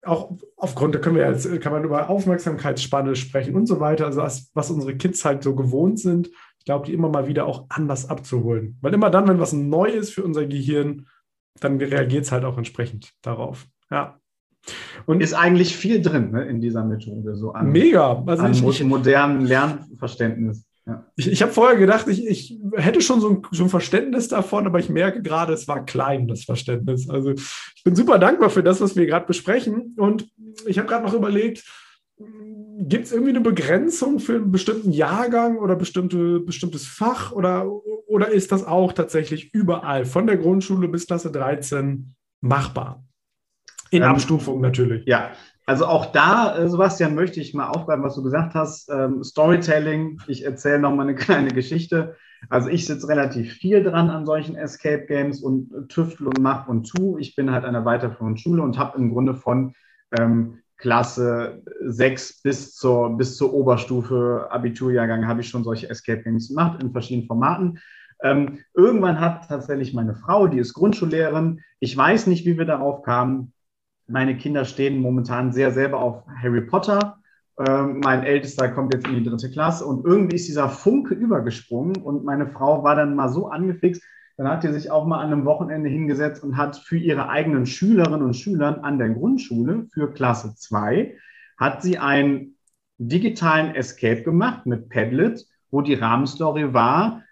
auch 0.03 0.31
aufgrund, 0.57 0.95
da 0.95 0.99
können 0.99 1.15
wir 1.15 1.29
jetzt, 1.29 1.61
kann 1.61 1.71
man 1.71 1.83
über 1.83 2.09
Aufmerksamkeitsspanne 2.09 3.15
sprechen 3.15 3.55
und 3.55 3.67
so 3.67 3.79
weiter, 3.79 4.05
also 4.05 4.21
was, 4.21 4.71
unsere 4.71 4.95
Kids 4.95 5.23
halt 5.25 5.43
so 5.43 5.55
gewohnt 5.55 5.99
sind, 5.99 6.29
ich 6.57 6.65
glaube, 6.65 6.85
die 6.85 6.93
immer 6.93 7.09
mal 7.09 7.27
wieder 7.27 7.45
auch 7.45 7.65
anders 7.69 8.09
abzuholen. 8.09 8.77
Weil 8.81 8.93
immer 8.93 9.09
dann, 9.09 9.27
wenn 9.27 9.39
was 9.39 9.53
neu 9.53 9.89
ist 9.89 10.11
für 10.11 10.23
unser 10.23 10.45
Gehirn, 10.45 11.07
dann 11.59 11.77
reagiert 11.77 12.25
es 12.25 12.31
halt 12.31 12.45
auch 12.45 12.57
entsprechend 12.57 13.13
darauf. 13.21 13.67
Ja. 13.89 14.19
Und 15.07 15.21
ist 15.21 15.33
eigentlich 15.33 15.75
viel 15.75 16.01
drin 16.01 16.31
ne, 16.31 16.45
in 16.45 16.61
dieser 16.61 16.83
Methode, 16.83 17.35
so 17.35 17.51
an, 17.51 17.71
Mega. 17.71 18.23
Also 18.25 18.43
an 18.43 18.53
ich, 18.53 18.83
modernen 18.83 19.45
Lernverständnis. 19.45 20.65
Ja. 20.85 21.05
Ich, 21.15 21.27
ich 21.27 21.41
habe 21.41 21.51
vorher 21.51 21.77
gedacht, 21.77 22.07
ich, 22.07 22.25
ich 22.25 22.59
hätte 22.75 23.01
schon 23.01 23.21
so 23.21 23.29
ein, 23.29 23.41
so 23.51 23.63
ein 23.63 23.69
Verständnis 23.69 24.27
davon, 24.27 24.65
aber 24.65 24.79
ich 24.79 24.89
merke 24.89 25.21
gerade, 25.21 25.53
es 25.53 25.67
war 25.67 25.85
klein, 25.85 26.27
das 26.27 26.43
Verständnis. 26.43 27.09
Also 27.09 27.31
ich 27.31 27.83
bin 27.83 27.95
super 27.95 28.17
dankbar 28.17 28.49
für 28.49 28.63
das, 28.63 28.81
was 28.81 28.95
wir 28.95 29.05
gerade 29.05 29.27
besprechen. 29.27 29.95
Und 29.97 30.27
ich 30.65 30.79
habe 30.79 30.87
gerade 30.87 31.05
noch 31.05 31.13
überlegt, 31.13 31.63
gibt 32.79 33.05
es 33.05 33.11
irgendwie 33.11 33.31
eine 33.31 33.41
Begrenzung 33.41 34.19
für 34.19 34.35
einen 34.35 34.51
bestimmten 34.51 34.91
Jahrgang 34.91 35.57
oder 35.57 35.75
bestimmte, 35.75 36.39
bestimmtes 36.39 36.87
Fach 36.87 37.31
oder, 37.31 37.69
oder 38.07 38.29
ist 38.29 38.51
das 38.51 38.65
auch 38.65 38.93
tatsächlich 38.93 39.53
überall, 39.53 40.05
von 40.05 40.25
der 40.25 40.37
Grundschule 40.37 40.87
bis 40.87 41.07
Klasse 41.07 41.31
13, 41.31 42.15
machbar? 42.41 43.03
In 43.91 44.03
ähm, 44.03 44.09
Abstufung 44.09 44.61
natürlich. 44.61 45.05
Ja, 45.05 45.31
also 45.71 45.85
auch 45.85 46.07
da, 46.07 46.57
äh, 46.57 46.67
Sebastian, 46.67 47.15
möchte 47.15 47.39
ich 47.39 47.53
mal 47.53 47.69
aufgreifen, 47.69 48.03
was 48.03 48.15
du 48.15 48.23
gesagt 48.23 48.55
hast. 48.55 48.89
Ähm, 48.89 49.23
Storytelling. 49.23 50.19
Ich 50.27 50.43
erzähle 50.43 50.79
noch 50.79 50.93
mal 50.93 51.03
eine 51.03 51.15
kleine 51.25 51.51
Geschichte. 51.51 52.17
Also 52.49 52.67
ich 52.67 52.85
sitze 52.85 53.07
relativ 53.07 53.53
viel 53.53 53.81
dran 53.81 54.09
an 54.09 54.25
solchen 54.25 54.57
Escape 54.57 55.05
Games 55.05 55.41
und 55.41 55.87
tüftel 55.87 56.27
und 56.27 56.41
mach 56.41 56.67
und 56.67 56.89
tu. 56.89 57.17
Ich 57.19 57.37
bin 57.37 57.51
halt 57.51 57.63
an 57.63 57.71
der 57.71 57.85
weiterführenden 57.85 58.37
Schule 58.37 58.61
und 58.63 58.77
habe 58.77 58.97
im 58.97 59.11
Grunde 59.13 59.33
von 59.33 59.73
ähm, 60.19 60.57
Klasse 60.75 61.63
6 61.85 62.41
bis 62.41 62.75
zur, 62.75 63.15
bis 63.15 63.37
zur 63.37 63.53
Oberstufe 63.53 64.49
Abiturjahrgang 64.51 65.25
habe 65.25 65.39
ich 65.39 65.47
schon 65.47 65.63
solche 65.63 65.89
Escape 65.89 66.23
Games 66.23 66.49
gemacht 66.49 66.83
in 66.83 66.91
verschiedenen 66.91 67.27
Formaten. 67.27 67.79
Ähm, 68.21 68.59
irgendwann 68.73 69.21
hat 69.21 69.47
tatsächlich 69.47 69.93
meine 69.93 70.15
Frau, 70.15 70.47
die 70.47 70.59
ist 70.59 70.73
Grundschullehrerin, 70.73 71.61
ich 71.79 71.95
weiß 71.95 72.27
nicht, 72.27 72.45
wie 72.45 72.57
wir 72.57 72.65
darauf 72.65 73.03
kamen, 73.03 73.53
Meine 74.11 74.37
Kinder 74.37 74.65
stehen 74.65 74.99
momentan 74.99 75.51
sehr 75.51 75.71
selber 75.71 75.99
auf 75.99 76.23
Harry 76.41 76.61
Potter. 76.61 77.17
Ähm, 77.59 77.99
mein 78.03 78.23
Ältester 78.23 78.69
kommt 78.69 78.93
jetzt 78.93 79.07
in 79.07 79.15
die 79.15 79.23
dritte 79.23 79.49
Klasse 79.49 79.85
und 79.85 80.05
irgendwie 80.05 80.35
ist 80.35 80.47
dieser 80.47 80.69
Funke 80.69 81.13
übergesprungen 81.13 81.97
und 81.97 82.23
meine 82.23 82.47
Frau 82.47 82.83
war 82.83 82.95
dann 82.95 83.15
mal 83.15 83.29
so 83.29 83.47
angefixt, 83.47 84.01
dann 84.37 84.47
hat 84.47 84.61
sie 84.61 84.73
sich 84.73 84.89
auch 84.89 85.05
mal 85.05 85.19
an 85.19 85.31
einem 85.31 85.45
Wochenende 85.45 85.89
hingesetzt 85.89 86.43
und 86.43 86.57
hat 86.57 86.77
für 86.77 86.97
ihre 86.97 87.29
eigenen 87.29 87.65
Schülerinnen 87.65 88.23
und 88.23 88.35
Schüler 88.35 88.83
an 88.83 88.97
der 88.97 89.09
Grundschule 89.09 89.87
für 89.93 90.11
Klasse 90.13 90.55
2 90.55 91.15
hat 91.57 91.83
sie 91.83 91.99
einen 91.99 92.57
digitalen 92.97 93.75
Escape 93.75 94.23
gemacht 94.23 94.65
mit 94.65 94.89
Padlet, 94.89 95.45
wo 95.69 95.81
die 95.81 95.93
Rahmenstory 95.93 96.73
war, 96.73 97.23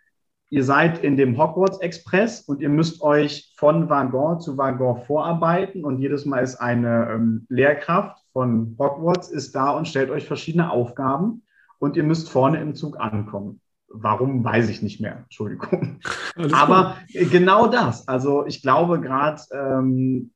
ihr 0.49 0.63
seid 0.63 1.03
in 1.03 1.15
dem 1.15 1.37
Hogwarts 1.37 1.79
Express 1.79 2.41
und 2.41 2.61
ihr 2.61 2.69
müsst 2.69 3.01
euch 3.01 3.53
von 3.55 3.89
Waggon 3.89 4.39
zu 4.39 4.57
Waggon 4.57 5.01
vorarbeiten 5.03 5.85
und 5.85 5.99
jedes 5.99 6.25
Mal 6.25 6.39
ist 6.39 6.55
eine 6.55 7.09
ähm, 7.11 7.45
Lehrkraft 7.49 8.23
von 8.33 8.75
Hogwarts 8.79 9.29
ist 9.29 9.55
da 9.55 9.71
und 9.71 9.87
stellt 9.87 10.09
euch 10.09 10.25
verschiedene 10.25 10.71
Aufgaben 10.71 11.43
und 11.77 11.97
ihr 11.97 12.03
müsst 12.03 12.29
vorne 12.29 12.61
im 12.61 12.75
Zug 12.75 12.99
ankommen. 12.99 13.61
Warum, 13.91 14.43
weiß 14.43 14.69
ich 14.69 14.81
nicht 14.81 15.01
mehr. 15.01 15.17
Entschuldigung. 15.23 15.99
Alles 16.35 16.53
Aber 16.53 16.97
gut. 17.11 17.31
genau 17.31 17.67
das. 17.67 18.07
Also 18.07 18.45
ich 18.45 18.61
glaube 18.61 19.01
gerade, 19.01 19.41
ähm, 19.51 20.31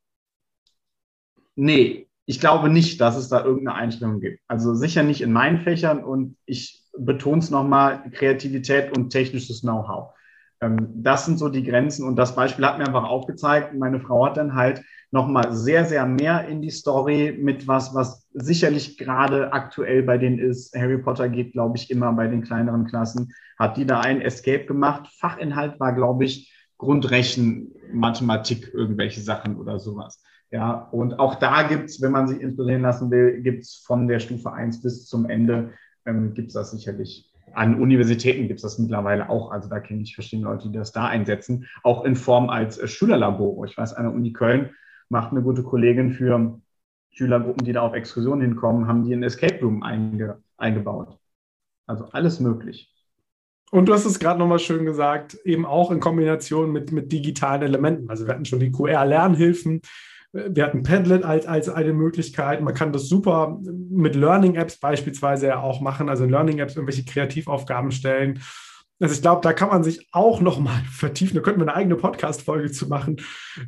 nee, 1.56 2.08
ich 2.26 2.40
glaube 2.40 2.70
nicht, 2.70 3.00
dass 3.02 3.16
es 3.16 3.30
da 3.30 3.44
irgendeine 3.44 3.78
Einstellung 3.78 4.22
gibt. 4.22 4.40
Also 4.48 4.74
sicher 4.74 5.04
nicht 5.04 5.22
in 5.22 5.34
meinen 5.34 5.60
Fächern 5.60 6.04
und 6.04 6.38
ich 6.46 6.83
betone 6.98 7.44
nochmal, 7.50 8.04
Kreativität 8.12 8.96
und 8.96 9.10
technisches 9.10 9.62
Know-how. 9.62 10.14
Ähm, 10.62 10.90
das 10.96 11.26
sind 11.26 11.38
so 11.38 11.50
die 11.50 11.64
Grenzen 11.64 12.08
und 12.08 12.16
das 12.16 12.36
Beispiel 12.36 12.66
hat 12.66 12.78
mir 12.78 12.88
einfach 12.88 13.04
aufgezeigt. 13.04 13.74
Meine 13.74 14.00
Frau 14.00 14.26
hat 14.26 14.38
dann 14.38 14.56
halt 14.56 14.84
nochmal 15.12 15.54
sehr, 15.54 15.86
sehr 15.86 16.06
mehr 16.06 16.48
in 16.48 16.62
die 16.62 16.72
Story 16.72 17.38
mit 17.40 17.68
was, 17.68 17.94
was 17.94 18.28
sicherlich 18.34 18.98
gerade 18.98 19.54
aktuell 19.54 20.04
bei 20.04 20.18
denen 20.18 20.40
ist. 20.40 20.76
Harry 20.76 20.98
Potter 20.98 21.30
geht, 21.30 21.54
glaube 21.54 21.78
ich, 21.78 21.92
immer 21.92 22.12
bei 22.14 22.28
den 22.28 22.42
kleineren 22.44 22.86
Klassen. 22.86 23.34
Hat 23.60 23.78
die 23.78 23.86
da 23.86 24.00
ein 24.00 24.22
Escape 24.22 24.66
gemacht? 24.66 25.08
Fachinhalt 25.20 25.80
war, 25.80 25.94
glaube 25.94 26.26
ich, 26.26 26.52
Grundrechen, 26.78 27.72
Mathematik, 27.94 28.74
irgendwelche 28.74 29.22
Sachen 29.22 29.58
oder 29.58 29.80
sowas. 29.80 30.22
Ja, 30.52 30.88
und 30.92 31.20
auch 31.20 31.36
da 31.36 31.64
gibt 31.64 31.90
es, 31.90 32.02
wenn 32.02 32.12
man 32.12 32.28
sich 32.28 32.40
inspirieren 32.40 32.82
lassen 32.82 33.10
will, 33.10 33.42
gibt 33.42 33.64
es 33.64 33.84
von 33.88 34.08
der 34.08 34.20
Stufe 34.20 34.52
1 34.52 34.82
bis 34.82 35.08
zum 35.08 35.30
Ende, 35.30 35.72
ähm, 36.06 36.34
gibt 36.34 36.50
es 36.50 36.54
das 36.54 36.72
sicherlich. 36.72 37.30
An 37.54 37.80
Universitäten 37.80 38.48
gibt 38.48 38.60
es 38.60 38.64
das 38.64 38.80
mittlerweile 38.80 39.30
auch. 39.30 39.52
Also 39.52 39.70
da 39.70 39.80
kenne 39.80 40.02
ich 40.02 40.16
verschiedene 40.16 40.50
Leute, 40.50 40.70
die 40.70 40.78
das 40.78 40.92
da 40.92 41.06
einsetzen, 41.06 41.68
auch 41.84 42.04
in 42.04 42.16
Form 42.16 42.50
als 42.50 42.78
äh, 42.78 42.88
Schülerlabor. 42.88 43.66
Ich 43.66 43.78
weiß, 43.78 43.94
an 43.94 44.04
der 44.04 44.14
Uni 44.14 44.34
Köln 44.34 44.72
macht 45.10 45.32
eine 45.32 45.42
gute 45.42 45.64
Kollegin 45.64 46.12
für 46.12 46.60
Schülergruppen, 47.12 47.66
die 47.66 47.74
da 47.74 47.82
auf 47.82 47.94
Exkursionen 47.94 48.42
hinkommen, 48.42 48.88
haben 48.88 49.04
die 49.04 49.14
einen 49.14 49.24
Escape 49.24 49.60
Room 49.62 49.84
einge 49.84 50.42
eingebaut. 50.58 51.20
Also 51.86 52.06
alles 52.12 52.40
möglich. 52.40 52.90
Und 53.72 53.88
du 53.88 53.94
hast 53.94 54.06
es 54.06 54.20
gerade 54.20 54.40
nochmal 54.40 54.60
schön 54.60 54.86
gesagt, 54.86 55.36
eben 55.46 55.66
auch 55.66 55.92
in 55.92 56.00
Kombination 56.00 56.72
mit, 56.72 56.92
mit 56.92 57.12
digitalen 57.12 57.64
Elementen. 57.64 58.10
Also 58.10 58.26
wir 58.26 58.34
hatten 58.34 58.46
schon 58.46 58.60
die 58.60 58.72
QR-Lernhilfen, 58.72 59.82
wir 60.34 60.66
hatten 60.66 60.82
Padlet 60.82 61.24
als, 61.24 61.46
als 61.46 61.70
eine 61.70 61.94
Möglichkeit. 61.94 62.62
Man 62.62 62.74
kann 62.74 62.92
das 62.92 63.08
super 63.08 63.60
mit 63.90 64.16
Learning-Apps 64.16 64.78
beispielsweise 64.78 65.60
auch 65.60 65.80
machen, 65.80 66.10
also 66.10 66.24
in 66.24 66.32
Learning-Apps 66.32 66.76
irgendwelche 66.76 67.06
Kreativaufgaben 67.06 67.92
stellen. 67.92 68.42
Also 69.00 69.14
ich 69.14 69.22
glaube, 69.22 69.42
da 69.42 69.54
kann 69.54 69.70
man 69.70 69.84
sich 69.84 70.08
auch 70.12 70.42
noch 70.42 70.60
mal 70.60 70.82
vertiefen. 70.92 71.36
Da 71.36 71.42
könnten 71.42 71.60
wir 71.60 71.68
eine 71.68 71.76
eigene 71.76 71.96
Podcast-Folge 71.96 72.72
zu 72.72 72.88
machen. 72.88 73.18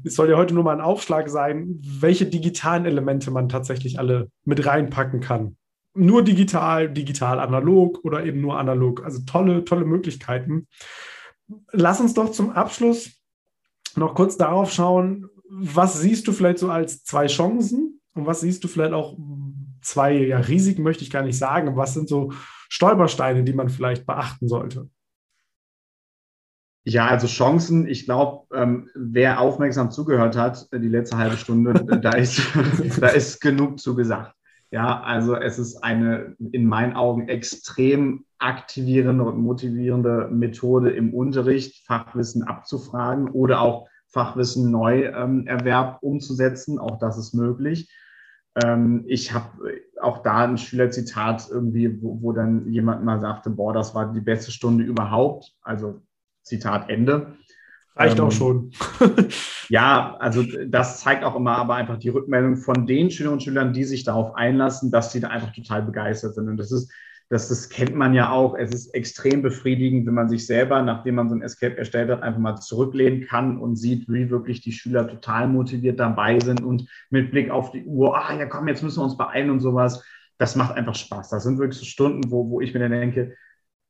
Es 0.04 0.16
soll 0.16 0.30
ja 0.30 0.38
heute 0.38 0.56
nur 0.56 0.64
mal 0.64 0.74
ein 0.74 0.82
Aufschlag 0.82 1.30
sein, 1.30 1.80
welche 1.84 2.26
digitalen 2.26 2.86
Elemente 2.86 3.30
man 3.30 3.48
tatsächlich 3.48 4.00
alle 4.00 4.32
mit 4.44 4.66
reinpacken 4.66 5.20
kann. 5.20 5.58
Nur 5.94 6.24
digital, 6.24 6.90
digital 6.92 7.40
analog 7.40 8.04
oder 8.04 8.26
eben 8.26 8.42
nur 8.42 8.58
analog. 8.58 9.04
Also 9.06 9.20
tolle, 9.28 9.66
tolle 9.66 9.86
Möglichkeiten. 9.86 10.68
Lass 11.72 12.02
uns 12.02 12.16
doch 12.16 12.32
zum 12.32 12.50
Abschluss 12.50 13.12
noch 13.96 14.16
kurz 14.16 14.36
darauf 14.36 14.74
schauen, 14.74 15.30
was 15.50 16.00
siehst 16.00 16.28
du 16.28 16.32
vielleicht 16.32 16.60
so 16.60 16.70
als 16.70 17.04
zwei 17.04 17.28
Chancen 17.28 18.02
und 18.14 18.26
was 18.26 18.42
siehst 18.42 18.64
du 18.64 18.68
vielleicht 18.68 18.94
auch 18.94 19.18
zwei 19.82 20.14
ja, 20.14 20.40
Risiken, 20.40 20.84
möchte 20.84 21.04
ich 21.04 21.12
gar 21.12 21.24
nicht 21.24 21.38
sagen. 21.38 21.78
Was 21.78 21.94
sind 21.94 22.10
so 22.10 22.34
Stolpersteine, 22.70 23.44
die 23.44 23.54
man 23.54 23.70
vielleicht 23.70 24.06
beachten 24.06 24.48
sollte? 24.48 24.90
Ja, 26.88 27.08
also 27.08 27.26
Chancen, 27.26 27.88
ich 27.88 28.06
glaube, 28.06 28.46
ähm, 28.56 28.90
wer 28.94 29.40
aufmerksam 29.40 29.90
zugehört 29.90 30.38
hat, 30.38 30.68
äh, 30.72 30.80
die 30.80 30.88
letzte 30.88 31.18
halbe 31.18 31.38
Stunde, 31.38 31.74
da, 32.02 32.12
ist, 32.12 32.42
da 33.00 33.08
ist 33.08 33.42
genug 33.42 33.80
zu 33.80 33.96
gesagt. 33.96 34.36
Ja, 34.70 35.02
also 35.02 35.36
es 35.36 35.58
ist 35.58 35.84
eine 35.84 36.36
in 36.52 36.66
meinen 36.66 36.94
Augen 36.94 37.28
extrem 37.28 38.26
aktivierende 38.40 39.24
und 39.24 39.40
motivierende 39.40 40.28
Methode 40.32 40.92
im 40.92 41.14
Unterricht, 41.14 41.86
Fachwissen 41.86 42.44
abzufragen 42.44 43.30
oder 43.30 43.62
auch 43.62 43.88
Fachwissen 44.16 44.72
Neuerwerb 44.72 46.00
ähm, 46.02 46.10
umzusetzen. 46.10 46.80
Auch 46.80 46.98
das 47.00 47.18
ist 47.18 47.34
möglich. 47.34 47.94
Ähm, 48.64 49.04
ich 49.08 49.34
habe 49.34 49.50
auch 50.02 50.24
da 50.24 50.46
ein 50.46 50.58
Schülerzitat 50.58 51.50
irgendwie, 51.52 52.02
wo, 52.02 52.22
wo 52.22 52.32
dann 52.32 52.72
jemand 52.72 53.04
mal 53.04 53.20
sagte, 53.20 53.50
boah, 53.50 53.74
das 53.74 53.94
war 53.94 54.14
die 54.14 54.22
beste 54.22 54.52
Stunde 54.52 54.86
überhaupt. 54.86 55.52
Also 55.62 56.02
Zitat 56.44 56.90
Ende. 56.90 57.36
Reicht 57.98 58.18
ähm, 58.18 58.26
auch 58.26 58.32
schon. 58.32 58.72
ja, 59.70 60.16
also 60.20 60.44
das 60.66 61.02
zeigt 61.02 61.26
auch 61.26 61.36
immer 61.36 61.58
aber 61.58 61.76
einfach 61.76 61.98
die 61.98 62.10
Rückmeldung 62.10 62.56
von 62.56 62.88
den 62.88 63.12
Schülerinnen 63.12 63.40
und 63.40 63.44
Schülern, 63.44 63.74
die 63.74 63.84
sich 63.84 64.06
darauf 64.06 64.34
einlassen, 64.36 64.92
dass 64.92 65.12
sie 65.12 65.20
da 65.20 65.28
einfach 65.28 65.52
total 65.52 65.82
begeistert 65.82 66.36
sind. 66.36 66.48
Und 66.48 66.56
das 66.56 66.72
ist, 66.72 66.90
das, 67.30 67.50
das 67.50 67.70
kennt 67.70 67.96
man 67.96 68.14
ja 68.14 68.30
auch. 68.32 68.56
Es 68.56 68.72
ist 68.72 68.94
extrem 68.94 69.42
befriedigend, 69.42 70.06
wenn 70.06 70.14
man 70.14 70.30
sich 70.30 70.46
selber, 70.46 70.82
nachdem 70.82 71.16
man 71.16 71.30
so 71.30 71.36
ein 71.36 71.42
Escape 71.42 71.78
erstellt 71.78 72.10
hat, 72.10 72.22
einfach 72.22 72.40
mal 72.40 72.56
zurücklehnen 72.58 73.26
kann 73.26 73.58
und 73.58 73.76
sieht, 73.78 74.08
wie 74.08 74.30
wirklich 74.30 74.62
die 74.62 74.72
Schüler 74.72 75.08
total 75.08 75.48
motiviert 75.48 76.00
dabei 76.00 76.40
sind 76.40 76.62
und 76.64 76.88
mit 77.10 77.32
Blick 77.32 77.50
auf 77.50 77.72
die 77.72 77.84
Uhr, 77.86 78.16
ah 78.16 78.34
ja 78.38 78.46
komm, 78.46 78.68
jetzt 78.68 78.84
müssen 78.84 79.00
wir 79.00 79.06
uns 79.06 79.18
beeilen 79.18 79.50
und 79.50 79.60
sowas. 79.60 80.04
Das 80.38 80.56
macht 80.56 80.76
einfach 80.76 80.96
Spaß. 80.96 81.30
Das 81.30 81.44
sind 81.44 81.58
wirklich 81.58 81.80
so 81.80 81.86
Stunden, 81.86 82.30
wo, 82.30 82.50
wo 82.50 82.62
ich 82.62 82.74
mir 82.74 82.82
dann 82.82 82.92
denke, 82.92 83.36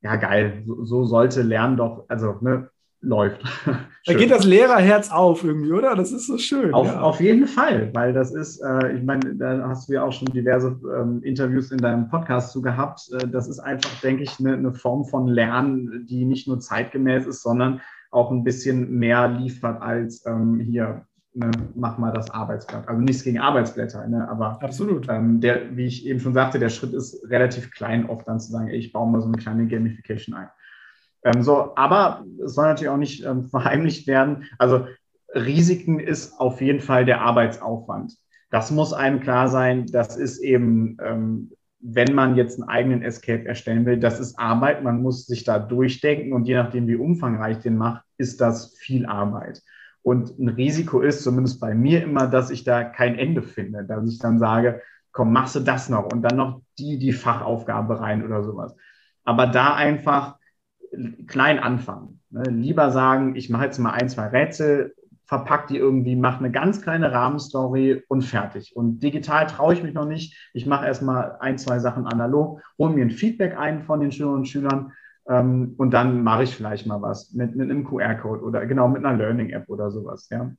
ja 0.02 0.16
geil, 0.16 0.62
so, 0.64 0.84
so 0.84 1.04
sollte 1.04 1.42
Lernen 1.42 1.76
doch, 1.76 2.06
also 2.08 2.38
ne, 2.40 2.70
läuft. 3.00 3.42
da 4.06 4.14
geht 4.14 4.30
das 4.30 4.44
Lehrerherz 4.44 5.10
auf 5.10 5.44
irgendwie, 5.44 5.72
oder? 5.72 5.94
Das 5.94 6.12
ist 6.12 6.26
so 6.26 6.38
schön. 6.38 6.74
Auf, 6.74 6.86
ja. 6.86 7.00
auf 7.00 7.20
jeden 7.20 7.46
Fall, 7.46 7.90
weil 7.94 8.12
das 8.12 8.34
ist, 8.34 8.60
äh, 8.60 8.96
ich 8.96 9.02
meine, 9.02 9.34
da 9.36 9.68
hast 9.68 9.88
du 9.88 9.94
ja 9.94 10.02
auch 10.04 10.12
schon 10.12 10.28
diverse 10.28 10.78
ähm, 10.98 11.22
Interviews 11.22 11.70
in 11.70 11.78
deinem 11.78 12.08
Podcast 12.08 12.52
zu 12.52 12.62
gehabt. 12.62 13.08
Äh, 13.12 13.28
das 13.28 13.48
ist 13.48 13.58
einfach, 13.58 14.00
denke 14.00 14.22
ich, 14.22 14.38
eine, 14.40 14.54
eine 14.54 14.72
Form 14.72 15.04
von 15.04 15.28
Lernen, 15.28 16.06
die 16.08 16.24
nicht 16.24 16.48
nur 16.48 16.60
zeitgemäß 16.60 17.26
ist, 17.26 17.42
sondern 17.42 17.80
auch 18.10 18.30
ein 18.30 18.44
bisschen 18.44 18.90
mehr 18.98 19.28
liefert 19.28 19.82
als 19.82 20.24
ähm, 20.26 20.60
hier 20.60 21.06
ne, 21.36 21.50
mach 21.74 21.98
mal 21.98 22.12
das 22.12 22.30
Arbeitsblatt. 22.30 22.88
Also 22.88 23.00
nichts 23.00 23.22
gegen 23.22 23.38
Arbeitsblätter, 23.38 24.06
ne, 24.08 24.28
aber 24.28 24.62
absolut. 24.62 25.08
Ähm, 25.08 25.40
der, 25.40 25.76
wie 25.76 25.86
ich 25.86 26.06
eben 26.06 26.20
schon 26.20 26.34
sagte, 26.34 26.58
der 26.58 26.70
Schritt 26.70 26.94
ist 26.94 27.22
relativ 27.28 27.70
klein, 27.70 28.08
oft 28.08 28.26
dann 28.26 28.40
zu 28.40 28.50
sagen, 28.50 28.68
ey, 28.68 28.76
ich 28.76 28.92
baue 28.92 29.10
mal 29.10 29.20
so 29.20 29.28
eine 29.28 29.36
kleine 29.36 29.66
Gamification 29.66 30.34
ein. 30.34 30.48
Ähm, 31.26 31.42
so, 31.42 31.72
aber 31.74 32.24
es 32.44 32.54
soll 32.54 32.66
natürlich 32.66 32.88
auch 32.88 32.96
nicht 32.96 33.24
ähm, 33.24 33.44
verheimlicht 33.50 34.06
werden. 34.06 34.44
Also 34.58 34.86
Risiken 35.34 35.98
ist 35.98 36.38
auf 36.38 36.60
jeden 36.60 36.80
Fall 36.80 37.04
der 37.04 37.20
Arbeitsaufwand. 37.20 38.14
Das 38.50 38.70
muss 38.70 38.92
einem 38.92 39.20
klar 39.20 39.48
sein. 39.48 39.86
Das 39.86 40.16
ist 40.16 40.38
eben, 40.38 40.96
ähm, 41.02 41.50
wenn 41.80 42.14
man 42.14 42.36
jetzt 42.36 42.60
einen 42.60 42.68
eigenen 42.68 43.02
Escape 43.02 43.44
erstellen 43.44 43.84
will, 43.86 43.98
das 43.98 44.20
ist 44.20 44.38
Arbeit. 44.38 44.84
Man 44.84 45.02
muss 45.02 45.26
sich 45.26 45.42
da 45.42 45.58
durchdenken 45.58 46.32
und 46.32 46.46
je 46.46 46.54
nachdem, 46.54 46.86
wie 46.86 46.94
umfangreich 46.94 47.58
den 47.58 47.76
macht, 47.76 48.04
ist 48.18 48.40
das 48.40 48.76
viel 48.76 49.04
Arbeit. 49.04 49.62
Und 50.02 50.38
ein 50.38 50.48
Risiko 50.48 51.00
ist, 51.00 51.24
zumindest 51.24 51.58
bei 51.60 51.74
mir 51.74 52.04
immer, 52.04 52.28
dass 52.28 52.50
ich 52.50 52.62
da 52.62 52.84
kein 52.84 53.18
Ende 53.18 53.42
finde, 53.42 53.84
dass 53.84 54.08
ich 54.08 54.20
dann 54.20 54.38
sage, 54.38 54.80
komm, 55.10 55.32
machst 55.32 55.56
du 55.56 55.60
das 55.60 55.88
noch 55.88 56.12
und 56.12 56.22
dann 56.22 56.36
noch 56.36 56.62
die, 56.78 56.98
die 56.98 57.12
Fachaufgabe 57.12 58.00
rein 58.00 58.24
oder 58.24 58.44
sowas. 58.44 58.76
Aber 59.24 59.48
da 59.48 59.74
einfach 59.74 60.35
klein 61.26 61.58
anfangen. 61.58 62.20
Ne? 62.30 62.42
Lieber 62.48 62.90
sagen, 62.90 63.36
ich 63.36 63.50
mache 63.50 63.64
jetzt 63.64 63.78
mal 63.78 63.92
ein, 63.92 64.08
zwei 64.08 64.26
Rätsel, 64.28 64.94
verpack 65.24 65.66
die 65.66 65.76
irgendwie, 65.76 66.14
mache 66.14 66.38
eine 66.38 66.52
ganz 66.52 66.82
kleine 66.82 67.12
Rahmenstory 67.12 68.04
und 68.08 68.22
fertig. 68.22 68.76
Und 68.76 69.00
digital 69.00 69.46
traue 69.46 69.74
ich 69.74 69.82
mich 69.82 69.92
noch 69.92 70.06
nicht. 70.06 70.50
Ich 70.54 70.66
mache 70.66 70.86
erstmal 70.86 71.36
ein, 71.40 71.58
zwei 71.58 71.80
Sachen 71.80 72.06
analog, 72.06 72.60
hole 72.78 72.94
mir 72.94 73.04
ein 73.04 73.10
Feedback 73.10 73.58
ein 73.58 73.82
von 73.82 74.00
den 74.00 74.12
Schülerinnen 74.12 74.40
und 74.40 74.46
Schülern 74.46 74.92
ähm, 75.28 75.74
und 75.78 75.90
dann 75.90 76.22
mache 76.22 76.44
ich 76.44 76.54
vielleicht 76.54 76.86
mal 76.86 77.02
was 77.02 77.32
mit, 77.32 77.56
mit 77.56 77.70
einem 77.70 77.84
QR-Code 77.84 78.42
oder 78.42 78.66
genau 78.66 78.88
mit 78.88 79.04
einer 79.04 79.16
Learning-App 79.16 79.68
oder 79.68 79.90
sowas. 79.90 80.28
Ja. 80.30 80.52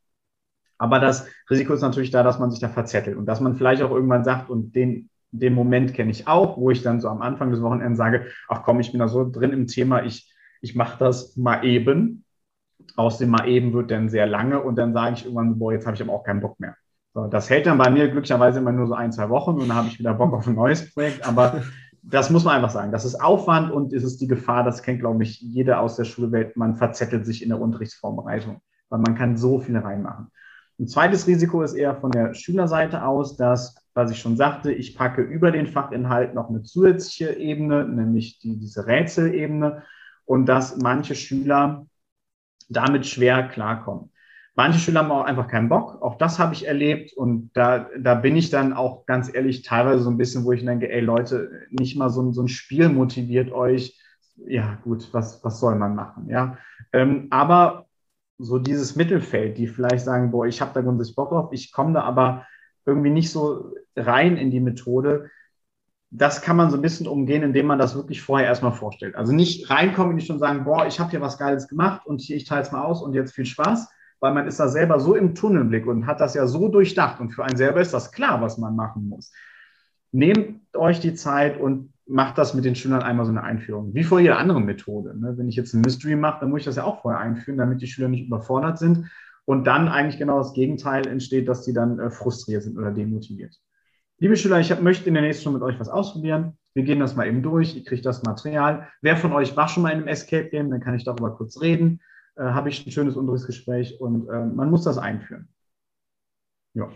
Aber 0.78 1.00
das 1.00 1.28
Risiko 1.50 1.74
ist 1.74 1.82
natürlich 1.82 2.12
da, 2.12 2.24
dass 2.24 2.40
man 2.40 2.52
sich 2.52 2.60
da 2.60 2.70
verzettelt 2.70 3.18
und 3.18 3.26
dass 3.26 3.40
man 3.40 3.56
vielleicht 3.56 3.82
auch 3.82 3.92
irgendwann 3.92 4.24
sagt, 4.24 4.50
und 4.50 4.76
den, 4.76 5.10
den 5.40 5.54
Moment 5.54 5.94
kenne 5.94 6.12
ich 6.12 6.28
auch, 6.28 6.58
wo 6.58 6.72
ich 6.72 6.82
dann 6.82 7.02
so 7.02 7.10
am 7.10 7.22
Anfang 7.22 7.52
des 7.52 7.62
Wochenends 7.62 7.98
sage, 7.98 8.28
ach 8.48 8.64
komm, 8.64 8.80
ich 8.80 8.92
bin 8.92 9.00
da 9.00 9.08
so 9.08 9.30
drin 9.30 9.52
im 9.52 9.68
Thema, 9.68 10.04
ich, 10.04 10.34
ich 10.62 10.76
mache 10.76 10.98
das 11.00 11.36
mal 11.36 11.64
eben. 11.66 12.24
Aus 12.96 13.18
dem 13.18 13.30
mal 13.30 13.48
eben 13.48 13.74
wird 13.74 13.92
dann 13.92 14.10
sehr 14.10 14.28
lange 14.28 14.62
und 14.62 14.78
dann 14.78 14.94
sage 14.94 15.16
ich 15.16 15.26
irgendwann, 15.26 15.60
boah, 15.60 15.74
jetzt 15.74 15.86
habe 15.86 15.96
ich 15.96 16.02
aber 16.02 16.14
auch 16.14 16.24
keinen 16.24 16.42
Bock 16.42 16.60
mehr. 16.60 16.76
So, 17.14 17.28
das 17.28 17.50
hält 17.50 17.66
dann 17.66 17.78
bei 17.78 17.90
mir 17.90 18.08
glücklicherweise 18.10 18.60
immer 18.60 18.72
nur 18.72 18.88
so 18.88 18.94
ein, 18.94 19.12
zwei 19.12 19.30
Wochen 19.30 19.52
und 19.52 19.68
dann 19.68 19.76
habe 19.76 19.88
ich 19.88 20.00
wieder 20.00 20.14
Bock 20.14 20.34
auf 20.34 20.48
ein 20.48 20.56
neues 20.56 20.94
Projekt. 20.94 21.28
Aber 21.28 21.64
das 22.04 22.30
muss 22.30 22.44
man 22.44 22.56
einfach 22.56 22.70
sagen. 22.70 22.92
Das 22.92 23.06
ist 23.06 23.16
Aufwand 23.16 23.72
und 23.72 23.94
es 23.94 24.04
ist 24.04 24.22
die 24.22 24.28
Gefahr, 24.28 24.64
das 24.64 24.84
kennt, 24.84 25.00
glaube 25.00 25.24
ich, 25.24 25.42
jeder 25.42 25.82
aus 25.82 25.96
der 25.96 26.06
Schulwelt, 26.06 26.56
man 26.56 26.76
verzettelt 26.76 27.26
sich 27.26 27.44
in 27.44 27.50
der 27.50 27.60
Unterrichtsvorbereitung, 27.60 28.62
weil 28.90 29.00
man 29.00 29.16
kann 29.16 29.36
so 29.36 29.60
viel 29.60 29.78
reinmachen. 29.78 30.32
Ein 30.80 30.88
zweites 30.88 31.28
Risiko 31.28 31.64
ist 31.64 31.74
eher 31.74 31.96
von 31.96 32.12
der 32.12 32.34
Schülerseite 32.34 33.04
aus, 33.04 33.36
dass, 33.36 33.76
was 33.98 34.12
ich 34.12 34.20
schon 34.20 34.38
sagte, 34.38 34.72
ich 34.72 34.96
packe 34.96 35.22
über 35.22 35.52
den 35.52 35.68
Fachinhalt 35.68 36.36
noch 36.36 36.50
eine 36.50 36.62
zusätzliche 36.62 37.34
Ebene, 37.34 37.84
nämlich 37.84 38.40
die, 38.40 38.58
diese 38.58 38.86
Rätselebene 38.86 39.84
und 40.26 40.46
dass 40.46 40.78
manche 40.78 41.16
Schüler 41.16 41.88
damit 42.70 43.08
schwer 43.08 43.48
klarkommen. 43.48 44.12
Manche 44.56 44.80
Schüler 44.80 45.02
haben 45.02 45.12
auch 45.12 45.26
einfach 45.26 45.48
keinen 45.48 45.70
Bock. 45.70 46.02
Auch 46.02 46.18
das 46.18 46.40
habe 46.40 46.54
ich 46.54 46.68
erlebt. 46.68 47.14
Und 47.14 47.52
da, 47.54 47.90
da 48.00 48.16
bin 48.16 48.36
ich 48.36 48.50
dann 48.50 48.74
auch 48.74 49.06
ganz 49.06 49.34
ehrlich 49.34 49.64
teilweise 49.64 50.04
so 50.04 50.10
ein 50.10 50.18
bisschen, 50.18 50.46
wo 50.46 50.52
ich 50.52 50.64
denke, 50.64 50.92
ey 50.92 51.00
Leute, 51.00 51.66
nicht 51.70 51.98
mal 51.98 52.10
so, 52.10 52.32
so 52.32 52.42
ein 52.42 52.48
Spiel 52.48 52.90
motiviert 52.90 53.52
euch. 53.52 54.00
Ja, 54.36 54.78
gut, 54.84 55.10
was, 55.12 55.44
was 55.44 55.60
soll 55.60 55.76
man 55.76 55.96
machen? 55.96 56.30
Ja, 56.30 56.58
ähm, 56.94 57.28
aber 57.32 57.86
so 58.38 58.60
dieses 58.60 58.96
Mittelfeld, 58.96 59.58
die 59.58 59.68
vielleicht 59.68 60.06
sagen, 60.06 60.32
boah, 60.32 60.46
ich 60.46 60.62
habe 60.62 60.72
da 60.74 60.82
grundsätzlich 60.82 61.16
Bock 61.16 61.30
drauf, 61.30 61.50
ich 61.52 61.72
komme 61.72 61.94
da 61.94 62.02
aber 62.02 62.46
irgendwie 62.88 63.10
nicht 63.10 63.30
so 63.30 63.74
rein 63.96 64.38
in 64.38 64.50
die 64.50 64.62
Methode. 64.62 65.30
Das 66.10 66.42
kann 66.42 66.56
man 66.56 66.72
so 66.72 66.78
ein 66.78 66.82
bisschen 66.82 67.06
umgehen, 67.06 67.44
indem 67.44 67.68
man 67.68 67.78
das 67.78 67.96
wirklich 67.96 68.22
vorher 68.22 68.48
erstmal 68.48 68.72
vorstellt. 68.72 69.16
Also 69.16 69.34
nicht 69.34 69.70
reinkommen 69.70 70.12
und 70.12 70.16
nicht 70.16 70.28
schon 70.28 70.40
sagen, 70.40 70.64
boah, 70.64 70.88
ich 70.88 71.00
habe 71.00 71.12
hier 71.12 71.22
was 71.22 71.38
Geiles 71.38 71.68
gemacht 71.68 72.08
und 72.08 72.22
hier, 72.22 72.38
ich 72.38 72.46
teile 72.46 72.62
es 72.62 72.72
mal 72.72 72.82
aus 72.82 73.02
und 73.02 73.14
jetzt 73.14 73.36
viel 73.36 73.46
Spaß, 73.46 73.90
weil 74.22 74.34
man 74.34 74.48
ist 74.48 74.60
da 74.60 74.70
selber 74.70 75.02
so 75.02 75.16
im 75.16 75.36
Tunnelblick 75.36 75.86
und 75.86 76.08
hat 76.08 76.22
das 76.22 76.34
ja 76.34 76.48
so 76.48 76.70
durchdacht 76.70 77.20
und 77.20 77.32
für 77.32 77.44
einen 77.44 77.58
selber 77.58 77.82
ist 77.82 77.94
das 77.94 78.14
klar, 78.14 78.42
was 78.42 78.58
man 78.58 78.76
machen 78.76 79.10
muss. 79.10 79.34
Nehmt 80.14 80.62
euch 80.74 81.02
die 81.02 81.14
Zeit 81.14 81.60
und 81.60 81.92
macht 82.08 82.38
das 82.38 82.54
mit 82.54 82.64
den 82.64 82.76
Schülern 82.76 83.04
einmal 83.04 83.26
so 83.26 83.32
eine 83.32 83.44
Einführung. 83.44 83.94
Wie 83.94 84.06
vor 84.06 84.22
jeder 84.22 84.38
anderen 84.38 84.64
Methode. 84.64 85.14
Ne? 85.20 85.38
Wenn 85.38 85.50
ich 85.50 85.58
jetzt 85.58 85.74
ein 85.74 85.82
Mystery 85.82 86.16
mache, 86.16 86.40
dann 86.40 86.52
muss 86.52 86.62
ich 86.62 86.66
das 86.66 86.78
ja 86.78 86.86
auch 86.86 87.02
vorher 87.02 87.20
einführen, 87.20 87.58
damit 87.58 87.82
die 87.82 87.88
Schüler 87.88 88.08
nicht 88.08 88.26
überfordert 88.26 88.80
sind 88.80 89.10
und 89.48 89.66
dann 89.66 89.88
eigentlich 89.88 90.18
genau 90.20 90.38
das 90.38 90.54
Gegenteil 90.54 91.08
entsteht, 91.08 91.48
dass 91.48 91.66
sie 91.66 91.74
dann 91.74 92.00
äh, 92.00 92.10
frustriert 92.10 92.64
sind 92.64 92.78
oder 92.78 92.92
demotiviert. 92.92 93.56
Liebe 94.20 94.36
Schüler, 94.36 94.60
ich 94.60 94.72
hab, 94.72 94.82
möchte 94.82 95.08
in 95.08 95.14
der 95.14 95.24
nächsten 95.24 95.42
Stunde 95.42 95.60
mit 95.60 95.68
euch 95.68 95.80
was 95.80 95.90
ausprobieren. 95.90 96.58
Wir 96.74 96.84
gehen 96.84 97.00
das 97.00 97.16
mal 97.16 97.28
eben 97.28 97.44
durch. 97.44 97.76
Ihr 97.76 97.84
kriegt 97.84 98.06
das 98.06 98.24
Material. 98.24 98.88
Wer 99.02 99.18
von 99.18 99.34
euch 99.34 99.56
war 99.56 99.68
schon 99.68 99.84
mal 99.84 99.92
in 99.92 100.00
einem 100.00 100.08
Escape 100.08 100.50
Game? 100.50 100.70
Dann 100.70 100.82
kann 100.82 100.96
ich 100.96 101.04
darüber 101.04 101.36
kurz 101.36 101.62
reden 101.62 102.02
äh, 102.38 102.44
habe 102.44 102.70
ich 102.70 102.86
ein 102.86 102.92
schönes 102.92 103.16
Unterrichtsgespräch 103.16 104.00
und 104.00 104.30
äh, 104.30 104.46
man 104.46 104.70
muss 104.70 104.84
das 104.84 104.98
einführen. 104.98 105.50
Ja. 106.74 106.90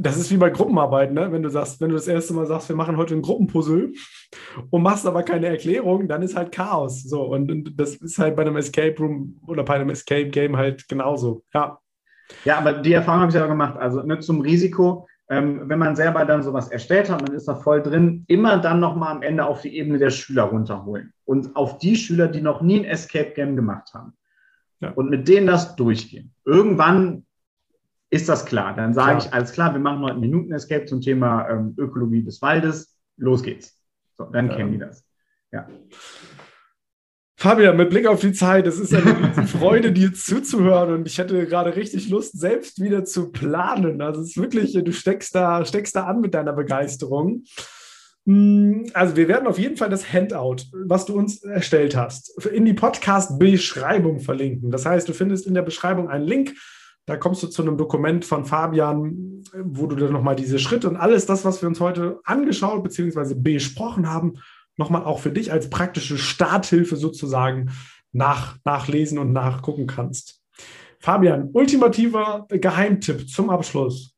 Das 0.00 0.16
ist 0.16 0.30
wie 0.30 0.36
bei 0.36 0.50
Gruppenarbeit, 0.50 1.12
ne? 1.12 1.32
Wenn 1.32 1.42
du 1.42 1.50
sagst, 1.50 1.80
wenn 1.80 1.88
du 1.90 1.96
das 1.96 2.06
erste 2.06 2.32
Mal 2.32 2.46
sagst, 2.46 2.68
wir 2.68 2.76
machen 2.76 2.96
heute 2.96 3.14
ein 3.14 3.22
Gruppenpuzzle 3.22 3.92
und 4.70 4.82
machst 4.82 5.06
aber 5.06 5.24
keine 5.24 5.48
Erklärung, 5.48 6.06
dann 6.06 6.22
ist 6.22 6.36
halt 6.36 6.52
Chaos. 6.52 7.02
So, 7.02 7.22
und, 7.22 7.50
und 7.50 7.78
das 7.78 7.96
ist 7.96 8.18
halt 8.18 8.36
bei 8.36 8.42
einem 8.42 8.56
Escape 8.56 8.94
Room 8.98 9.40
oder 9.46 9.64
bei 9.64 9.74
einem 9.74 9.90
Escape 9.90 10.28
Game 10.28 10.56
halt 10.56 10.88
genauso. 10.88 11.42
Ja. 11.52 11.78
Ja, 12.44 12.58
aber 12.58 12.74
die 12.74 12.92
Erfahrung 12.92 13.22
habe 13.22 13.30
ich 13.30 13.32
selber 13.32 13.48
gemacht. 13.48 13.76
Also 13.78 14.02
ne, 14.02 14.18
zum 14.20 14.40
Risiko, 14.40 15.08
ähm, 15.30 15.68
wenn 15.68 15.78
man 15.78 15.96
selber 15.96 16.24
dann 16.24 16.42
sowas 16.42 16.68
erstellt 16.68 17.10
hat, 17.10 17.22
man 17.22 17.34
ist 17.34 17.48
da 17.48 17.56
voll 17.56 17.82
drin, 17.82 18.24
immer 18.28 18.58
dann 18.58 18.80
nochmal 18.80 19.16
am 19.16 19.22
Ende 19.22 19.46
auf 19.46 19.62
die 19.62 19.76
Ebene 19.76 19.98
der 19.98 20.10
Schüler 20.10 20.44
runterholen. 20.44 21.12
Und 21.24 21.56
auf 21.56 21.78
die 21.78 21.96
Schüler, 21.96 22.28
die 22.28 22.40
noch 22.40 22.60
nie 22.60 22.80
ein 22.80 22.84
Escape 22.84 23.32
Game 23.34 23.56
gemacht 23.56 23.92
haben. 23.94 24.12
Ja. 24.80 24.90
Und 24.92 25.10
mit 25.10 25.26
denen 25.26 25.46
das 25.46 25.74
durchgehen. 25.74 26.32
Irgendwann 26.44 27.24
ist 28.10 28.28
das 28.28 28.46
klar. 28.46 28.74
Dann 28.74 28.94
sage 28.94 29.18
ich, 29.18 29.32
alles 29.32 29.52
klar, 29.52 29.72
wir 29.72 29.80
machen 29.80 30.00
heute 30.00 30.12
einen 30.12 30.20
Minuten-Escape 30.20 30.86
zum 30.86 31.00
Thema 31.00 31.48
ähm, 31.48 31.74
Ökologie 31.76 32.22
des 32.22 32.40
Waldes. 32.40 32.96
Los 33.16 33.42
geht's. 33.42 33.78
So, 34.16 34.24
dann 34.24 34.48
ja. 34.48 34.56
kennen 34.56 34.72
die 34.72 34.78
das. 34.78 35.04
Ja. 35.52 35.68
Fabian, 37.40 37.76
mit 37.76 37.90
Blick 37.90 38.06
auf 38.08 38.20
die 38.20 38.32
Zeit, 38.32 38.66
es 38.66 38.80
ist 38.80 38.92
eine 38.92 39.46
Freude, 39.46 39.92
dir 39.92 40.12
zuzuhören 40.12 40.92
und 40.92 41.06
ich 41.06 41.18
hätte 41.18 41.46
gerade 41.46 41.76
richtig 41.76 42.08
Lust, 42.08 42.36
selbst 42.36 42.82
wieder 42.82 43.04
zu 43.04 43.30
planen. 43.30 44.02
Also 44.02 44.22
es 44.22 44.30
ist 44.30 44.38
wirklich, 44.38 44.72
du 44.72 44.92
steckst 44.92 45.36
da, 45.36 45.64
steckst 45.64 45.94
da 45.94 46.06
an 46.06 46.20
mit 46.20 46.34
deiner 46.34 46.52
Begeisterung. 46.52 47.44
Hm, 48.26 48.90
also 48.92 49.16
wir 49.16 49.28
werden 49.28 49.46
auf 49.46 49.58
jeden 49.58 49.76
Fall 49.76 49.88
das 49.88 50.12
Handout, 50.12 50.64
was 50.72 51.06
du 51.06 51.16
uns 51.16 51.44
erstellt 51.44 51.94
hast, 51.94 52.44
in 52.46 52.64
die 52.64 52.74
Podcast-Beschreibung 52.74 54.18
verlinken. 54.18 54.72
Das 54.72 54.84
heißt, 54.84 55.08
du 55.08 55.12
findest 55.12 55.46
in 55.46 55.54
der 55.54 55.62
Beschreibung 55.62 56.08
einen 56.08 56.24
Link. 56.24 56.54
Da 57.08 57.16
kommst 57.16 57.42
du 57.42 57.46
zu 57.46 57.62
einem 57.62 57.78
Dokument 57.78 58.26
von 58.26 58.44
Fabian, 58.44 59.42
wo 59.54 59.86
du 59.86 59.96
dann 59.96 60.12
nochmal 60.12 60.36
diese 60.36 60.58
Schritte 60.58 60.90
und 60.90 60.96
alles 60.96 61.24
das, 61.24 61.42
was 61.46 61.62
wir 61.62 61.66
uns 61.66 61.80
heute 61.80 62.20
angeschaut 62.24 62.82
bzw. 62.82 63.34
besprochen 63.34 64.10
haben, 64.10 64.34
nochmal 64.76 65.04
auch 65.04 65.18
für 65.18 65.30
dich 65.30 65.50
als 65.50 65.70
praktische 65.70 66.18
Starthilfe 66.18 66.96
sozusagen 66.96 67.70
nach, 68.12 68.58
nachlesen 68.66 69.16
und 69.16 69.32
nachgucken 69.32 69.86
kannst. 69.86 70.42
Fabian, 70.98 71.48
ultimativer 71.54 72.46
Geheimtipp 72.50 73.30
zum 73.30 73.48
Abschluss 73.48 74.14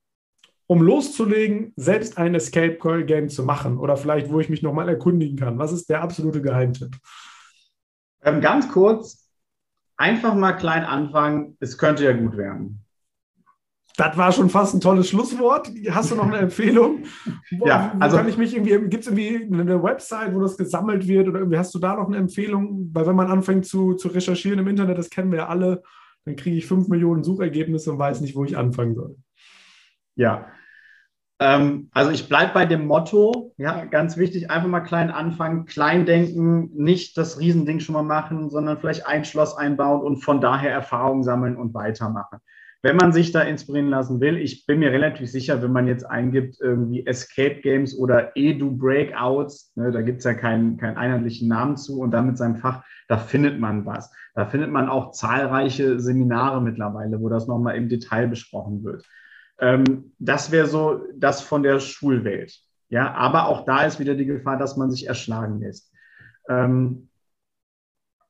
um 0.66 0.82
loszulegen, 0.82 1.72
selbst 1.74 2.16
ein 2.16 2.32
Escape 2.36 3.04
Game 3.04 3.28
zu 3.28 3.44
machen? 3.44 3.76
Oder 3.78 3.96
vielleicht, 3.96 4.30
wo 4.30 4.38
ich 4.38 4.48
mich 4.48 4.62
nochmal 4.62 4.88
erkundigen 4.88 5.36
kann. 5.36 5.58
Was 5.58 5.72
ist 5.72 5.90
der 5.90 6.00
absolute 6.00 6.40
Geheimtipp? 6.40 6.96
Ähm, 8.22 8.40
ganz 8.40 8.68
kurz, 8.68 9.19
einfach 10.00 10.34
mal 10.34 10.52
klein 10.52 10.84
anfangen. 10.84 11.56
Es 11.60 11.76
könnte 11.76 12.04
ja 12.04 12.12
gut 12.12 12.36
werden. 12.36 12.82
Das 13.96 14.16
war 14.16 14.32
schon 14.32 14.48
fast 14.48 14.74
ein 14.74 14.80
tolles 14.80 15.10
Schlusswort. 15.10 15.70
Hast 15.90 16.10
du 16.10 16.14
noch 16.14 16.26
eine 16.26 16.38
Empfehlung? 16.38 17.04
ja, 17.50 17.94
also 18.00 18.16
kann 18.16 18.28
ich 18.28 18.38
mich 18.38 18.56
irgendwie, 18.56 18.88
gibt 18.88 19.06
es 19.06 19.12
irgendwie 19.12 19.60
eine 19.60 19.82
Website, 19.82 20.34
wo 20.34 20.40
das 20.40 20.56
gesammelt 20.56 21.06
wird 21.06 21.28
oder 21.28 21.40
irgendwie 21.40 21.58
hast 21.58 21.74
du 21.74 21.78
da 21.78 21.96
noch 21.96 22.08
eine 22.08 22.16
Empfehlung? 22.16 22.88
Weil 22.94 23.06
wenn 23.06 23.16
man 23.16 23.30
anfängt 23.30 23.66
zu, 23.66 23.94
zu 23.94 24.08
recherchieren 24.08 24.60
im 24.60 24.68
Internet, 24.68 24.96
das 24.96 25.10
kennen 25.10 25.30
wir 25.30 25.40
ja 25.40 25.48
alle, 25.48 25.82
dann 26.24 26.36
kriege 26.36 26.56
ich 26.56 26.66
fünf 26.66 26.88
Millionen 26.88 27.22
Suchergebnisse 27.22 27.92
und 27.92 27.98
weiß 27.98 28.22
nicht, 28.22 28.34
wo 28.36 28.44
ich 28.44 28.56
anfangen 28.56 28.94
soll. 28.94 29.16
Ja, 30.14 30.46
ähm, 31.40 31.88
also 31.92 32.10
ich 32.10 32.28
bleibe 32.28 32.52
bei 32.52 32.66
dem 32.66 32.86
Motto, 32.86 33.54
ja, 33.56 33.86
ganz 33.86 34.18
wichtig, 34.18 34.50
einfach 34.50 34.68
mal 34.68 34.80
klein 34.80 35.10
anfangen, 35.10 35.64
klein 35.64 36.04
denken, 36.04 36.70
nicht 36.74 37.16
das 37.16 37.40
Riesending 37.40 37.80
schon 37.80 37.94
mal 37.94 38.02
machen, 38.02 38.50
sondern 38.50 38.78
vielleicht 38.78 39.06
ein 39.06 39.24
Schloss 39.24 39.56
einbauen 39.56 40.02
und 40.02 40.18
von 40.18 40.40
daher 40.40 40.70
Erfahrungen 40.70 41.24
sammeln 41.24 41.56
und 41.56 41.72
weitermachen. 41.72 42.38
Wenn 42.82 42.96
man 42.96 43.12
sich 43.12 43.30
da 43.32 43.42
inspirieren 43.42 43.90
lassen 43.90 44.20
will, 44.20 44.38
ich 44.38 44.64
bin 44.64 44.78
mir 44.78 44.90
relativ 44.90 45.30
sicher, 45.30 45.62
wenn 45.62 45.72
man 45.72 45.86
jetzt 45.86 46.04
eingibt, 46.04 46.56
irgendwie 46.60 47.06
Escape 47.06 47.60
Games 47.62 47.98
oder 47.98 48.32
Edu 48.36 48.74
Breakouts, 48.74 49.72
ne, 49.76 49.90
da 49.92 50.00
gibt 50.00 50.18
es 50.18 50.24
ja 50.24 50.32
keinen, 50.32 50.78
keinen 50.78 50.96
einheitlichen 50.96 51.48
Namen 51.48 51.76
zu 51.76 52.00
und 52.00 52.10
dann 52.10 52.26
mit 52.26 52.38
seinem 52.38 52.56
Fach, 52.56 52.82
da 53.08 53.18
findet 53.18 53.60
man 53.60 53.84
was. 53.84 54.10
Da 54.34 54.46
findet 54.46 54.70
man 54.70 54.88
auch 54.88 55.10
zahlreiche 55.10 56.00
Seminare 56.00 56.62
mittlerweile, 56.62 57.20
wo 57.20 57.28
das 57.28 57.46
nochmal 57.46 57.76
im 57.76 57.88
Detail 57.88 58.28
besprochen 58.28 58.82
wird. 58.82 59.04
Ähm, 59.60 60.12
das 60.18 60.50
wäre 60.50 60.66
so 60.66 61.04
das 61.14 61.42
von 61.42 61.62
der 61.62 61.80
Schulwelt. 61.80 62.58
Ja, 62.88 63.14
aber 63.14 63.46
auch 63.46 63.64
da 63.64 63.84
ist 63.84 64.00
wieder 64.00 64.14
die 64.14 64.26
Gefahr, 64.26 64.56
dass 64.56 64.76
man 64.76 64.90
sich 64.90 65.06
erschlagen 65.06 65.60
lässt. 65.60 65.92
Ähm, 66.48 67.08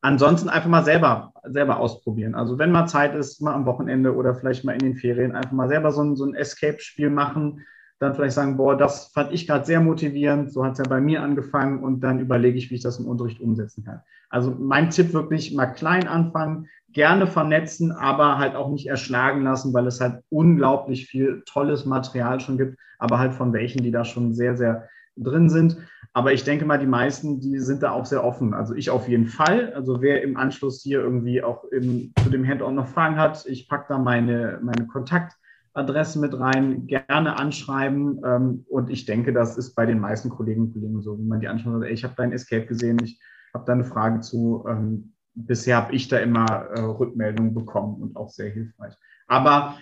ansonsten 0.02 0.48
einfach 0.48 0.68
mal 0.68 0.84
selber, 0.84 1.32
selber 1.44 1.78
ausprobieren. 1.78 2.34
Also 2.34 2.58
wenn 2.58 2.72
mal 2.72 2.86
Zeit 2.86 3.14
ist, 3.14 3.40
mal 3.40 3.54
am 3.54 3.66
Wochenende 3.66 4.14
oder 4.14 4.34
vielleicht 4.34 4.64
mal 4.64 4.72
in 4.72 4.80
den 4.80 4.96
Ferien 4.96 5.34
einfach 5.34 5.52
mal 5.52 5.68
selber 5.68 5.92
so 5.92 6.02
ein, 6.02 6.16
so 6.16 6.24
ein 6.24 6.34
Escape-Spiel 6.34 7.10
machen, 7.10 7.64
dann 8.00 8.14
vielleicht 8.14 8.34
sagen, 8.34 8.56
boah, 8.56 8.76
das 8.76 9.08
fand 9.08 9.30
ich 9.30 9.46
gerade 9.46 9.66
sehr 9.66 9.80
motivierend, 9.80 10.50
so 10.50 10.64
hat 10.64 10.72
es 10.72 10.78
ja 10.78 10.84
bei 10.88 11.02
mir 11.02 11.22
angefangen 11.22 11.84
und 11.84 12.00
dann 12.00 12.18
überlege 12.18 12.56
ich, 12.56 12.70
wie 12.70 12.76
ich 12.76 12.82
das 12.82 12.98
im 12.98 13.06
Unterricht 13.06 13.40
umsetzen 13.40 13.84
kann. 13.84 14.00
Also 14.30 14.56
mein 14.58 14.88
Tipp 14.88 15.12
wirklich 15.12 15.54
mal 15.54 15.66
klein 15.66 16.08
anfangen, 16.08 16.66
gerne 16.92 17.26
vernetzen, 17.26 17.92
aber 17.92 18.38
halt 18.38 18.54
auch 18.56 18.70
nicht 18.70 18.86
erschlagen 18.86 19.42
lassen, 19.42 19.74
weil 19.74 19.86
es 19.86 20.00
halt 20.00 20.22
unglaublich 20.30 21.06
viel 21.06 21.42
tolles 21.44 21.84
Material 21.84 22.40
schon 22.40 22.56
gibt, 22.56 22.78
aber 22.98 23.18
halt 23.18 23.34
von 23.34 23.52
welchen, 23.52 23.82
die 23.82 23.90
da 23.90 24.04
schon 24.04 24.32
sehr, 24.32 24.56
sehr 24.56 24.88
drin 25.16 25.50
sind. 25.50 25.76
Aber 26.14 26.32
ich 26.32 26.42
denke 26.42 26.64
mal, 26.64 26.78
die 26.78 26.86
meisten, 26.86 27.38
die 27.40 27.58
sind 27.58 27.82
da 27.82 27.92
auch 27.92 28.06
sehr 28.06 28.24
offen. 28.24 28.54
Also 28.54 28.74
ich 28.74 28.88
auf 28.88 29.08
jeden 29.08 29.26
Fall. 29.26 29.74
Also 29.74 30.00
wer 30.00 30.22
im 30.22 30.38
Anschluss 30.38 30.82
hier 30.82 31.00
irgendwie 31.00 31.42
auch 31.42 31.64
im, 31.64 32.12
zu 32.22 32.30
dem 32.30 32.46
Handout 32.48 32.72
noch 32.72 32.88
Fragen 32.88 33.18
hat, 33.18 33.44
ich 33.46 33.68
packe 33.68 33.86
da 33.90 33.98
meine, 33.98 34.58
meine 34.62 34.86
Kontakt 34.86 35.36
Adresse 35.72 36.18
mit 36.18 36.38
rein, 36.38 36.86
gerne 36.86 37.38
anschreiben. 37.38 38.20
Ähm, 38.24 38.64
und 38.68 38.90
ich 38.90 39.06
denke, 39.06 39.32
das 39.32 39.56
ist 39.56 39.74
bei 39.74 39.86
den 39.86 39.98
meisten 39.98 40.28
Kolleginnen 40.28 40.66
und 40.66 40.72
Kollegen 40.72 41.02
so, 41.02 41.18
wenn 41.18 41.28
man 41.28 41.40
die 41.40 41.48
anschaut, 41.48 41.82
ey, 41.84 41.92
ich 41.92 42.04
habe 42.04 42.14
dein 42.16 42.32
Escape 42.32 42.66
gesehen, 42.66 42.98
ich 43.02 43.20
habe 43.54 43.64
da 43.66 43.72
eine 43.72 43.84
Frage 43.84 44.20
zu. 44.20 44.64
Ähm, 44.68 45.14
bisher 45.34 45.76
habe 45.76 45.94
ich 45.94 46.08
da 46.08 46.18
immer 46.18 46.46
äh, 46.74 46.80
Rückmeldungen 46.80 47.54
bekommen 47.54 48.02
und 48.02 48.16
auch 48.16 48.30
sehr 48.30 48.50
hilfreich. 48.50 48.94
Aber 49.26 49.78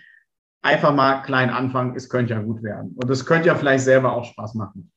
einfach 0.63 0.95
mal 0.95 1.23
klein 1.23 1.51
anfangen, 1.51 1.97
es 1.97 2.09
könnte 2.09 2.35
ja 2.35 2.43
gut 2.43 2.63
werden. 2.63 2.95
Und 2.97 3.11
es 3.11 3.25
könnte 3.25 3.49
ja 3.49 3.55
vielleicht 3.55 3.85
selber 3.85 4.13
auch 4.13 4.25
Spaß 4.25 4.55
machen. 4.55 4.93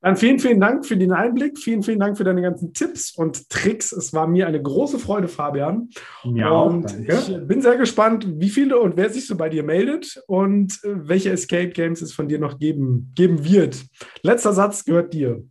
Dann 0.00 0.16
vielen, 0.16 0.38
vielen 0.38 0.60
Dank 0.60 0.86
für 0.86 0.96
den 0.96 1.12
Einblick. 1.12 1.58
Vielen, 1.58 1.82
vielen 1.82 1.98
Dank 1.98 2.16
für 2.16 2.22
deine 2.22 2.40
ganzen 2.40 2.72
Tipps 2.72 3.16
und 3.16 3.48
Tricks. 3.50 3.90
Es 3.90 4.12
war 4.12 4.28
mir 4.28 4.46
eine 4.46 4.62
große 4.62 4.98
Freude, 4.98 5.26
Fabian. 5.26 5.88
Ja, 6.22 6.50
und 6.50 6.84
danke. 6.84 7.14
ich 7.14 7.46
bin 7.48 7.60
sehr 7.62 7.76
gespannt, 7.76 8.24
wie 8.38 8.48
viele 8.48 8.78
und 8.78 8.96
wer 8.96 9.10
sich 9.10 9.26
so 9.26 9.36
bei 9.36 9.48
dir 9.48 9.64
meldet 9.64 10.22
und 10.28 10.78
äh, 10.84 11.08
welche 11.08 11.32
Escape 11.32 11.70
Games 11.70 12.00
es 12.00 12.12
von 12.12 12.28
dir 12.28 12.38
noch 12.38 12.58
geben, 12.58 13.12
geben 13.16 13.44
wird. 13.44 13.84
Letzter 14.22 14.52
Satz 14.52 14.84
gehört 14.84 15.12
dir. 15.12 15.42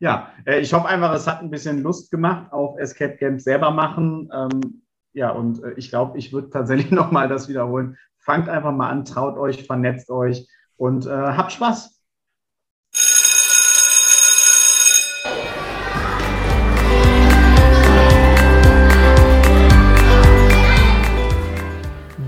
Ja, 0.00 0.32
äh, 0.46 0.58
ich 0.60 0.72
hoffe 0.72 0.88
einfach, 0.88 1.14
es 1.14 1.28
hat 1.28 1.40
ein 1.40 1.50
bisschen 1.50 1.80
Lust 1.82 2.10
gemacht 2.10 2.52
auf 2.52 2.76
Escape 2.76 3.18
Games 3.18 3.44
selber 3.44 3.70
machen. 3.70 4.28
Ähm, 4.34 4.82
ja, 5.12 5.30
und 5.30 5.62
äh, 5.62 5.74
ich 5.76 5.90
glaube, 5.90 6.18
ich 6.18 6.32
würde 6.32 6.50
tatsächlich 6.50 6.90
nochmal 6.90 7.28
das 7.28 7.48
wiederholen. 7.48 7.96
Fangt 8.18 8.48
einfach 8.48 8.72
mal 8.72 8.90
an, 8.90 9.04
traut 9.04 9.38
euch, 9.38 9.64
vernetzt 9.64 10.10
euch 10.10 10.48
und 10.76 11.06
habt 11.06 11.52
Spaß. 11.52 11.99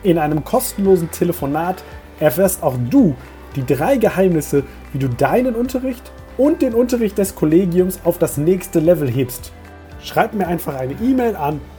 In 0.05 0.17
einem 0.17 0.45
kostenlosen 0.45 1.11
Telefonat 1.11 1.83
erfährst 2.21 2.63
auch 2.63 2.77
du 2.89 3.17
die 3.57 3.67
drei 3.67 3.97
Geheimnisse, 3.97 4.63
wie 4.93 5.01
du 5.01 5.09
deinen 5.09 5.57
Unterricht 5.57 6.13
und 6.37 6.63
den 6.63 6.75
Unterricht 6.75 7.19
des 7.19 7.35
Kollegiums 7.35 7.99
auf 8.05 8.19
das 8.19 8.37
nächste 8.37 8.79
Level 8.79 9.11
hebst. 9.11 9.51
Schreib 10.01 10.35
mir 10.35 10.47
einfach 10.47 10.77
eine 10.77 10.93
E-Mail 10.93 11.35
an 11.35 11.61